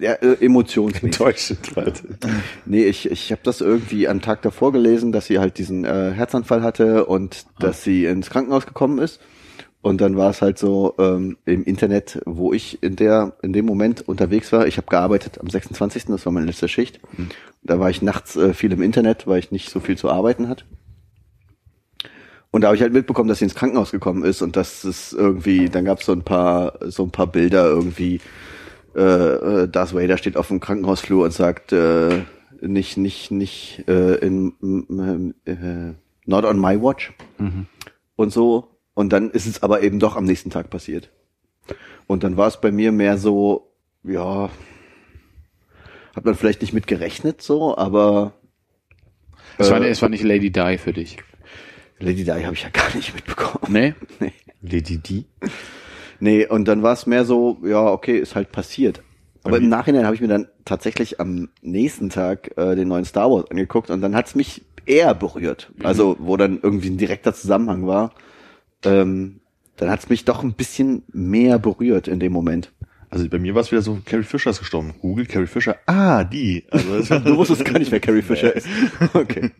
[0.00, 1.02] ja, äh, emotionsmäßig.
[1.04, 2.02] Enttäuschend, Leute.
[2.64, 6.12] Nee, ich, ich habe das irgendwie am Tag davor gelesen, dass sie halt diesen äh,
[6.12, 9.20] Herzanfall hatte und dass sie ins Krankenhaus gekommen ist.
[9.82, 13.64] Und dann war es halt so ähm, im Internet, wo ich in der in dem
[13.64, 14.66] Moment unterwegs war.
[14.66, 16.06] Ich habe gearbeitet am 26.
[16.06, 17.00] Das war meine letzte Schicht.
[17.62, 20.48] Da war ich nachts äh, viel im Internet, weil ich nicht so viel zu arbeiten
[20.48, 20.64] hatte.
[22.50, 25.12] Und da habe ich halt mitbekommen, dass sie ins Krankenhaus gekommen ist und dass es
[25.12, 28.20] irgendwie, dann gab es so ein paar so ein paar Bilder irgendwie.
[28.94, 32.24] Äh, äh, Darth Vader steht auf dem Krankenhausflur und sagt äh,
[32.60, 34.52] nicht nicht nicht äh, in
[35.46, 35.94] äh,
[36.26, 37.12] not on my watch
[38.16, 38.79] und so.
[38.94, 41.10] Und dann ist es aber eben doch am nächsten Tag passiert.
[42.06, 43.72] Und dann war es bei mir mehr so,
[44.02, 44.50] ja,
[46.16, 48.32] hat man vielleicht nicht mit gerechnet so, aber
[49.58, 51.18] Es, war, Äh, es war nicht Lady Di für dich.
[51.98, 53.72] Lady Di habe ich ja gar nicht mitbekommen.
[53.72, 53.94] Nee?
[54.20, 54.32] Nee.
[54.62, 55.24] Lady D.
[56.18, 59.02] Nee, und dann war es mehr so, ja, okay, ist halt passiert.
[59.42, 63.30] Aber im Nachhinein habe ich mir dann tatsächlich am nächsten Tag äh, den neuen Star
[63.30, 65.70] Wars angeguckt und dann hat's mich eher berührt.
[65.82, 68.12] Also, wo dann irgendwie ein direkter Zusammenhang war.
[68.84, 69.40] Ähm,
[69.76, 72.72] dann hat's mich doch ein bisschen mehr berührt in dem Moment.
[73.08, 74.94] Also bei mir war es wieder so, Carrie Fisher ist gestorben.
[75.00, 75.76] Google Carrie Fisher.
[75.86, 76.64] Ah, die.
[76.70, 78.68] Also Du wusstest gar nicht, wer Carrie Fisher ist.
[79.14, 79.50] Okay.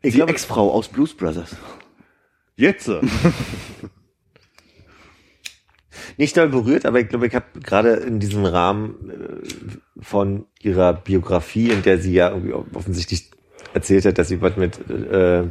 [0.00, 1.56] Ich Die Ex-Frau aus Blues Brothers.
[2.56, 2.88] jetzt.
[6.16, 10.92] nicht doll berührt, aber ich glaube, ich habe gerade in diesem Rahmen äh, von ihrer
[10.94, 13.30] Biografie, in der sie ja irgendwie offensichtlich
[13.74, 15.48] erzählt hat, dass sie was mit äh,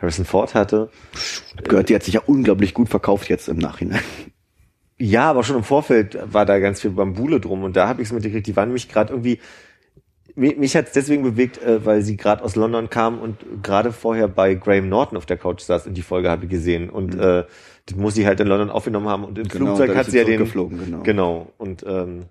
[0.00, 0.90] Harrison Ford hatte.
[1.64, 4.00] Gehört, die hat sich ja unglaublich gut verkauft jetzt im Nachhinein.
[4.98, 8.08] Ja, aber schon im Vorfeld war da ganz viel Bambule drum und da habe ich
[8.08, 8.46] es mitgekriegt.
[8.46, 9.40] Die waren nämlich gerade irgendwie.
[10.34, 13.92] Mich, mich hat es deswegen bewegt, äh, weil sie gerade aus London kam und gerade
[13.92, 16.88] vorher bei Graham Norton auf der Couch saß und die Folge habe ich gesehen.
[16.88, 17.44] Und äh,
[17.84, 19.48] das muss sie halt in London aufgenommen haben und im Mhm.
[19.48, 20.50] Genau, Flugzeug hat sie ja den.
[20.50, 21.02] genau.
[21.02, 21.52] Genau.
[21.58, 22.24] Und ähm,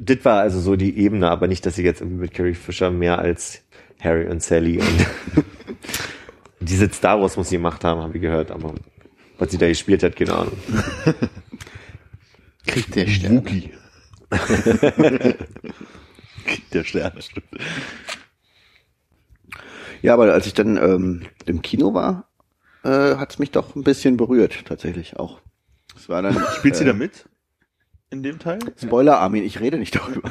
[0.00, 2.90] das war also so die Ebene, aber nicht, dass sie jetzt irgendwie mit Carrie Fisher
[2.90, 3.62] mehr als
[4.00, 5.44] Harry und Sally und
[6.60, 8.74] diese Star Wars muss sie gemacht haben, habe ich gehört, aber
[9.38, 10.56] was sie da gespielt hat, keine Ahnung.
[12.66, 13.36] Kriegt der Stern.
[13.38, 13.72] Wookie.
[16.44, 17.48] Krieg der Sterne, stimmt.
[20.02, 22.28] Ja, aber als ich dann ähm, im Kino war,
[22.84, 25.40] äh, hat's mich doch ein bisschen berührt, tatsächlich auch.
[25.96, 26.42] Es war dann.
[26.56, 27.28] Spielt sie äh, da mit?
[28.12, 28.58] In dem Teil?
[28.76, 30.28] Spoiler, Armin, ich rede nicht darüber.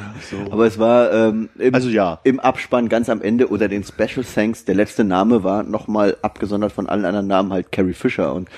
[0.50, 2.20] Aber es war ähm, im, Also ja.
[2.24, 6.72] im Abspann ganz am Ende unter den Special Thanks, der letzte Name war nochmal abgesondert
[6.72, 8.34] von allen anderen Namen halt Carrie Fisher.
[8.34, 8.50] Und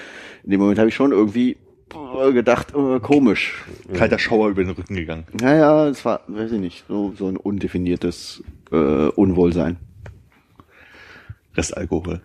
[0.42, 1.56] in dem Moment habe ich schon irgendwie
[2.20, 3.62] äh, gedacht, äh, komisch.
[3.94, 5.24] Kalter Schauer über den Rücken gegangen.
[5.40, 8.42] Naja, es war, weiß ich nicht, so, so ein undefiniertes
[8.72, 9.76] äh, Unwohlsein.
[11.56, 12.22] Restalkohol.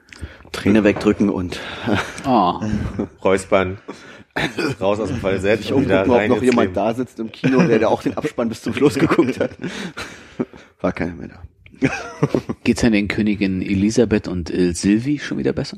[0.52, 1.60] Träne wegdrücken und
[2.26, 2.60] Ah,
[3.24, 3.78] Räuspern,
[4.82, 7.80] raus aus dem Fall selbst sich umgucken, ob noch jemand da sitzt im Kino, der,
[7.80, 9.52] der auch den Abspann bis zum Schluss geguckt hat.
[10.82, 11.42] War keiner mehr da.
[12.64, 15.78] geht's denn den Königinnen Elisabeth und äh, Sylvie schon wieder besser?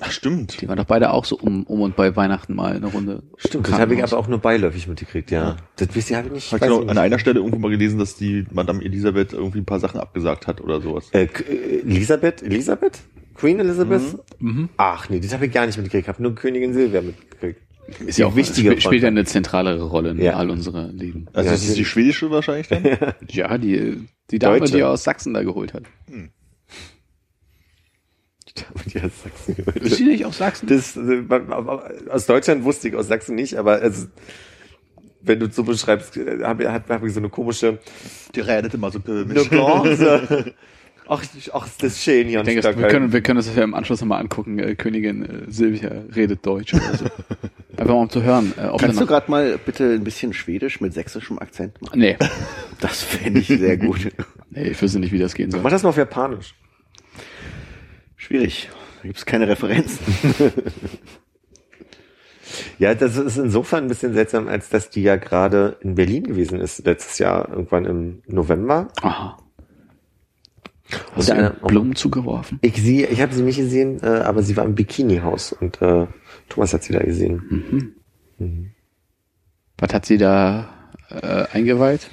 [0.00, 0.60] Ach, stimmt.
[0.60, 3.24] Die waren doch beide auch so um, um und bei Weihnachten mal eine Runde.
[3.36, 5.56] Stimmt, im das habe ich aber auch nur beiläufig mitgekriegt, ja.
[5.74, 6.52] Das wisst ihr, habe ich nicht.
[6.52, 9.80] Ich ich an einer Stelle irgendwo mal gelesen, dass die Madame Elisabeth irgendwie ein paar
[9.80, 11.08] Sachen abgesagt hat oder sowas.
[11.12, 12.42] Äh, äh, Elisabeth?
[12.42, 13.00] Elisabeth?
[13.38, 14.02] Queen Elizabeth?
[14.76, 16.04] Ach nee, das habe ich gar nicht mitgekriegt.
[16.04, 17.60] Ich habe nur Königin Silvia mitgekriegt.
[18.06, 20.34] Ist ja auch wichtiger spielt, spielt ja eine zentralere Rolle in Ja.
[20.34, 21.26] all unserer Leben.
[21.32, 22.84] Also Ja, das ist die schwedische wahrscheinlich dann?
[23.30, 24.72] Ja, die, die Dame, Deutsche.
[24.74, 25.84] die er aus Sachsen da geholt hat.
[28.92, 29.76] Die aus Sachsen gehört.
[29.76, 30.66] Ist die nicht aus Sachsen?
[30.68, 31.22] Das, äh,
[32.10, 34.08] aus Deutschland wusste ich, aus Sachsen nicht, aber es,
[35.22, 37.78] wenn du es so beschreibst, äh, habe hab, hab ich so eine komische
[38.34, 39.98] Die redet immer so eine komisch.
[41.10, 43.72] Ach, ach, ist das schön hier Ich denke, wir können, wir können das ja im
[43.72, 44.58] Anschluss nochmal angucken.
[44.58, 47.04] Äh, Königin äh, Silvia redet Deutsch oder so.
[47.78, 48.52] Einfach mal um zu hören.
[48.58, 51.98] Äh, ob Kannst du gerade mal bitte ein bisschen Schwedisch mit sächsischem Akzent machen?
[51.98, 52.16] Nee.
[52.80, 54.12] Das fände ich sehr gut.
[54.50, 55.62] nee, ich wüsste nicht, wie das gehen soll.
[55.62, 56.54] Mach das mal auf Japanisch.
[58.16, 58.68] Schwierig.
[58.98, 59.98] Da gibt es keine Referenzen.
[62.78, 66.60] Ja, das ist insofern ein bisschen seltsam, als dass die ja gerade in Berlin gewesen
[66.60, 68.88] ist, letztes Jahr, irgendwann im November.
[69.02, 69.36] Aha.
[71.14, 72.58] Hast du ihr Blumen zugeworfen?
[72.62, 76.06] Ich sie, ich habe sie nicht gesehen, äh, aber sie war im Bikini-Haus und äh,
[76.48, 77.94] Thomas hat sie da gesehen.
[79.78, 80.68] Was hat sie da
[81.10, 82.08] äh, eingeweiht?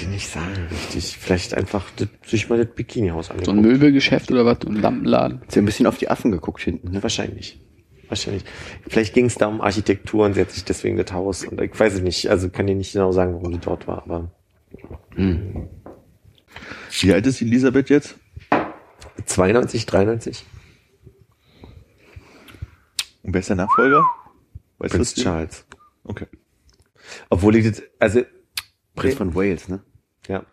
[0.00, 1.18] Die nicht sagen richtig.
[1.18, 3.58] Vielleicht einfach das, sich mal das Bikini-Haus So angucken.
[3.58, 4.58] ein Möbelgeschäft oder was?
[4.66, 5.40] Ein Lampenladen?
[5.42, 6.92] Hat sie ein bisschen auf die Affen geguckt hinten.
[6.92, 7.02] Ne?
[7.02, 7.60] Wahrscheinlich.
[8.08, 8.44] Wahrscheinlich.
[8.88, 11.78] Vielleicht ging es da um Architektur und sie hat sich deswegen das Haus und ich
[11.78, 14.30] weiß es nicht, also kann dir nicht genau sagen, warum sie dort war, aber
[17.00, 18.16] Wie alt ist Elisabeth jetzt?
[19.26, 20.44] 92, 93?
[23.22, 24.04] Und wer ist der Nachfolger?
[24.78, 25.14] Weißt Prinz?
[25.14, 25.66] Charles.
[26.04, 26.26] Okay.
[27.30, 28.22] Obwohl ich das, also,
[28.94, 29.82] Prinz von Wales, ne?
[30.28, 30.44] ja.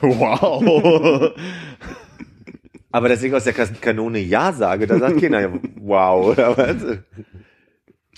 [0.00, 1.32] Wow.
[2.92, 6.98] Aber dass ich aus der Kanone Ja sage, da sagt keiner, ja, wow, oder was?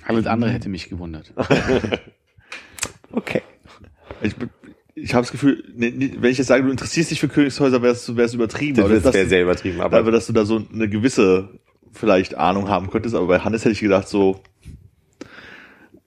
[0.04, 1.32] Alles andere hätte mich gewundert.
[3.12, 3.40] Okay.
[4.20, 4.50] ich bin-
[4.98, 7.82] ich habe das Gefühl, nee, nee, wenn ich jetzt sage, du interessierst dich für Königshäuser,
[7.82, 8.76] wäre es übertrieben.
[8.76, 10.88] Das, Aber das dass wäre du- sehr übertrieben, aber, aber dass du da so eine
[10.88, 11.50] gewisse
[11.92, 14.40] vielleicht Ahnung haben könntest, aber bei Hannes hätte ich gedacht so,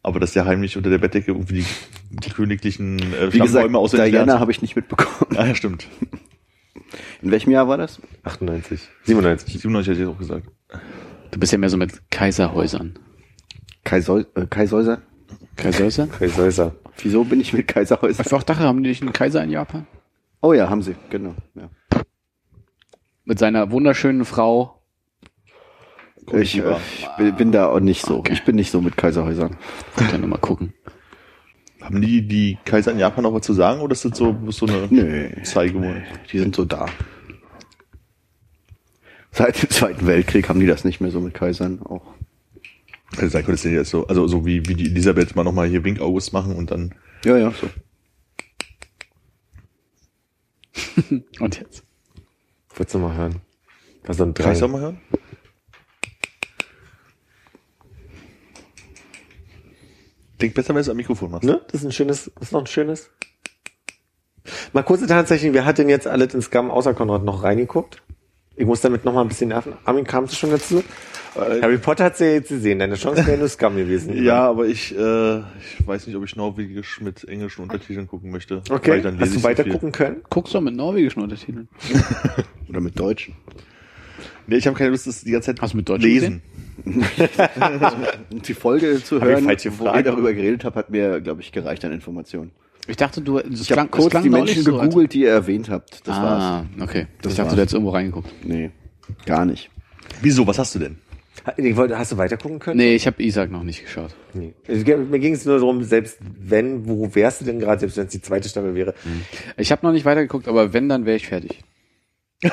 [0.04, 1.66] aber dass der heimlich unter der Bettdecke irgendwie die,
[2.10, 5.36] die königlichen äh, Wie gesagt, auswendig Diana habe ich nicht mitbekommen.
[5.38, 5.88] Ah, ja, stimmt.
[7.22, 8.00] In welchem Jahr war das?
[8.24, 9.54] 98, 97.
[9.62, 10.48] 97 hätte ich auch gesagt.
[11.32, 12.98] Du bist ja mehr so mit Kaiserhäusern.
[13.84, 15.02] Kaisol äh, Kaisäuser?
[15.56, 16.08] Kaiserhäuser?
[16.08, 16.74] Kaiser.
[17.04, 18.26] Wieso bin ich mit Kaiserhäuser?
[18.26, 19.88] Ich auch dachte, haben die nicht einen Kaiser in Japan?
[20.42, 21.36] Oh ja, haben sie, genau.
[21.56, 21.70] Ja.
[23.26, 24.82] Mit seiner wunderschönen Frau.
[26.34, 28.18] Ich, äh, ich bin, bin da auch nicht so.
[28.18, 28.34] Okay.
[28.34, 29.58] Ich bin nicht so mit Kaiserhäusern.
[29.96, 30.74] Wollte nur mal gucken.
[31.82, 34.66] Haben die, die Kaiser in Japan noch was zu sagen oder ist das so, so
[34.66, 36.04] eine Nö, Zeige?
[36.32, 36.88] die sind so da.
[39.32, 42.14] Seit dem Zweiten Weltkrieg haben die das nicht mehr so mit Kaisern auch.
[43.18, 45.84] Also sein könntest du jetzt so, also so wie, wie die Elisabeth mal nochmal hier
[45.84, 46.94] Winkauges machen und dann
[47.26, 47.70] Ja, ja, so.
[51.40, 51.84] Und jetzt?
[52.76, 53.42] Wolltest du mal hören?
[54.08, 54.54] Ein Kann drei.
[54.54, 55.02] ich auch mal hören?
[60.38, 61.44] Klingt besser, wenn du es am Mikrofon machst.
[61.44, 61.62] Ne?
[61.68, 63.12] Das ist ein schönes, das ist noch ein schönes.
[64.72, 68.02] Mal kurze Tatsache, wer hat denn jetzt alles in Scum außer Konrad noch reingeguckt?
[68.60, 69.72] Ich muss damit noch mal ein bisschen nerven.
[69.86, 70.84] Armin, kamst du schon dazu?
[71.34, 72.80] Harry Potter hat sie ja jetzt gesehen.
[72.80, 74.14] Deine Chance wäre nur Scum gewesen.
[74.24, 78.62] Ja, aber ich, äh, ich weiß nicht, ob ich Norwegisch mit englischen Untertiteln gucken möchte.
[78.70, 78.92] Okay.
[78.92, 79.72] Weil dann lese Hast du ich so weiter viel.
[79.72, 80.18] gucken können?
[80.30, 81.70] Guckst du mit norwegischen Untertiteln?
[82.70, 83.36] Oder mit Deutschen.
[84.46, 86.42] Nee, ich habe keine Lust, das die ganze Zeit Hast du mit Deutsch lesen.
[86.84, 91.40] Und die Folge zu Hab ich hören, wo ihr darüber geredet habt, hat mir, glaube
[91.40, 92.52] ich, gereicht an Informationen.
[92.90, 95.70] Ich dachte, du, das Ich habe kurz klang die Menschen so, gegoogelt, die ihr erwähnt
[95.70, 96.08] habt.
[96.08, 96.44] Das war's.
[96.44, 97.08] ah, okay.
[97.22, 97.56] Das ich dachte, war's.
[97.56, 98.30] du hättest irgendwo reingeguckt.
[98.44, 98.72] Nee,
[99.26, 99.70] gar nicht.
[100.22, 100.46] Wieso?
[100.48, 100.98] Was hast du denn?
[101.46, 102.78] Hast du weiter gucken können?
[102.78, 104.14] Nee, ich habe Isaac noch nicht geschaut.
[104.34, 104.54] Nee.
[104.68, 108.12] Mir ging es nur darum, selbst wenn, wo wärst du denn gerade, selbst wenn es
[108.12, 108.94] die zweite Staffel wäre?
[109.58, 111.64] Ich habe noch nicht weitergeguckt, aber wenn, dann wäre ich fertig.
[112.44, 112.52] Ein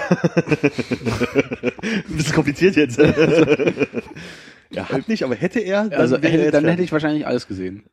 [2.16, 2.98] bisschen kompliziert jetzt.
[2.98, 7.46] er hat nicht, aber hätte er, dann, Also er hätte, dann hätte ich wahrscheinlich alles
[7.46, 7.84] gesehen.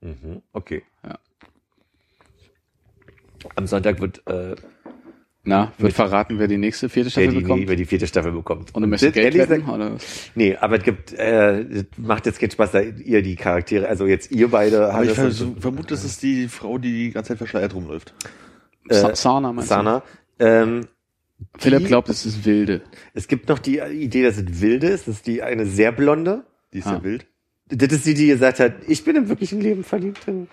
[0.00, 0.42] Mhm.
[0.52, 0.82] Okay.
[1.04, 1.18] Ja.
[3.54, 4.54] Am Sonntag wird äh,
[5.44, 7.68] Na, wird verraten, wer die nächste vierte wer Staffel die, bekommt?
[7.68, 8.74] wer die vierte Staffel bekommt.
[8.74, 9.60] Und du möchtest Geld wetten?
[9.64, 9.92] gesagt- Oder?
[10.34, 14.06] Nee, aber es gibt, äh, das macht jetzt keinen Spaß, da ihr die Charaktere, also
[14.06, 17.74] jetzt ihr beide, Aber ich vermute, das ist die Frau, die die ganze Zeit verschleiert
[17.74, 18.12] rumläuft.
[18.88, 20.02] Äh, Sana meinst Sana.
[20.38, 21.44] Ähm, du?
[21.58, 22.82] Philipp die- glaubt, es ist wilde.
[23.14, 26.44] es gibt noch die Idee, dass es wilde ist, das ist die eine sehr blonde.
[26.72, 26.94] Die ist Ah.
[26.94, 27.26] ja wild.
[27.68, 30.26] Das ist die, die gesagt hat, ich bin im wirklichen Leben verliebt.
[30.28, 30.48] in-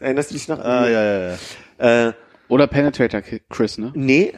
[0.00, 0.58] Erinnerst du dich noch?
[0.58, 1.36] Ah, ja, ja,
[1.78, 2.08] ja.
[2.08, 2.12] Äh,
[2.48, 3.92] Oder Penetrator Chris, ne?
[3.94, 4.34] Nee,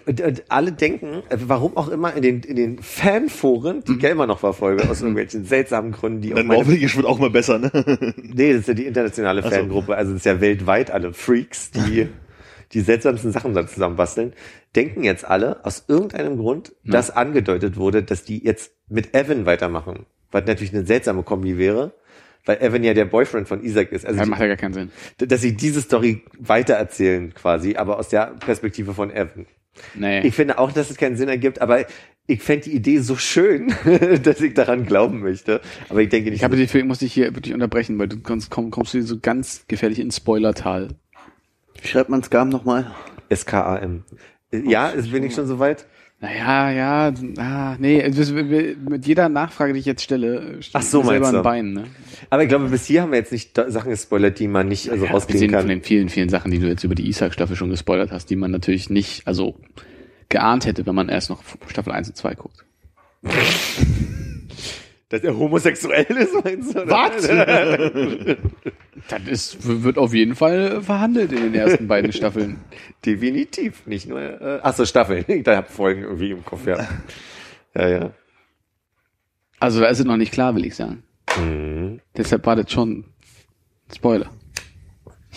[0.48, 4.88] alle denken, äh, warum auch immer in den, in den Fanforen, die immer noch verfolge,
[4.88, 7.70] aus irgendwelchen seltsamen Gründen, die auch Dein meine, Norwegisch wird auch mal besser, ne?
[8.16, 9.50] Nee, das ist ja die internationale so.
[9.50, 12.08] Fangruppe, also das ist ja weltweit alle Freaks, die
[12.72, 14.32] die seltsamsten Sachen da zusammenbasteln,
[14.74, 20.06] denken jetzt alle aus irgendeinem Grund, dass angedeutet wurde, dass die jetzt mit Evan weitermachen.
[20.32, 21.92] Was natürlich eine seltsame Kombi wäre,
[22.46, 24.06] weil Evan ja der Boyfriend von Isaac ist.
[24.06, 24.90] Also Das die- macht ja gar keinen Sinn.
[25.18, 29.46] dass sie diese Story weitererzählen quasi, aber aus der Perspektive von Evan.
[29.94, 30.20] Nee.
[30.26, 31.84] Ich finde auch, dass es keinen Sinn ergibt, aber
[32.26, 33.74] ich fände die Idee so schön,
[34.22, 35.60] dass ich daran glauben möchte.
[35.90, 36.38] Aber ich denke nicht.
[36.38, 39.02] Ich habe die Film, muss dich hier wirklich unterbrechen, weil du kommst, komm, kommst du
[39.02, 40.88] so ganz gefährlich ins Spoilertal.
[41.82, 42.90] Wie schreibt man Scam nochmal?
[43.32, 44.04] SKAM.
[44.52, 45.86] Ja, ist, bin ich schon soweit?
[46.18, 48.02] Naja, ja, ah, nee,
[48.88, 51.84] mit jeder Nachfrage, die ich jetzt stelle, Ach so, selber ein Bein, ne?
[52.30, 55.04] Aber ich glaube, bis hier haben wir jetzt nicht Sachen gespoilert, die man nicht also
[55.04, 55.68] Ja, rauskriegen abgesehen von kann.
[55.68, 58.50] den vielen, vielen Sachen, die du jetzt über die Isaac-Staffel schon gespoilert hast, die man
[58.50, 59.60] natürlich nicht, also
[60.30, 62.64] geahnt hätte, wenn man erst noch Staffel 1 und 2 guckt.
[65.08, 66.86] Dass er homosexuell ist, meinst du?
[66.88, 68.36] Was?
[69.08, 72.58] Das ist, wird auf jeden Fall verhandelt in den ersten beiden Staffeln.
[73.06, 73.86] Definitiv.
[73.86, 75.24] Nicht nur, äh, ach so, Staffeln.
[75.44, 76.88] Da hab Folgen irgendwie im Kopf, ja.
[77.74, 78.10] Ja, ja.
[79.60, 81.04] Also da ist es noch nicht klar, will ich sagen.
[81.38, 82.00] Mhm.
[82.16, 83.04] Deshalb war das schon
[83.94, 84.30] Spoiler.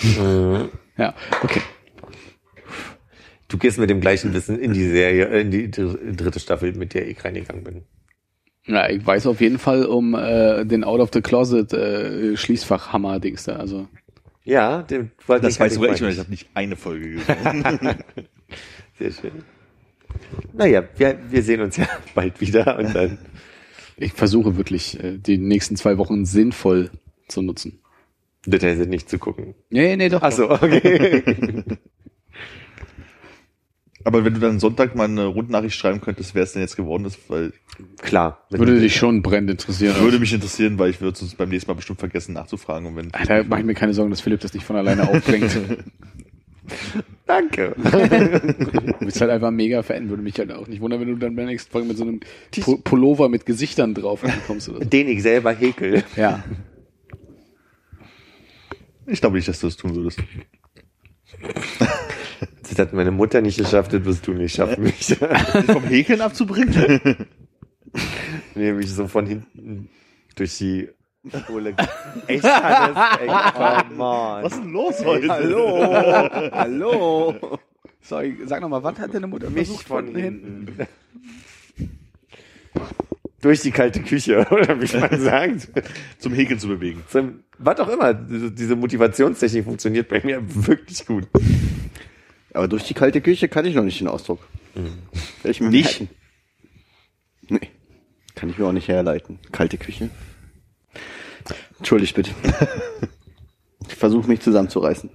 [0.02, 0.70] Mhm.
[0.98, 1.14] Ja,
[1.44, 1.62] okay.
[3.50, 6.94] Du gehst mit dem gleichen Wissen in die Serie, in die dr- dritte Staffel, mit
[6.96, 7.84] der ich reingegangen bin.
[8.70, 13.46] Ja, ich weiß auf jeden Fall um äh, den Out of the Closet äh, Schließfachhammer-Dings
[13.46, 13.56] da.
[13.56, 13.88] Also
[14.44, 17.64] Ja, den wollte Das weiß sogar ich, weil ich habe nicht eine Folge gesehen.
[19.00, 19.32] Sehr schön.
[20.54, 23.18] Naja, wir, wir sehen uns ja bald wieder und dann.
[23.98, 26.92] ich versuche wirklich äh, die nächsten zwei Wochen sinnvoll
[27.28, 27.80] zu nutzen.
[28.46, 29.56] Details sind nicht zu gucken.
[29.72, 30.22] Nee, nee, doch.
[30.22, 31.64] Ach so, okay.
[34.06, 37.06] Aber wenn du dann Sonntag mal eine Rundnachricht schreiben könntest, wer es denn jetzt geworden
[37.06, 37.52] ist, weil
[37.98, 38.46] Klar.
[38.50, 39.96] Würde dich schon brennend interessieren.
[40.00, 42.88] würde mich interessieren, weil ich würde es beim nächsten Mal bestimmt vergessen nachzufragen.
[42.88, 45.52] Und wenn Da mache ich mir keine Sorgen, dass Philipp das nicht von alleine aufbringt.
[47.26, 47.76] Danke.
[47.78, 50.10] Du bist halt einfach ein mega Fan.
[50.10, 52.04] Würde mich halt auch nicht wundern, wenn du dann bei der nächsten Folge mit so
[52.04, 52.20] einem
[52.54, 54.86] Pu- Pullover mit Gesichtern drauf ankommst oder so.
[54.86, 56.04] Den ich selber häkel.
[56.16, 56.44] Ja.
[59.08, 60.20] ich glaube nicht, dass du das tun würdest.
[62.70, 64.84] Das hat meine Mutter nicht geschafft, das wirst du nicht schaffen.
[64.84, 65.16] Mich.
[65.68, 67.28] Vom Häkeln abzubringen?
[68.56, 69.90] Nämlich so von hinten
[70.36, 70.90] durch die
[71.48, 71.74] Kohle.
[72.28, 72.98] Echt, Hannes?
[73.22, 74.44] Ey, come on.
[74.44, 75.30] Was ist denn los heute?
[75.30, 77.60] Hallo, hallo.
[78.02, 80.68] Sorry, sag nochmal, was hat deine Mutter Mich versucht von hinten.
[83.42, 85.70] durch die kalte Küche, oder wie man sagt.
[86.20, 87.04] Zum Häkeln zu bewegen.
[87.08, 91.28] Zum, was auch immer, diese Motivationstechnik funktioniert bei mir wirklich gut.
[92.54, 94.40] Aber durch die kalte Küche kann ich noch nicht den Ausdruck.
[94.74, 96.00] Werde ich mir Nicht?
[96.02, 96.16] merken.
[97.50, 97.70] Nee.
[98.36, 99.40] Kann ich mir auch nicht herleiten.
[99.52, 100.10] Kalte Küche.
[101.78, 102.32] Entschuldigt bitte.
[103.88, 105.10] ich versuche mich zusammenzureißen.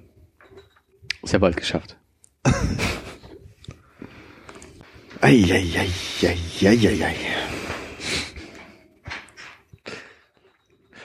[1.22, 1.96] Ist ja bald geschafft.
[5.20, 5.88] Eieieiei.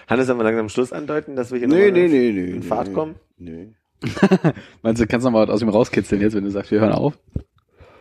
[0.07, 2.49] Hannes, sollen wir langsam Schluss andeuten, dass wir hier Nee, nee, nee, nee.
[2.51, 3.15] in nee, Fahrt kommen?
[3.37, 3.69] Nee.
[4.81, 6.79] Meinst du, kannst du noch mal was aus ihm rauskitzeln jetzt, wenn du sagst, wir
[6.79, 7.17] hören auf?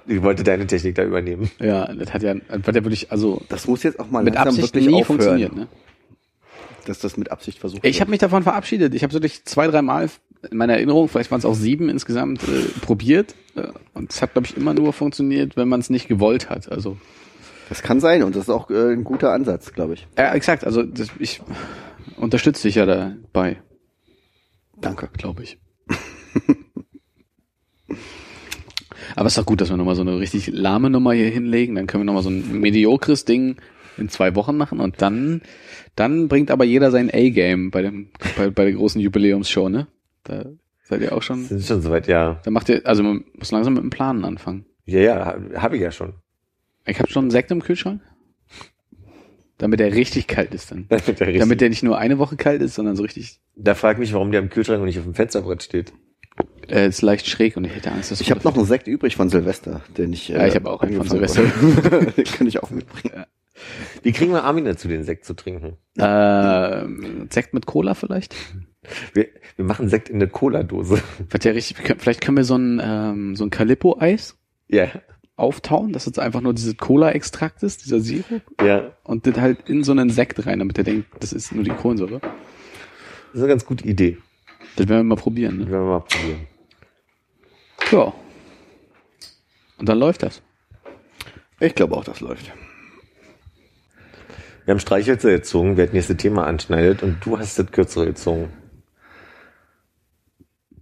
[0.06, 1.50] Ich wollte deine Technik da übernehmen.
[1.60, 4.34] Ja, das hat ja, das hat ja wirklich, also Das muss jetzt auch mal mit
[4.34, 5.54] langsam Absicht wirklich nie aufhören, funktioniert.
[5.54, 5.68] Ne?
[6.88, 8.94] dass das mit Absicht versucht Ich habe mich davon verabschiedet.
[8.94, 10.08] Ich habe so durch zwei, drei Mal
[10.50, 13.34] in meiner Erinnerung, vielleicht waren es auch sieben insgesamt, äh, probiert.
[13.56, 16.70] Äh, und es hat, glaube ich, immer nur funktioniert, wenn man es nicht gewollt hat.
[16.70, 16.96] Also
[17.68, 20.06] Das kann sein und das ist auch äh, ein guter Ansatz, glaube ich.
[20.16, 20.64] Ja, exakt.
[20.64, 21.42] Also das, ich
[22.16, 23.60] unterstütze dich ja dabei,
[24.80, 25.10] Danke.
[25.16, 25.58] glaube ich.
[29.16, 31.74] Aber es ist doch gut, dass wir nochmal so eine richtig lahme Nummer hier hinlegen.
[31.74, 33.56] Dann können wir nochmal so ein mediokres Ding
[33.96, 35.42] in zwei Wochen machen und dann,
[35.96, 39.88] dann bringt aber jeder sein A-Game bei dem, bei, bei der großen Jubiläumsshow, ne?
[40.22, 40.44] Da
[40.84, 41.44] seid ihr auch schon.
[41.44, 42.40] Sind schon soweit, ja.
[42.44, 44.66] Da macht ihr, also man muss langsam mit dem Planen anfangen.
[44.84, 46.14] Ja, ja, habe ich ja schon.
[46.86, 48.00] Ich habe schon einen Sekt im Kühlschrank.
[49.58, 50.86] Damit er richtig kalt ist dann.
[50.88, 53.74] Damit der richtig, Damit der nicht nur eine Woche kalt ist, sondern so richtig da
[53.74, 55.92] frag mich, warum der im Kühlschrank und nicht auf dem Fensterbrett steht.
[56.70, 59.16] Äh, ist leicht schräg und ich hätte Angst, dass Ich habe noch einen Sekt übrig
[59.16, 60.30] von Silvester, den ich.
[60.30, 62.12] äh, Ja, ich habe auch einen von habe.
[62.16, 63.24] den kann ich auch mitbringen.
[64.02, 65.76] Wie kriegen wir Armin dazu, den Sekt zu trinken?
[65.98, 68.34] ähm, Sekt mit Cola vielleicht.
[69.12, 69.26] Wir,
[69.56, 71.02] wir machen Sekt in eine Cola-Dose.
[71.42, 74.36] Ja richtig, vielleicht können wir so ein ähm, so ein Calippo-Eis
[74.68, 74.88] Ja,
[75.36, 78.92] auftauen, dass jetzt einfach nur dieses Cola-Extrakt ist, dieser Sirup, ja.
[79.04, 81.70] und das halt in so einen Sekt rein, damit der denkt, das ist nur die
[81.70, 82.20] Kohlensäure.
[82.20, 82.30] Das
[83.34, 84.18] ist eine ganz gute Idee.
[84.76, 85.58] Das werden wir mal probieren.
[85.58, 85.70] Ne?
[85.70, 86.46] Werden wir mal probieren.
[87.90, 88.12] Ja.
[89.78, 90.42] Und dann läuft das.
[91.60, 92.52] Ich glaube auch, das läuft.
[94.64, 98.52] Wir haben Streichhölzer gezogen, wer das nächste Thema anschneidet und du hast das kürzere gezogen.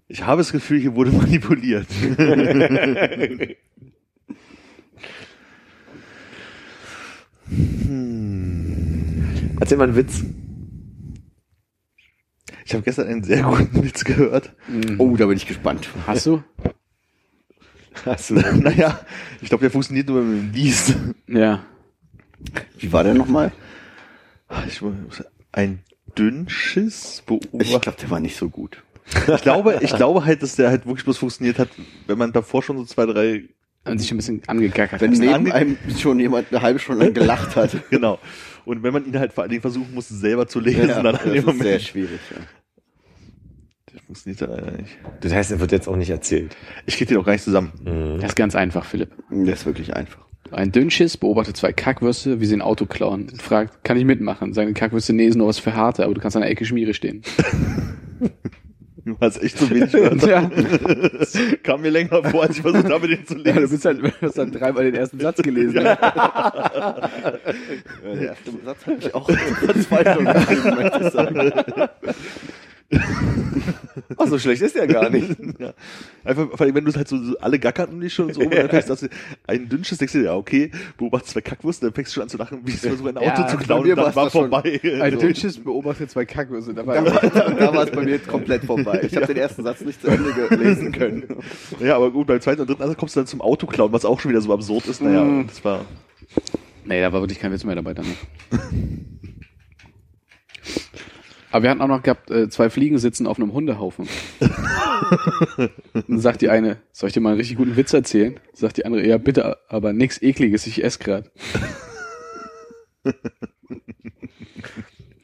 [0.09, 1.87] Ich habe das Gefühl, hier wurde manipuliert.
[9.61, 10.25] Erzähl mal einen Witz.
[12.65, 14.53] Ich habe gestern einen sehr guten Witz gehört.
[14.99, 15.89] Oh, da bin ich gespannt.
[16.07, 16.43] Hast du?
[18.05, 19.01] Du naja,
[19.41, 20.95] ich glaube, der funktioniert nur, wenn man ihn liest.
[21.29, 21.65] Ja.
[22.79, 23.53] Wie war der nochmal?
[24.69, 24.81] Ich,
[25.53, 25.81] ein
[26.17, 27.83] Dünnschiss Ich beobachtet.
[27.83, 28.83] glaube, der war nicht so gut.
[29.35, 31.69] Ich glaube, ich glaube halt, dass der halt wirklich bloß funktioniert hat,
[32.07, 33.45] wenn man davor schon so zwei, drei
[33.85, 35.19] Und sich ein bisschen angegackert Wenn hat.
[35.21, 37.77] neben ange- einem schon jemand eine halbe Stunde lang gelacht hat.
[37.91, 38.19] Genau.
[38.65, 41.13] Und wenn man ihn halt vor allen Dingen versuchen muss, selber zu lesen, Ja, dann
[41.15, 41.83] das ist sehr Moment.
[41.83, 42.21] schwierig.
[42.33, 42.37] Ja.
[43.97, 44.99] Das funktioniert ja leider nicht.
[45.21, 46.55] Das heißt, er wird jetzt auch nicht erzählt.
[46.85, 47.73] Ich krieg den auch gar nicht zusammen.
[48.21, 49.11] Das ist ganz einfach, Philipp.
[49.31, 50.25] Das ist wirklich einfach.
[50.53, 54.53] Ein Dünnschiss beobachtet zwei Kackwürste, wie sie ein Auto klauen und fragt, kann ich mitmachen?
[54.53, 56.65] Sagen die Kackwürste, nee, ist nur was für Harte, aber du kannst an der Ecke
[56.65, 57.23] Schmiere stehen.
[59.05, 60.29] Du hast echt zu wenig Wörter.
[60.29, 60.51] ja.
[61.63, 63.71] Kam mir länger vor, als ich versucht habe, den zu ja, du lesen.
[63.71, 65.75] bist halt, du hast dann dreimal den ersten Satz gelesen.
[65.75, 65.85] ne?
[65.85, 67.11] Ja,
[68.05, 71.89] der erste Satz hat mich auch geschrieben, möchte ich sagen.
[74.19, 75.37] Oh, so schlecht ist er gar nicht.
[75.59, 75.73] Ja.
[76.25, 78.69] Einfach, vor allem, wenn du halt so, so alle gackerten dich schon so und dann
[78.69, 79.09] fängst du, dass du
[79.47, 82.29] ein dünnsches denkst du dir, ja, okay, beobachtest zwei Kackwürste, dann fängst du schon an
[82.29, 84.31] zu lachen, wie ich versuche, ein Auto Ja, zu bei klauen mir und dann war
[84.31, 84.81] vorbei.
[85.01, 85.19] Ein So.
[85.21, 86.75] Dünnschiss beobachtet zwei Kackwürste.
[86.75, 89.01] Da Da war da war es bei mir jetzt komplett vorbei.
[89.05, 91.25] Ich habe den ersten Satz nicht zu Ende gelesen können.
[91.81, 94.05] Ja, aber gut, beim zweiten und dritten Ansatz kommst du dann zum Auto klauen, was
[94.05, 95.01] auch schon wieder so absurd ist.
[95.03, 95.47] Naja, Mm.
[95.47, 95.85] das war,
[96.85, 98.07] Nee, da war wirklich kein Witz mehr dabei dann.
[101.51, 104.09] Aber wir hatten auch noch gehabt, äh, zwei Fliegen sitzen auf einem Hundehaufen.
[106.09, 108.39] Dann sagt die eine, soll ich dir mal einen richtig guten Witz erzählen?
[108.53, 111.31] Sagt die andere, ja bitte, aber nix ekliges, ich esse grad.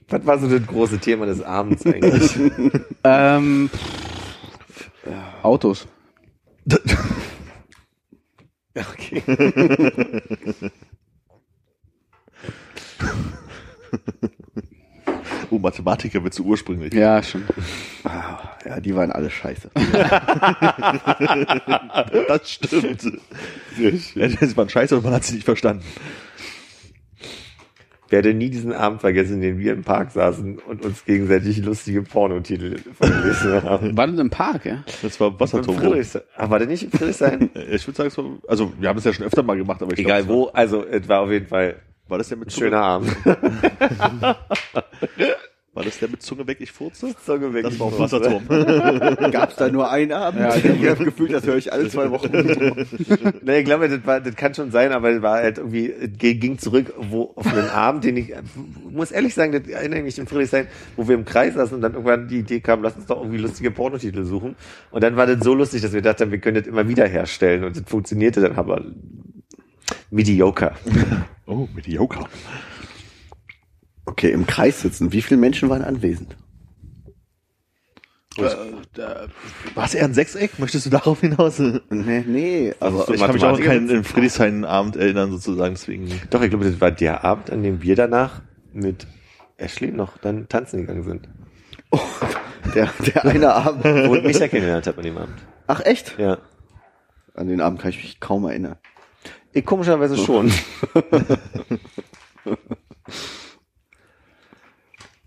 [0.08, 2.36] Was war so das große Thema des Abends eigentlich?
[3.04, 3.68] Ähm,
[5.42, 5.88] Autos.
[8.74, 9.22] Okay.
[15.52, 16.92] oh, Mathematiker wird zu ursprünglich.
[16.94, 17.44] Ja, schon.
[18.04, 19.70] Ah, ja, die waren alle scheiße.
[22.28, 23.02] Das stimmt.
[24.14, 25.84] Ja, das war ein Scheiße und man hat sie nicht verstanden.
[28.08, 32.02] werde nie diesen Abend vergessen, in dem wir im Park saßen und uns gegenseitig lustige
[32.02, 33.96] Pornotitel vorgelesen haben.
[33.96, 34.84] War das im Park, ja?
[35.02, 35.80] Das war Wasserturbo.
[35.80, 36.22] Friedrichshain.
[36.36, 37.50] Ah, war der nicht in Friedrichshain?
[37.70, 39.92] Ich würde sagen, es war, also wir haben es ja schon öfter mal gemacht, aber
[39.92, 41.76] ich Egal glaub, wo, also es war auf jeden Fall
[42.08, 43.16] War das der mit schöner Abend.
[45.74, 47.14] War das der mit Zunge weg, ich furze?
[47.24, 47.64] Zunge weg.
[47.64, 48.46] Das war auf Wasserturm.
[49.30, 50.40] Gab es da nur einen Abend?
[50.40, 52.30] Ja, ich habe das Gefühl, das höre ich alle zwei Wochen.
[53.42, 56.58] Nee, ich glaube, das, war, das kann schon sein, aber es war halt irgendwie, ging
[56.58, 58.32] zurück, wo auf einen Abend, den ich,
[58.90, 60.66] muss ehrlich sagen, das erinnere ich mich in Friedrichshain,
[60.96, 63.38] wo wir im Kreis saßen und dann irgendwann die Idee kam, lass uns doch irgendwie
[63.38, 64.56] lustige Pornotitel suchen.
[64.90, 67.64] Und dann war das so lustig, dass wir dachten, wir können das immer wieder herstellen
[67.64, 68.84] und das funktionierte dann aber
[70.10, 70.72] mediocre.
[71.46, 72.28] Oh, Joker.
[74.12, 75.10] Okay, im Kreis sitzen.
[75.10, 76.36] Wie viele Menschen waren anwesend?
[78.36, 80.58] War es eher ein Sechseck?
[80.58, 81.58] Möchtest du darauf hinaus?
[81.58, 86.10] Nee, nee, aber ich kann mich auch an keinen in Friedrichshain-Abend erinnern, sozusagen, deswegen.
[86.28, 88.42] Doch, ich glaube, das war der Abend, an dem wir danach
[88.74, 89.06] mit
[89.56, 91.28] Ashley noch dann tanzen gegangen sind.
[92.74, 93.82] der, der eine Abend.
[94.08, 95.38] Wo ich Micha kennengelernt habe an dem Abend.
[95.68, 96.18] Ach echt?
[96.18, 96.36] Ja.
[97.32, 98.76] An den Abend kann ich mich kaum erinnern.
[99.54, 100.52] Ich komischerweise schon.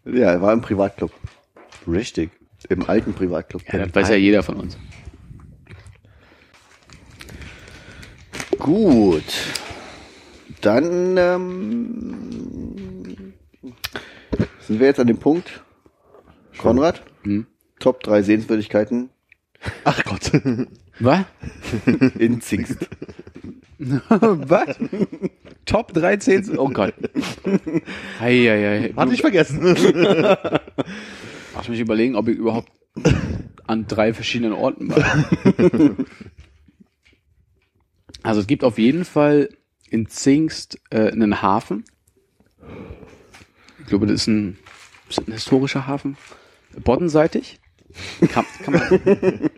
[0.05, 1.11] Ja, er war im Privatclub.
[1.87, 2.31] Richtig.
[2.69, 3.61] Im alten Privatclub.
[3.71, 4.77] Ja, das weiß ja jeder von uns.
[8.57, 9.23] Gut.
[10.61, 12.75] Dann ähm,
[14.61, 15.63] sind wir jetzt an dem Punkt.
[16.57, 17.45] Konrad, Hm?
[17.79, 19.09] Top 3 Sehenswürdigkeiten
[19.83, 20.31] Ach Gott.
[20.99, 21.25] Was?
[22.17, 22.89] in Zingst.
[23.77, 24.77] Was?
[25.65, 26.57] Top 13?
[26.57, 26.93] Oh Gott.
[28.19, 28.93] Eieiei.
[28.95, 29.61] Hatte ich vergessen.
[31.55, 32.71] Lass mich überlegen, ob ich überhaupt
[33.67, 35.25] an drei verschiedenen Orten war.
[38.23, 39.49] Also es gibt auf jeden Fall
[39.87, 41.85] in Zingst äh, einen Hafen.
[43.77, 44.57] Ich glaube, das ist ein,
[45.07, 46.17] ist ein historischer Hafen.
[46.83, 47.59] Boddenseitig.
[48.31, 49.49] Kann, kann man.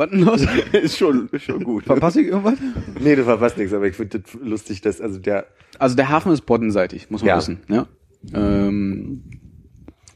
[0.00, 0.46] Was denn los?
[0.72, 1.84] ist schon, ist schon gut.
[1.84, 2.58] Verpasse ich irgendwas?
[3.00, 5.46] Nee, du verpasst nichts, aber ich finde das lustig, dass, also der,
[5.78, 7.36] Also der Hafen ist boddenseitig, muss man Ja.
[7.36, 7.60] wissen.
[7.68, 7.86] Ja?
[8.32, 9.22] Ähm,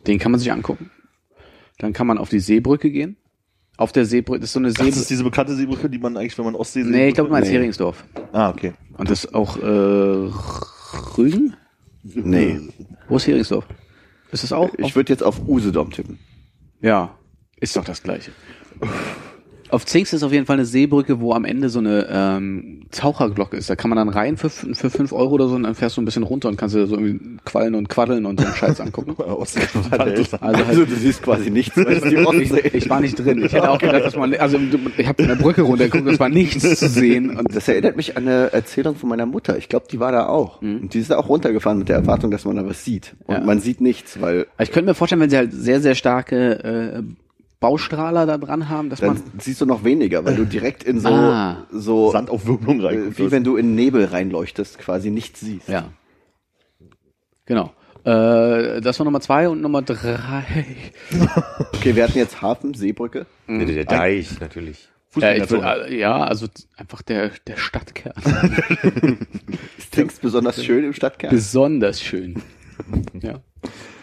[0.07, 0.91] den kann man sich angucken.
[1.79, 3.17] Dann kann man auf die Seebrücke gehen.
[3.77, 5.01] Auf der Seebrücke, das ist so eine Das Seebrücke.
[5.01, 7.51] ist diese bekannte Seebrücke, die man eigentlich, wenn man Ostsee Nee, ich glaube, du meinst
[7.51, 7.57] Nee.
[7.57, 8.05] Heringsdorf.
[8.33, 8.73] Ah, okay.
[8.97, 10.31] Und das ist auch äh,
[11.19, 11.57] Rügen?
[12.05, 12.59] Nee,
[13.09, 13.67] Wo ist Heringsdorf?
[14.33, 14.73] Ist das auch?
[14.79, 16.19] ich würde jetzt auf Usedom tippen.
[16.81, 17.19] ja,
[17.61, 18.31] ist doch das gleiche.
[19.71, 23.57] Auf Zingst ist auf jeden Fall eine Seebrücke, wo am Ende so eine ähm, Taucherglocke
[23.57, 23.69] ist.
[23.71, 26.03] Da kann man dann rein für, für fünf Euro oder so und dann fährst du
[26.03, 28.81] ein bisschen runter und kannst dir so irgendwie quallen und quaddeln und so einen Scheiß
[28.81, 29.17] angucken.
[29.91, 33.43] Also Also halt, du siehst quasi nichts, Ostsee ich, ich war nicht drin.
[33.45, 34.59] Ich hätte auch gedacht, dass man, also
[34.97, 37.37] ich habe eine Brücke runtergeguckt, es war nichts zu sehen.
[37.37, 39.57] Und Das erinnert mich an eine Erzählung von meiner Mutter.
[39.59, 40.63] Ich glaube, die war da auch.
[40.63, 43.15] Und die ist da auch runtergefahren mit der Erwartung, dass man da was sieht.
[43.27, 43.41] Und Ja.
[43.41, 47.03] man sieht nichts, weil ich könnte mir vorstellen, wenn sie halt sehr, sehr starke äh,
[47.65, 49.23] Baustrahler da dran haben, dass Dann man.
[49.39, 51.67] siehst du noch weniger, weil du direkt in so, Ah.
[51.73, 53.15] so Sandaufwirbelung äh, rein.
[53.19, 55.69] wie wenn du in Nebel reinleuchtest, quasi nichts siehst.
[55.69, 55.89] Ja.
[57.47, 57.73] Genau.
[58.05, 60.45] Äh, das war Nummer zwei und Nummer drei.
[61.75, 63.25] Okay, wir hatten jetzt Hafen, Seebrücke.
[63.49, 64.89] Der, der Deich, natürlich.
[65.17, 65.63] Ja, ich Fußgängerzone.
[65.63, 66.47] würd, äh, ja, also
[66.77, 68.13] einfach der, der Stadtkern.
[69.79, 71.31] Ist Dings besonders schön im Stadtkern.
[71.31, 72.43] Besonders schön.
[73.23, 73.41] Ja.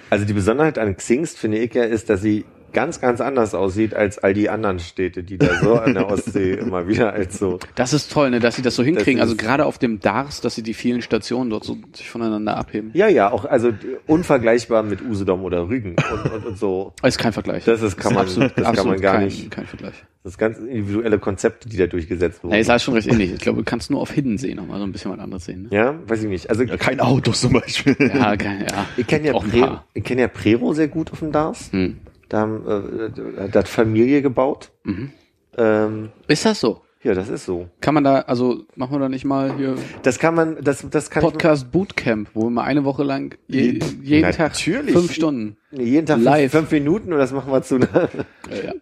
[0.10, 3.94] Also die Besonderheit an Xingst, finde ich ja, ist, dass sie ganz, ganz anders aussieht
[3.94, 7.60] als all die anderen Städte, die da so an der Ostsee immer wieder als so.
[7.76, 9.18] Das ist toll, ne, dass sie das so hinkriegen.
[9.18, 12.10] Das also ist- gerade auf dem Dars, dass sie die vielen Stationen dort so sich
[12.10, 12.92] voneinander abheben.
[12.94, 13.72] Ja, ja, auch also
[14.08, 16.94] unvergleichbar mit Usedom oder Rügen und, und, und so.
[17.02, 17.64] Das ist kein Vergleich.
[17.66, 19.50] Das ist, kann man, das kann man absolut gar kein, nicht.
[19.52, 19.94] Kein Vergleich.
[20.24, 22.54] Das ist ganz individuelle Konzepte, die da durchgesetzt wurden.
[22.54, 23.32] Nee, ist halt schon recht ähnlich.
[23.34, 25.64] Ich glaube, du kannst nur auf Hidden sehen, nochmal so ein bisschen was anderes sehen.
[25.64, 25.70] Ne?
[25.72, 26.50] ja, weiß ich nicht.
[26.50, 27.96] Also Ja, kein Auto zum Beispiel.
[28.14, 28.86] Ja, kein, ja.
[28.98, 31.72] ich kenne ja, Pre ich kenn ja Prero sehr gut auf dem Dars.
[31.72, 31.98] Hm.
[32.32, 34.72] Da, haben, äh, da hat Familie gebaut.
[34.86, 35.12] Mhm.
[35.58, 36.82] Ähm, Ist das so?
[37.04, 37.68] ja, das ist so.
[37.82, 41.10] Kann man da, also machen wir da nicht mal hier Das kann man, das, das
[41.10, 44.94] kann Podcast Bootcamp, wo wir mal eine Woche lang je, jeden Tag Natürlich.
[44.94, 45.58] fünf Stunden.
[45.72, 46.52] ich nee, jeden Tag fünf, live.
[46.52, 48.10] fünf Minuten und das machen wir zu einer
[48.50, 48.74] Äh, ja.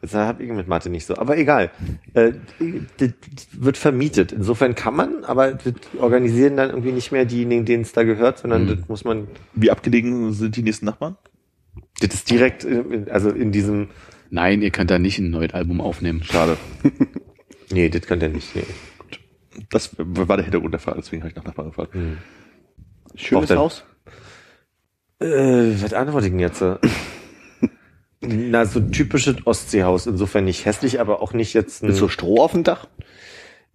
[0.00, 1.16] Das habe ich mit Mathe nicht so.
[1.16, 1.70] Aber egal.
[2.12, 2.32] Äh,
[2.96, 3.10] das
[3.52, 4.32] wird vermietet.
[4.32, 8.38] Insofern kann man, aber das organisieren dann irgendwie nicht mehr diejenigen, denen es da gehört,
[8.38, 11.16] sondern das muss man, Wie abgelegen sind die nächsten Nachbarn?
[12.00, 13.88] Das ist direkt, in- also in diesem,
[14.30, 16.22] Nein, ihr könnt da nicht ein neues Album aufnehmen.
[16.24, 16.56] Schade.
[17.70, 18.54] nee, das kann der nicht.
[18.56, 18.64] Nee.
[19.70, 21.92] Das war der Hintergrund der Frage, deswegen habe ich nach Nachbarn gefragt.
[23.14, 23.84] Schönes Auch denn- Haus.
[25.20, 26.62] Äh, was antworte ich denn jetzt?
[28.20, 30.06] Na, so typisches Ostseehaus.
[30.06, 32.88] Insofern nicht hässlich, aber auch nicht jetzt ein, Mit so Stroh auf dem Dach.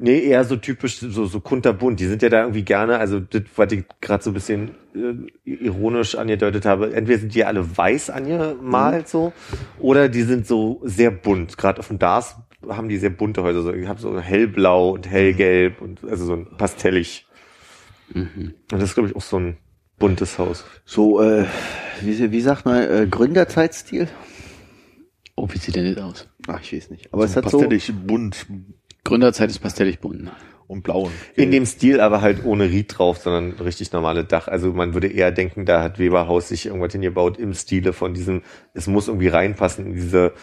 [0.02, 2.00] Nee, eher so typisch, so, so kunterbunt.
[2.00, 5.14] Die sind ja da irgendwie gerne, also das, was ich gerade so ein bisschen äh,
[5.44, 9.34] ironisch angedeutet habe, entweder sind die alle weiß angemalt so,
[9.78, 11.58] oder die sind so sehr bunt.
[11.58, 13.62] Gerade auf dem Dars haben die sehr bunte Häuser.
[13.62, 17.28] So, ich habe so hellblau und hellgelb und also so ein pastellig.
[18.14, 19.58] Und das ist, glaube ich, auch so ein
[19.98, 20.64] buntes Haus.
[20.86, 21.46] So, äh,
[22.02, 24.08] wie, wie sagt man, äh, Gründerzeitstil?
[25.36, 26.28] Oh, wie sieht denn das aus?
[26.48, 27.14] Ach, ich weiß nicht.
[27.14, 28.48] Aber es hat so, Pastellig, bunt
[29.10, 30.32] Gründerzeit ist pastellig bunt.
[30.68, 31.04] und blau.
[31.04, 34.48] und In dem Stil aber halt ohne Ried drauf, sondern richtig normale Dach.
[34.48, 38.44] Also man würde eher denken, da hat Weberhaus sich irgendwas hingebaut im Stile von diesem,
[38.74, 40.34] es muss irgendwie reinpassen in diese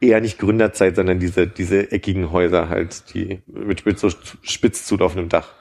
[0.00, 4.08] eher nicht Gründerzeit, sondern diese, diese eckigen Häuser halt, die mit, mit so
[4.42, 5.52] spitz zulaufendem Dach.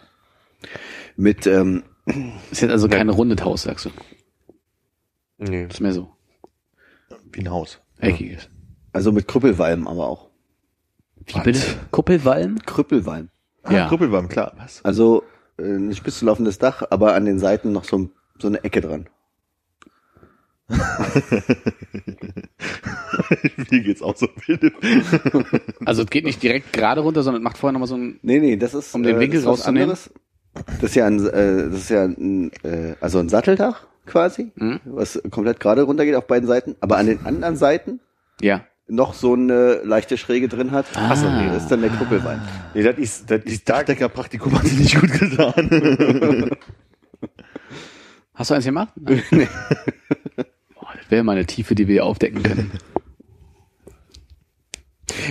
[1.15, 1.83] mit, ähm,
[2.51, 3.89] Ist jetzt also kein rundes Haus, sagst du.
[5.37, 5.65] Nee.
[5.65, 6.09] Das ist mehr so
[7.31, 7.79] Wie ein Haus.
[7.99, 8.49] eckiges.
[8.93, 10.30] also mit Krüppelwalm aber auch.
[11.25, 11.61] Wie bitte?
[11.91, 12.59] Kuppelwalm?
[12.65, 13.29] Krüppelwalm.
[13.63, 13.87] Ah, Ja.
[13.87, 14.53] Krüppelbaum, klar.
[14.57, 14.83] Was?
[14.83, 15.23] Also
[15.57, 18.63] äh, ein spitz zu laufendes Dach, aber an den Seiten noch so, ein- so eine
[18.63, 19.07] Ecke dran.
[23.71, 24.73] Mir geht's auch so, Philipp.
[25.85, 28.19] Also es geht nicht direkt gerade runter, sondern macht vorher nochmal so ein...
[28.21, 29.83] Nee, nee, das ist Um den Winkel das ist was rauszunehmen?
[29.89, 30.09] anderes.
[30.81, 34.79] Das ist ja ein, äh, das ist ja ein, äh, also ein Satteldach quasi, Mhm.
[34.85, 37.99] was komplett gerade runtergeht auf beiden Seiten, aber an den anderen Seiten
[38.41, 38.63] Ja.
[38.87, 40.85] Noch so eine leichte Schräge drin hat.
[40.95, 41.11] Ah.
[41.11, 42.41] Achso, nee, das ist dann der Krüppelwalm.
[42.73, 46.51] Nee, das ist, das ist da, Dachdeckerpraktikum hat sich nicht gut getan.
[48.33, 48.93] Hast du eins gemacht?
[48.95, 49.23] Nein.
[49.31, 49.47] nee.
[50.73, 52.71] Boah, das wäre mal eine Tiefe, die wir aufdecken können.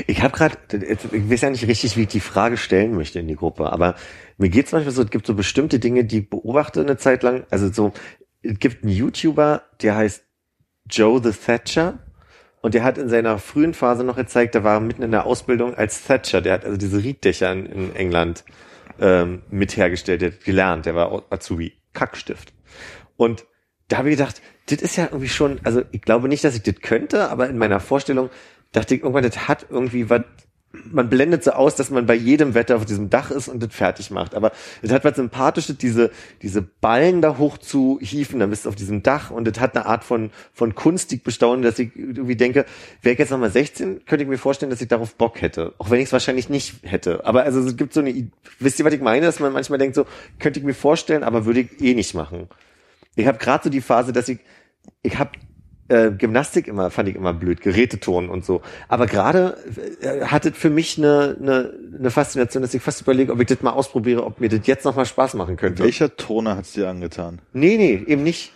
[0.06, 0.56] Ich habe gerade,
[0.86, 3.97] ich weiß ja nicht richtig, wie ich die Frage stellen möchte in die Gruppe, aber
[4.39, 7.44] mir geht's manchmal so, es gibt so bestimmte Dinge, die ich beobachte eine Zeit lang.
[7.51, 7.93] Also so,
[8.43, 10.24] es gibt einen YouTuber, der heißt
[10.89, 11.98] Joe the Thatcher
[12.62, 15.74] und der hat in seiner frühen Phase noch gezeigt, der war mitten in der Ausbildung
[15.74, 18.45] als Thatcher, der hat also diese Rieddächer in, in England
[19.01, 22.53] ähm, mit hergestellt, der hat gelernt, der war Azubi, Kackstift.
[23.16, 23.45] Und
[23.89, 26.62] da habe ich gedacht, das ist ja irgendwie schon, also ich glaube nicht, dass ich
[26.62, 28.31] das könnte, aber in meiner Vorstellung
[28.73, 30.23] dachte ich irgendwann, das hat irgendwie was,
[30.73, 33.75] man blendet so aus, dass man bei jedem Wetter auf diesem Dach ist und das
[33.75, 34.35] fertig macht.
[34.37, 34.53] Aber
[34.83, 36.11] es hat was Sympathisches, diese,
[36.43, 39.77] diese Ballen da hoch zu hieven, dann bist du auf diesem Dach und das hat
[39.77, 42.67] eine Art von, von kunstig bestaunen, dass ich irgendwie denke,
[43.03, 45.75] wäre ich jetzt nochmal 16, könnte ich mir vorstellen, dass ich darauf Bock hätte.
[45.79, 47.25] Auch wenn ich es wahrscheinlich nicht hätte.
[47.27, 48.31] Aber also es gibt so eine,
[48.61, 49.27] wisst ihr, was ich meine?
[49.27, 50.07] Dass man manchmal denkt so,
[50.39, 52.49] könnte ich mir vorstellen, aber würde ich eh nicht machen.
[53.17, 54.39] Ich habe gerade so die Phase, dass ich,
[55.03, 55.33] ich habe
[55.91, 58.62] äh, Gymnastik immer, fand ich immer blöd, Geräteton und so.
[58.89, 59.57] Aber gerade
[60.01, 63.61] äh, hatte für mich eine, eine, eine Faszination, dass ich fast überlege, ob ich das
[63.62, 65.83] mal ausprobiere, ob mir das jetzt nochmal Spaß machen könnte.
[65.83, 67.41] Welcher Turner hat's dir angetan?
[67.53, 68.53] Nee, nee, eben nicht.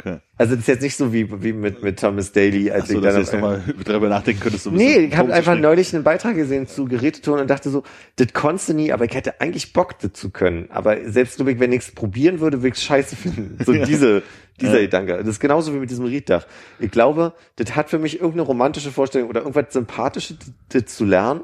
[0.00, 0.18] Okay.
[0.38, 3.00] Also das ist jetzt nicht so wie, wie mit, mit Thomas Daly, als Achso, ich
[3.02, 4.64] dass dann du jetzt nochmal darüber nachdenken könntest.
[4.64, 7.82] So bisschen Nee, ich habe einfach neulich einen Beitrag gesehen zu Geräteton und dachte so,
[8.16, 10.68] das konntest du nie, aber ich hätte eigentlich Bock, das zu können.
[10.70, 13.58] Aber selbst nur, wenn ich es probieren würde, würde ich es scheiße finden.
[13.64, 14.22] So diese,
[14.60, 14.80] dieser Ja.
[14.82, 15.18] Gedanke.
[15.18, 16.46] Das ist genauso wie mit diesem Rieddach.
[16.78, 20.38] Ich glaube, das hat für mich irgendeine romantische Vorstellung oder irgendwas Sympathisches,
[20.70, 21.42] das zu lernen.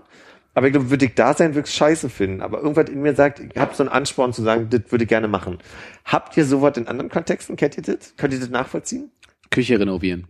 [0.57, 2.41] Aber ich glaube, würde ich da sein, würde ich es scheiße finden.
[2.41, 5.09] Aber irgendwas in mir sagt, ich habe so einen Ansporn zu sagen, das würde ich
[5.09, 5.59] gerne machen.
[6.07, 7.57] Habt ihr sowas in anderen Kontexten?
[7.57, 8.15] Kennt ihr das?
[8.17, 9.11] Könnt ihr das nachvollziehen?
[9.51, 10.29] Küche renovieren.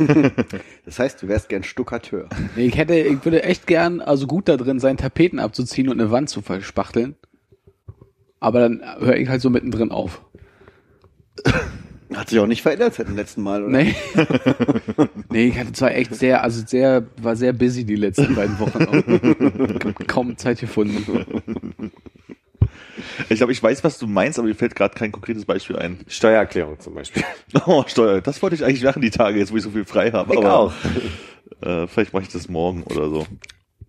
[0.84, 2.28] Das heißt, du wärst gern Stuckateur.
[2.56, 6.00] Nee, Ich hätte, ich würde echt gern, also gut da drin sein, Tapeten abzuziehen und
[6.00, 7.16] eine Wand zu verspachteln.
[8.40, 10.22] Aber dann höre ich halt so mittendrin auf.
[12.14, 13.76] Hat sich auch nicht verändert seit dem letzten Mal, oder?
[13.78, 13.94] Nee.
[15.30, 18.84] nee, ich hatte zwar echt sehr, also sehr, war sehr busy die letzten beiden Wochen.
[18.84, 20.06] Auch.
[20.06, 21.22] Kaum Zeit gefunden.
[23.28, 26.00] Ich glaube, ich weiß, was du meinst, aber mir fällt gerade kein konkretes Beispiel ein.
[26.08, 27.22] Steuererklärung zum Beispiel.
[27.66, 28.20] Oh, Steuer.
[28.20, 30.32] Das wollte ich eigentlich machen, die Tage, jetzt wo ich so viel frei habe.
[30.32, 30.72] Ich aber auch.
[31.60, 33.26] Äh, vielleicht mache ich das morgen oder so.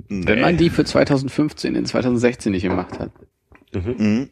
[0.07, 0.27] Nee.
[0.27, 3.11] Wenn man die für 2015 in 2016 nicht gemacht hat,
[3.73, 4.29] Mhm.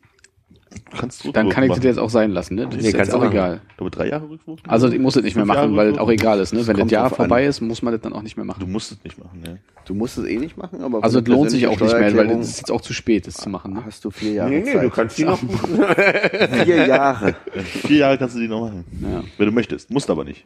[0.86, 2.64] Kannst du dann kann ich das jetzt auch sein lassen, ne?
[2.66, 3.32] Das Nee, ist jetzt kannst du auch machen.
[3.34, 3.62] egal.
[3.70, 4.60] Ich glaube, drei Jahre Rückwurf?
[4.68, 6.66] Also ich muss es nicht mehr Jahre machen, weil es auch egal ist, ne?
[6.68, 7.28] Wenn das Jahr drauf an.
[7.28, 8.60] vorbei ist, muss man das dann auch nicht mehr machen.
[8.60, 9.54] Du musst es nicht machen, ja.
[9.86, 12.30] Du musst es eh nicht machen, aber Also es lohnt sich auch nicht mehr, weil
[12.32, 13.74] es ist jetzt auch zu spät, das zu machen.
[13.74, 13.84] Ne?
[13.86, 14.84] Hast du vier Jahre Nee, nee, Zeit.
[14.84, 15.40] du kannst die noch.
[16.64, 17.36] vier Jahre.
[17.64, 18.86] Vier Jahre kannst du die noch machen.
[19.02, 19.90] Ja, Wenn du möchtest.
[19.92, 20.46] Musst aber nicht.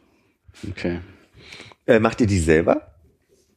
[0.70, 1.00] okay.
[1.86, 2.88] Äh, macht ihr die selber?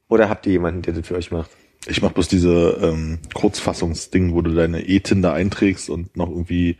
[0.08, 1.50] Oder habt ihr jemanden, der das für euch macht?
[1.88, 6.78] Ich mach bloß diese ähm, Kurzfassungsding, wo du deine E-TIN da einträgst und noch irgendwie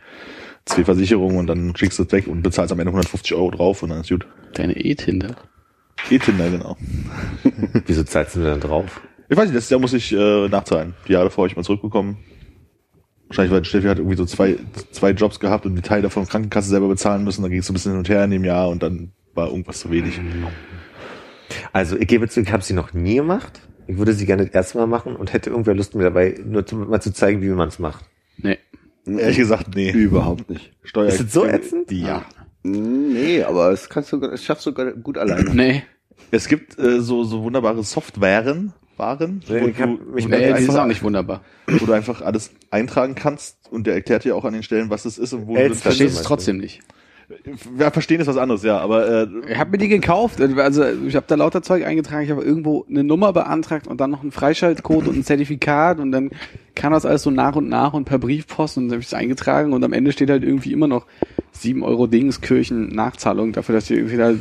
[0.64, 3.82] zwei Versicherungen und dann schickst du es weg und bezahlst am Ende 150 Euro drauf
[3.82, 4.26] und dann ist gut.
[4.54, 5.36] Deine E-Tinder.
[6.10, 6.76] E-TIN, ja genau.
[7.86, 9.00] Wieso zahlst du dann drauf?
[9.28, 10.94] Ich weiß nicht, letztes Jahr muss ich äh, nachzahlen.
[11.06, 12.18] Die Jahre davor habe ich mal zurückbekommen.
[13.28, 14.56] Wahrscheinlich, weil Steffi hat irgendwie so zwei,
[14.92, 17.42] zwei Jobs gehabt und die Teile davon Krankenkasse selber bezahlen müssen.
[17.42, 19.48] Dann ging es so ein bisschen hin und her in dem Jahr und dann war
[19.48, 20.20] irgendwas zu wenig.
[21.72, 23.60] Also ich gebe zu, ich habe sie noch nie gemacht.
[23.86, 26.66] Ich würde sie gerne das erste Mal machen und hätte irgendwer Lust mir dabei, nur
[26.66, 28.04] zu, mal zu zeigen, wie man es macht.
[28.38, 28.58] Nee.
[29.06, 29.90] Ehrlich gesagt, nee.
[29.90, 30.72] Überhaupt nicht.
[30.82, 31.90] Steuer Ist das so ätzend?
[31.92, 32.24] Ja.
[32.62, 35.54] Nee, aber das kannst du, das schaffst du gut alleine.
[35.54, 35.82] Nee.
[36.32, 40.46] Es gibt äh, so, so wunderbare Softwaren, Waren, Nee, wo, ich hab du, mich Nee,
[40.46, 41.42] du das ist einfach, auch nicht wunderbar.
[41.66, 45.04] wo du einfach alles eintragen kannst und der erklärt dir auch an den Stellen, was
[45.04, 46.80] es ist und wo du Elster das Verstehst es trotzdem nicht.
[47.78, 51.16] Ja, verstehen ist was anderes, ja, aber äh, Ich habe mir die gekauft, also ich
[51.16, 54.30] habe da lauter Zeug eingetragen, ich habe irgendwo eine Nummer beantragt und dann noch einen
[54.30, 56.30] Freischaltcode und ein Zertifikat und dann
[56.76, 59.14] kam das alles so nach und nach und per Briefpost und dann habe ich es
[59.14, 61.06] eingetragen und am Ende steht halt irgendwie immer noch
[61.52, 64.34] 7 Euro Dingskirchen Nachzahlung dafür, dass ich irgendwie da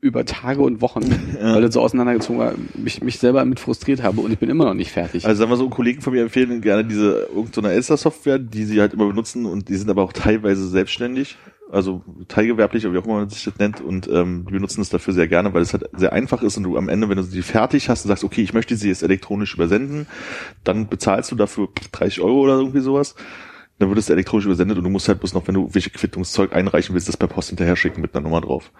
[0.00, 1.02] über Tage und Wochen,
[1.40, 4.64] weil das so auseinandergezogen war, mich, mich selber mit frustriert habe und ich bin immer
[4.64, 5.26] noch nicht fertig.
[5.26, 8.94] Also sagen wir so, Kollegen von mir empfehlen gerne diese irgendeine Elster-Software, die sie halt
[8.94, 11.36] immer benutzen und die sind aber auch teilweise selbstständig,
[11.72, 14.90] also teilgewerblich oder wie auch immer man sich das nennt und ähm, die benutzen es
[14.90, 17.22] dafür sehr gerne, weil es halt sehr einfach ist und du am Ende, wenn du
[17.22, 20.06] sie fertig hast und sagst, okay, ich möchte sie jetzt elektronisch übersenden,
[20.64, 23.14] dann bezahlst du dafür 30 Euro oder irgendwie sowas.
[23.78, 26.54] Dann wird es elektronisch übersendet und du musst halt bloß noch, wenn du welche Quittungszeug
[26.54, 28.70] einreichen willst, das per Post hinterher schicken mit einer Nummer drauf.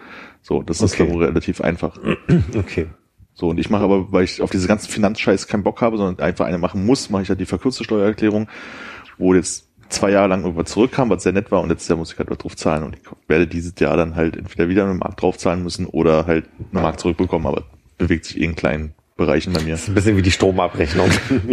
[0.41, 1.05] So, das ist Okay.
[1.05, 1.99] dann wohl relativ einfach.
[2.57, 2.87] Okay.
[3.33, 6.23] So, und ich mache aber, weil ich auf diese ganzen Finanzscheiß keinen Bock habe, sondern
[6.23, 8.47] einfach eine machen muss, mache ich halt die verkürzte Steuererklärung,
[9.17, 12.11] wo jetzt zwei Jahre lang irgendwas zurückkam, was sehr nett war, und letztes Jahr muss
[12.11, 12.83] ich halt was drauf zahlen.
[12.83, 16.25] Und ich werde dieses Jahr dann halt entweder wieder einen Markt drauf zahlen müssen oder
[16.25, 17.63] halt einen Markt zurückbekommen, aber
[17.97, 19.71] bewegt sich eh in kleinen Bereichen bei mir.
[19.71, 21.09] Das ist ein bisschen wie die Stromabrechnung.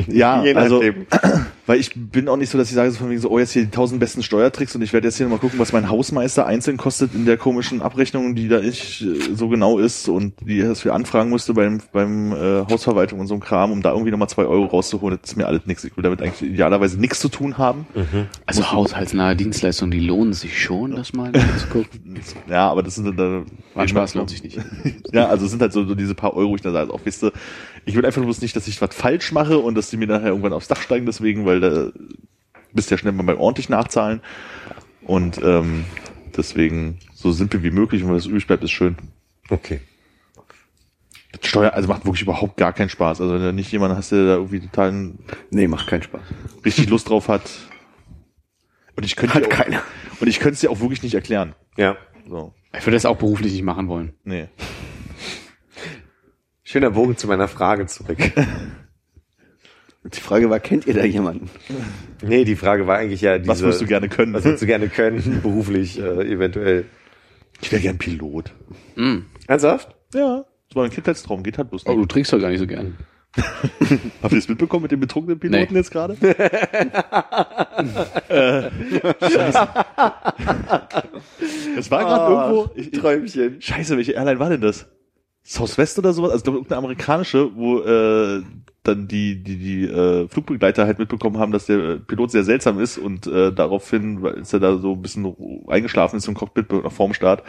[0.09, 0.83] Ja, also.
[1.67, 3.53] Weil ich bin auch nicht so, dass ich sage so von wegen so, oh, jetzt
[3.53, 6.47] hier die tausend besten Steuertricks und ich werde jetzt hier nochmal gucken, was mein Hausmeister
[6.47, 10.61] einzeln kostet in der komischen Abrechnung, die da nicht äh, so genau ist und die
[10.61, 14.11] das für anfragen musste beim, beim äh, Hausverwaltung und so ein Kram, um da irgendwie
[14.11, 15.85] nochmal zwei Euro rauszuholen, das ist mir alles nichts.
[15.85, 17.87] Ich will damit eigentlich idealerweise nichts zu tun haben.
[18.47, 22.21] Also haushaltsnahe Dienstleistungen, die lohnen sich schon, das mal zu gucken.
[22.49, 24.59] Ja, aber das sind dann, War Spaß, lohnt sich nicht.
[25.13, 27.23] Ja, also es sind halt so, so diese paar Euro, ich da sage, auch wisst
[27.25, 27.33] ihr,
[27.85, 30.29] ich will einfach bloß nicht, dass ich was falsch mache und dass die mir nachher
[30.29, 31.91] irgendwann aufs Dach steigen deswegen, weil da
[32.73, 34.21] bist ja schnell mal beim ordentlich nachzahlen.
[35.03, 35.85] Und ähm,
[36.37, 38.97] deswegen so simpel wie möglich und wenn das übrig bleibt, ist schön.
[39.49, 39.81] Okay.
[41.43, 43.21] Steuer, also macht wirklich überhaupt gar keinen Spaß.
[43.21, 45.13] Also wenn du nicht jemanden hast, der da irgendwie total
[45.51, 46.21] Nee, macht keinen Spaß.
[46.65, 47.43] richtig Lust drauf hat.
[48.97, 49.83] Und ich könnte Hat auch, keiner.
[50.21, 51.55] und ich könnte es dir auch wirklich nicht erklären.
[51.77, 51.97] Ja.
[52.29, 54.13] So, Ich würde das auch beruflich nicht machen wollen.
[54.25, 54.49] nee.
[56.71, 58.19] Schöner Bogen zu meiner Frage zurück.
[60.05, 61.51] Die Frage war, kennt ihr da jemanden?
[62.23, 64.33] nee, die Frage war eigentlich ja diese, Was würdest du gerne können?
[64.33, 66.85] was würdest du gerne können, beruflich, äh, eventuell.
[67.61, 68.53] Ich wäre gern Pilot.
[68.95, 69.19] Mm.
[69.49, 69.95] Ernsthaft?
[70.15, 70.45] Ja.
[70.69, 72.03] Das war ein Kindheitstraum, geht halt bloß Oh, nicht.
[72.03, 72.97] du trinkst doch gar nicht so gern.
[74.23, 75.79] Habt ihr das mitbekommen mit dem betrunkenen Piloten Nee.
[75.81, 76.17] jetzt gerade?
[81.77, 82.71] Es war gerade Ah, irgendwo.
[82.75, 83.61] Ich, ich, Träumchen.
[83.61, 84.87] Scheiße, welche Airline war denn das?
[85.51, 86.31] Southwest oder sowas?
[86.31, 88.43] Also ich glaube irgendeine amerikanische, wo äh,
[88.85, 92.79] dann die die die äh, Flugbegleiter halt mitbekommen haben, dass der äh, Pilot sehr seltsam
[92.79, 95.35] ist und äh, daraufhin, weil er da so ein bisschen
[95.67, 97.43] eingeschlafen ist im Cockpit nach vorm Start,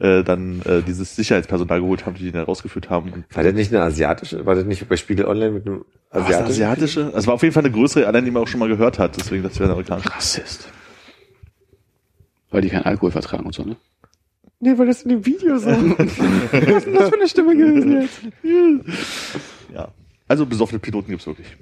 [0.00, 3.24] äh, dann äh, dieses Sicherheitspersonal geholt haben, die ihn da rausgeführt haben.
[3.32, 4.44] War das nicht eine asiatische?
[4.44, 7.02] War das nicht bei Spiegel Online mit einem war es eine asiatischen?
[7.02, 7.18] asiatische?
[7.18, 9.16] Es war auf jeden Fall eine größere Airline, die man auch schon mal gehört hat,
[9.16, 10.12] deswegen das wäre eine amerikanische.
[10.12, 10.68] Rassist.
[12.50, 13.76] Weil die keinen Alkohol vertragen und so, ne?
[14.58, 15.68] Nee, weil das in dem Video so.
[15.70, 18.20] Was ist denn das für eine Stimme gewesen jetzt?
[19.72, 19.88] Ja.
[20.28, 21.56] Also besoffene Piloten gibt's wirklich.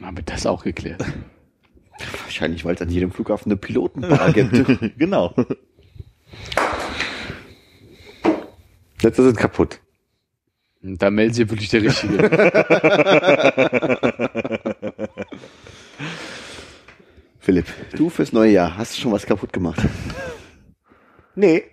[0.00, 1.02] Haben wir das auch geklärt.
[2.24, 4.52] Wahrscheinlich, weil es an jedem Flughafen eine Pilotenbar gibt.
[4.98, 5.34] genau.
[9.00, 9.80] Jetzt es kaputt.
[10.82, 12.18] Da melden sie wirklich der Richtige.
[17.40, 17.66] Philipp,
[17.96, 19.80] du fürs neue Jahr, hast du schon was kaputt gemacht?
[21.34, 21.64] Nee.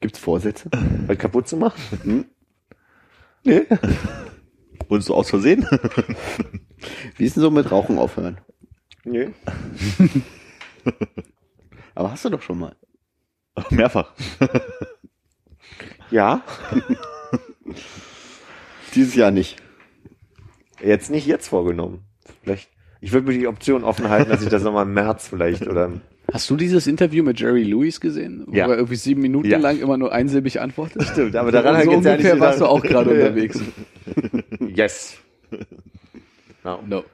[0.00, 0.70] Gibt's Vorsätze?
[1.06, 1.80] Was kaputt zu machen?
[2.02, 2.24] Hm?
[3.44, 3.66] Nee.
[4.88, 5.66] Und so aus Versehen?
[7.16, 8.40] Wie ist denn so mit Rauchen aufhören?
[9.04, 9.30] Nee.
[11.94, 12.76] Aber hast du doch schon mal.
[13.70, 14.12] Mehrfach.
[16.10, 16.42] Ja.
[18.94, 19.56] Dieses Jahr nicht.
[20.82, 22.04] Jetzt nicht jetzt vorgenommen.
[22.42, 22.70] Vielleicht.
[23.00, 25.92] Ich würde mir die Option offen halten, dass ich das nochmal im März vielleicht oder.
[26.32, 28.44] Hast du dieses Interview mit Jerry Lewis gesehen?
[28.46, 28.66] Wo Ja.
[28.68, 29.56] er irgendwie sieben Minuten Ja.
[29.58, 31.02] lang immer nur einsilbig antwortet?
[31.04, 33.26] Stimmt, aber daran so ja ungefähr nicht warst du auch gerade Ja.
[33.28, 33.60] unterwegs.
[34.74, 35.16] Yes.
[36.64, 37.04] No, No.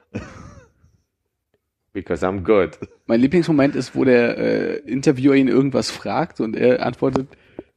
[1.92, 2.70] because I'm good.
[3.06, 7.28] Mein Lieblingsmoment ist, wo der äh, Interviewer ihn irgendwas fragt und er antwortet,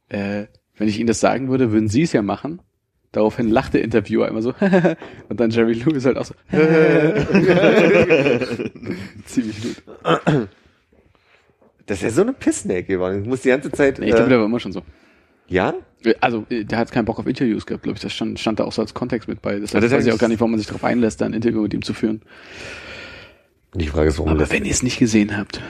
[0.08, 0.46] äh,
[0.76, 2.60] wenn ich Ihnen das sagen würde, würden Sie es ja machen.
[3.12, 4.54] Daraufhin lacht der Interviewer immer so
[5.28, 6.34] und dann Jerry Lewis halt auch so
[9.26, 9.82] ziemlich gut.
[11.88, 13.22] Das ist ja so eine Pissnäcke geworden.
[13.22, 13.98] Ich muss die ganze Zeit.
[13.98, 14.82] Ich glaube, äh, der war immer schon so.
[15.48, 15.74] ja?
[16.04, 18.02] Äh, Also, äh, der hat keinen Bock auf Interviews gehabt, glaube ich.
[18.02, 19.58] Das stand, stand da auch so als Kontext mit bei.
[19.58, 21.32] Das Ja, das weiß ich auch gar nicht, warum man sich darauf einlässt, da ein
[21.32, 22.22] Interview mit ihm zu führen.
[23.74, 25.60] Die Frage ist, warum Aber wenn ihr es nicht gesehen habt,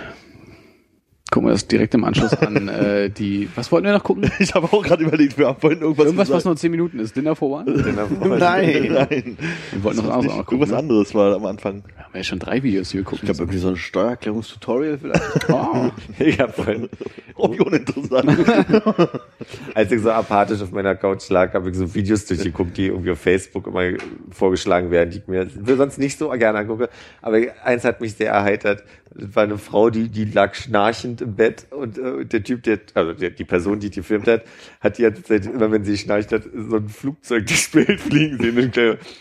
[1.31, 3.49] gucken wir das direkt im Anschluss an äh, die.
[3.55, 4.31] Was wollten wir noch gucken?
[4.39, 6.45] Ich habe auch gerade überlegt, wir haben vorhin irgendwas Irgendwas, was gesagt.
[6.47, 7.17] nur 10 Minuten ist.
[7.17, 7.71] Dinner for One?
[8.39, 8.89] Nein.
[8.93, 9.39] Nein.
[9.73, 10.59] Wir wollten noch was anderes auch noch gucken.
[10.59, 10.77] Irgendwas Ne?
[10.77, 11.83] anderes war am Anfang.
[11.97, 13.23] Wir haben ja schon drei Videos hier geguckt.
[13.23, 15.51] Ich glaube, irgendwie so ein Steuererklärungstutorial vielleicht.
[15.51, 15.91] oh.
[16.19, 16.89] Ich hab vorhin,
[17.37, 18.29] Oh, wie uninteressant.
[19.75, 23.13] als ich so apathisch auf meiner Couch lag, habe ich so Videos durchgeguckt, die irgendwie
[23.13, 23.97] auf Facebook immer
[24.31, 25.47] vorgeschlagen werden, die ich mir
[25.77, 26.89] sonst nicht so gerne angucke.
[27.23, 28.83] Aber eins hat mich sehr erheitert.
[29.19, 32.79] Das war eine Frau, die, die lag schnarchend im Bett und äh, der Typ, der,
[32.95, 34.45] also der, die Person, die die gefilmt hat,
[34.81, 38.59] hat die ganze Zeit, immer wenn sie schnarcht hat, so ein Flugzeug Bild fliegen sehen.
[38.59, 38.77] Und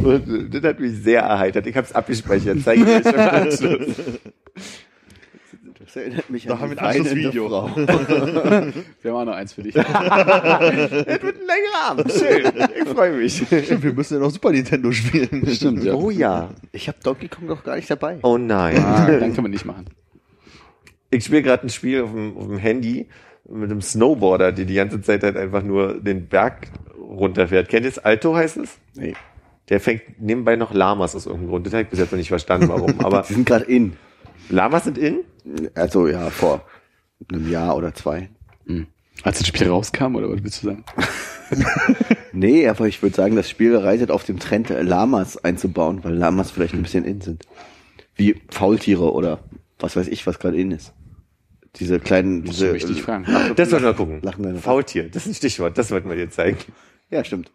[0.00, 1.66] und das hat mich sehr erheitert.
[1.66, 2.58] Ich habe es abgespeichert.
[2.64, 3.96] Zeige ich euch im Anschluss.
[5.92, 7.48] Das erinnert mich Da an haben ein Anschlussvideo.
[7.48, 7.70] Frau.
[7.76, 9.74] Wir haben auch noch eins für dich.
[9.74, 12.12] Es wird ein längerer Abend.
[12.12, 12.52] Schön.
[12.80, 13.36] Ich freue mich.
[13.38, 15.44] Stimmt, wir müssen ja noch Super Nintendo spielen.
[15.52, 15.94] Stimmt, ja.
[15.94, 16.50] Oh ja.
[16.70, 18.20] Ich habe Donkey Kong doch gar nicht dabei.
[18.22, 18.78] Oh nein.
[18.78, 19.86] Ah, dann können wir nicht machen.
[21.10, 23.08] Ich spiele gerade ein Spiel auf dem, auf dem Handy
[23.48, 26.68] mit einem Snowboarder, der die ganze Zeit halt einfach nur den Berg
[27.00, 27.68] runterfährt.
[27.68, 27.98] Kennt ihr das?
[27.98, 28.78] Alto heißt es?
[28.94, 29.14] Nee.
[29.68, 31.66] Der fängt nebenbei noch Lamas aus irgendeinem Grund.
[31.66, 33.00] Das habe ich bis jetzt noch nicht verstanden, warum.
[33.00, 33.96] Aber Die sind gerade in.
[34.48, 35.20] Lamas sind in?
[35.74, 36.64] Also ja, vor
[37.28, 38.30] einem Jahr oder zwei.
[39.22, 40.84] Als das Spiel rauskam, oder was willst du sagen?
[42.32, 46.14] Nee, aber ich würde sagen, das Spiel reitet auf dem Trend, äh, Lamas einzubauen, weil
[46.14, 47.44] Lamas vielleicht ein bisschen in sind.
[48.14, 49.40] Wie Faultiere oder
[49.80, 50.92] was weiß ich, was gerade in ist.
[51.76, 53.26] Diese kleinen, Musst du diese, mich nicht fragen.
[53.56, 54.20] Das wollten wir gucken.
[54.22, 55.08] Lachen deine Faultier.
[55.08, 55.76] Das ist ein Stichwort.
[55.76, 56.58] Das wollten wir dir zeigen.
[57.10, 57.50] Ja, stimmt.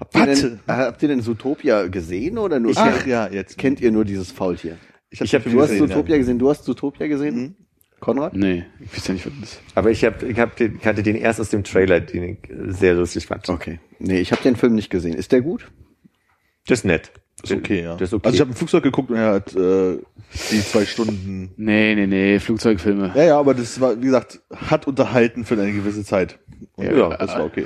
[0.00, 2.72] Habt ihr, denn, habt ihr denn Zootopia gesehen oder nur?
[2.74, 3.56] Ach ja, jetzt.
[3.56, 4.78] Kennt ihr nur dieses Faultier?
[5.10, 7.36] Ich, Ich hab- Du hast gesehen, Zootopia gesehen, du hast Zootopia gesehen?
[7.36, 7.54] Mhm.
[8.00, 8.34] Konrad?
[8.34, 9.60] Nee, ich weiß ja nicht, was das ist.
[9.74, 12.94] Aber ich, hab, ich, hab den, kannte den erst aus dem Trailer, den ich sehr
[12.94, 13.48] lustig fand.
[13.48, 13.80] Okay.
[13.98, 15.14] Nee, ich habe den Film nicht gesehen.
[15.14, 15.68] Ist der gut?
[16.68, 17.10] Das ist nett.
[17.42, 17.94] Ist okay, ja.
[17.96, 18.26] Das ist okay.
[18.26, 19.98] Also ich habe im Flugzeug geguckt und er hat äh,
[20.50, 21.50] die zwei Stunden.
[21.56, 23.12] Nee, nee, nee, Flugzeugfilme.
[23.16, 26.38] Ja, ja, aber das war, wie gesagt, hat unterhalten für eine gewisse Zeit.
[26.76, 27.16] Und Ja.
[27.16, 27.64] das war okay.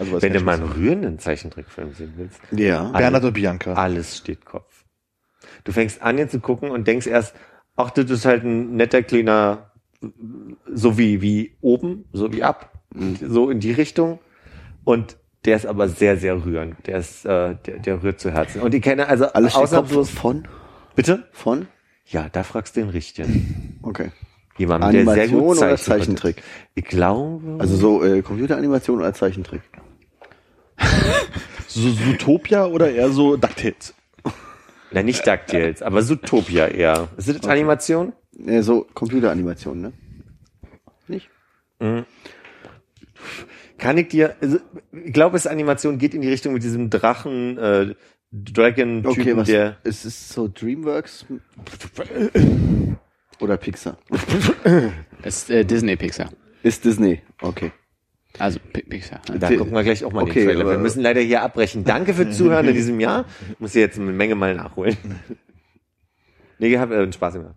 [0.00, 2.90] Also Wenn du mal einen rührenden Zeichentrickfilm sehen willst, Ja.
[2.90, 3.74] Bernhard und Bianca.
[3.74, 4.73] alles steht Kopf.
[5.64, 7.34] Du fängst an, jetzt zu gucken und denkst erst,
[7.76, 9.70] ach, das ist halt ein netter kleiner,
[10.72, 12.72] so wie, wie oben, so wie ab,
[13.20, 14.18] so in die Richtung.
[14.84, 16.86] Und der ist aber sehr, sehr rührend.
[16.86, 18.60] Der ist, äh, der, der rührt zu Herzen.
[18.62, 20.10] Und die kenne also Alles ausnahmslos.
[20.10, 20.46] von?
[20.94, 21.26] Bitte?
[21.32, 21.66] Von?
[22.06, 23.78] Ja, da fragst du den Richtigen.
[23.82, 24.10] Okay.
[24.56, 25.76] Jemanden, der sehr gut oder.
[25.76, 26.42] Zeichentrick?
[26.74, 27.56] Ich glaube.
[27.58, 29.62] Also so äh, Computeranimation oder Zeichentrick?
[31.66, 33.94] So Zootopia oder eher so DuckTales?
[34.94, 37.08] Na, nicht DuckTales, aber Zootopia eher.
[37.16, 38.12] Ist das Animation?
[38.46, 39.92] Äh, so Computeranimationen, ne?
[41.08, 41.28] Nicht?
[43.78, 44.58] Kann ich dir, also,
[44.92, 47.94] ich glaube, es Animation geht in die Richtung mit diesem Drachen, äh,
[48.32, 49.46] Dragon-Typen, Okay, was?
[49.46, 51.26] der, Es ist so Dreamworks
[53.40, 53.98] oder Pixar.
[55.22, 56.30] Es ist äh, Disney Pixar.
[56.62, 57.20] Ist Disney.
[57.42, 57.72] Okay.
[58.38, 59.20] Also Pi- Pixar.
[59.30, 59.38] Ne?
[59.38, 59.56] da Okay.
[59.56, 60.70] gucken wir gleich auch mal Okay, den Trailer.
[60.70, 61.84] Wir müssen leider hier abbrechen.
[61.84, 63.26] Danke für Zuhören in diesem Jahr.
[63.58, 64.96] Muss ich jetzt eine Menge mal nachholen.
[66.58, 67.54] Nee, ihr habt äh, Spaß gemacht.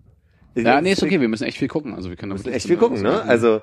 [0.55, 1.93] Ja, nee, ist okay, wir müssen echt viel gucken.
[1.93, 3.21] Also wir können müssen echt viel gucken, ne?
[3.21, 3.61] Also,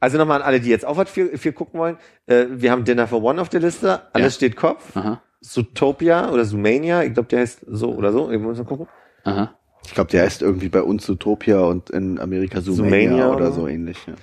[0.00, 1.98] also nochmal an alle, die jetzt auch was viel, viel gucken wollen.
[2.26, 4.00] Äh, wir haben Dinner for One auf der Liste.
[4.14, 4.36] Alles Ja.
[4.36, 4.96] steht Kopf.
[4.96, 7.02] Aha, Zootopia oder Zoomania.
[7.02, 8.30] Ich glaube, der heißt so oder so.
[8.30, 8.88] Wir müssen mal gucken.
[9.24, 9.54] aha.
[9.86, 13.52] Ich glaube, der heißt irgendwie bei uns Zootopia und in Amerika Zoomania, Zoomania oder oder?
[13.52, 13.98] so ähnlich.
[14.06, 14.14] Ja.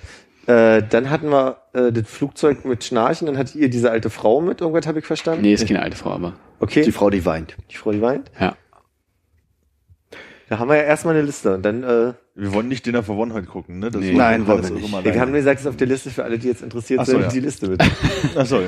[0.46, 3.26] Äh, dann hatten wir äh, das Flugzeug mit Schnarchen.
[3.26, 4.60] Dann hattet ihr diese alte Frau mit.
[4.60, 5.42] Irgendwas habe ich verstanden.
[5.42, 6.34] Nee, ist keine alte Frau, aber.
[6.58, 6.82] Okay.
[6.82, 7.56] Die Frau, die weint.
[7.70, 8.30] Die Frau, die weint.
[8.40, 8.56] Ja.
[10.48, 11.54] Da haben wir ja erstmal eine Liste.
[11.54, 13.90] Und dann, äh, Wir wollen nicht Dinner for One heute gucken, ne?
[13.90, 14.12] Das Nee.
[14.12, 15.04] Nein, wollen wir nicht.
[15.04, 17.12] wir haben gesagt, es ist auf der Liste für alle, die jetzt interessiert Ach so,
[17.12, 17.28] sind, ja.
[17.28, 17.82] die Liste mit.
[18.36, 18.60] Ach so.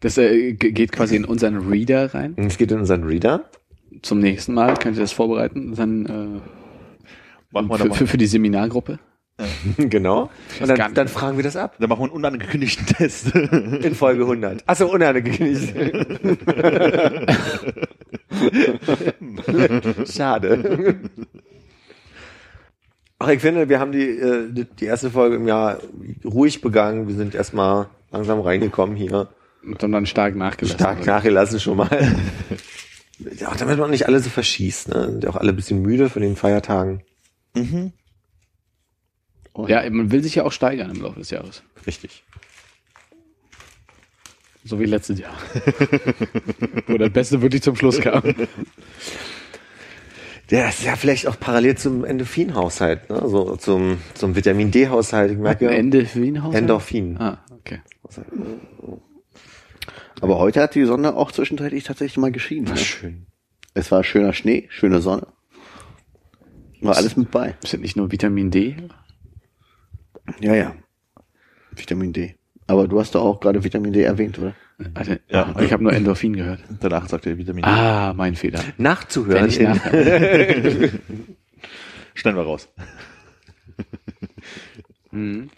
[0.00, 2.34] Das äh, ge- geht quasi in unseren Reader rein.
[2.36, 3.44] Es geht in unseren Reader.
[4.02, 5.74] Zum nächsten Mal könnt ihr das vorbereiten.
[5.74, 6.40] Dann äh,
[7.50, 7.94] Machen wir da für, mal.
[7.96, 8.98] für, für die Seminargruppe.
[9.76, 10.30] genau.
[10.60, 11.76] Und dann, dann fragen wir das ab.
[11.78, 13.34] Dann machen wir einen unangekündigten Test.
[13.34, 14.62] In Folge 100.
[14.66, 15.74] Achso, unangekündigt.
[20.10, 20.96] Schade.
[23.18, 25.78] Ach, ich finde, wir haben die, äh, die- erste Folge im Jahr
[26.24, 27.08] ruhig begangen.
[27.08, 29.28] Wir sind erstmal langsam reingekommen hier.
[29.64, 30.78] Und dann, dann stark nachgelassen.
[30.78, 31.88] Stark nachgelassen schon mal.
[33.38, 34.88] ja, damit man nicht alle so verschießt.
[34.88, 35.10] Ne?
[35.10, 37.02] Sind ja auch alle ein bisschen müde von den Feiertagen.
[39.66, 41.62] Ja, man will sich ja auch steigern im Laufe des Jahres.
[41.86, 42.22] Richtig.
[44.64, 45.36] So wie letztes Jahr.
[46.86, 48.22] Wo das Beste wirklich zum Schluss kam.
[50.50, 53.22] Der ist ja vielleicht auch parallel zum Endorphin-Haushalt, ne?
[53.26, 55.32] so zum, zum Vitamin D-Haushalt.
[55.32, 56.54] Ich merke, Haus?
[56.54, 57.16] Endorphin.
[57.18, 57.80] Ah, okay.
[60.20, 62.64] Aber heute hat die Sonne auch zwischenzeitlich tatsächlich mal geschienen.
[62.64, 62.76] Ne?
[62.76, 63.26] Schön.
[63.74, 65.26] Es war schöner Schnee, schöne Sonne.
[66.80, 67.56] War alles mit bei.
[67.62, 68.76] Ist das nicht nur Vitamin D?
[70.40, 70.74] Ja, ja.
[71.72, 72.34] Vitamin D.
[72.66, 74.54] Aber du hast doch auch gerade Vitamin D erwähnt, oder?
[74.94, 75.54] Also, Ja.
[75.60, 76.60] Ich habe nur Endorphin gehört.
[76.80, 77.68] Danach sagt er Vitamin D.
[77.68, 78.60] Ah, mein Fehler.
[78.76, 79.50] Nachzuhören.
[79.50, 81.00] Schneiden
[82.36, 82.68] wir raus.
[85.10, 85.50] Mhm.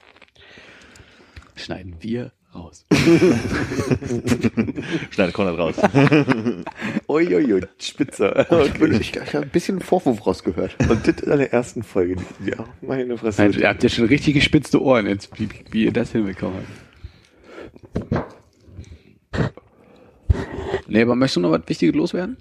[1.56, 2.84] Schneiden wir raus.
[5.10, 5.74] Schneidet Konrad raus.
[7.08, 8.46] Uiuiui, spitze.
[8.66, 10.76] Ich, bin- ich, ich habe ein bisschen Vorwurf rausgehört.
[10.88, 12.16] Und das in der ersten Folge.
[12.44, 13.42] Ja, meine Fresse.
[13.42, 16.58] Nein, ihr habt ja schon richtig gespitzte Ohren jetzt, wie, wie ihr das hinbekommen
[18.12, 18.26] habt.
[20.88, 22.36] Nee, aber möchtest du noch was Wichtiges loswerden?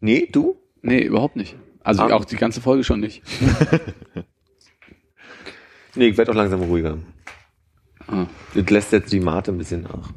[0.00, 0.56] Nee, du?
[0.82, 1.56] Nee, überhaupt nicht.
[1.82, 2.12] Also Ah.
[2.14, 3.22] auch die ganze Folge schon nicht.
[5.98, 6.98] Nee, ich werde auch langsam ruhiger.
[8.08, 8.26] Ah.
[8.54, 10.12] Das lässt jetzt die Mate ein bisschen nach.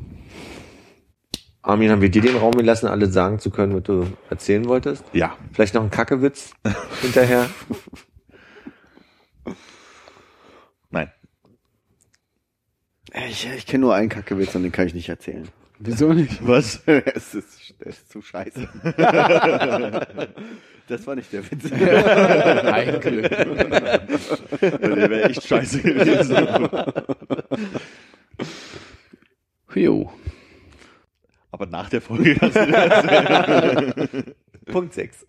[1.61, 5.03] Armin, haben wir dir den Raum gelassen, alles sagen zu können, was du erzählen wolltest?
[5.14, 5.36] Ja.
[5.52, 6.53] Vielleicht noch ein Kackewitz
[7.02, 7.49] hinterher?
[10.90, 11.11] Nein.
[13.30, 15.48] Ich, ich kenne nur einen Kackewitz und den kann ich nicht erzählen.
[15.80, 16.45] Wieso nicht?
[16.45, 16.82] Was?
[16.86, 18.68] es, ist, es ist zu scheiße.
[20.88, 21.72] das war nicht der Witz.
[21.72, 23.30] Ein Glück.
[23.30, 26.70] Der wäre echt scheiße gewesen.
[29.74, 30.12] Jo.
[31.52, 34.24] Aber nach der Folge kannst du erzählen.
[34.66, 35.26] Punkt 6.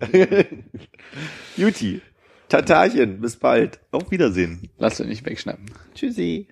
[1.57, 2.03] Juti.
[2.49, 3.79] Tatarchen, bis bald.
[3.91, 4.71] Auf Wiedersehen.
[4.77, 5.67] Lass dich nicht wegschnappen.
[5.95, 6.49] Tschüssi.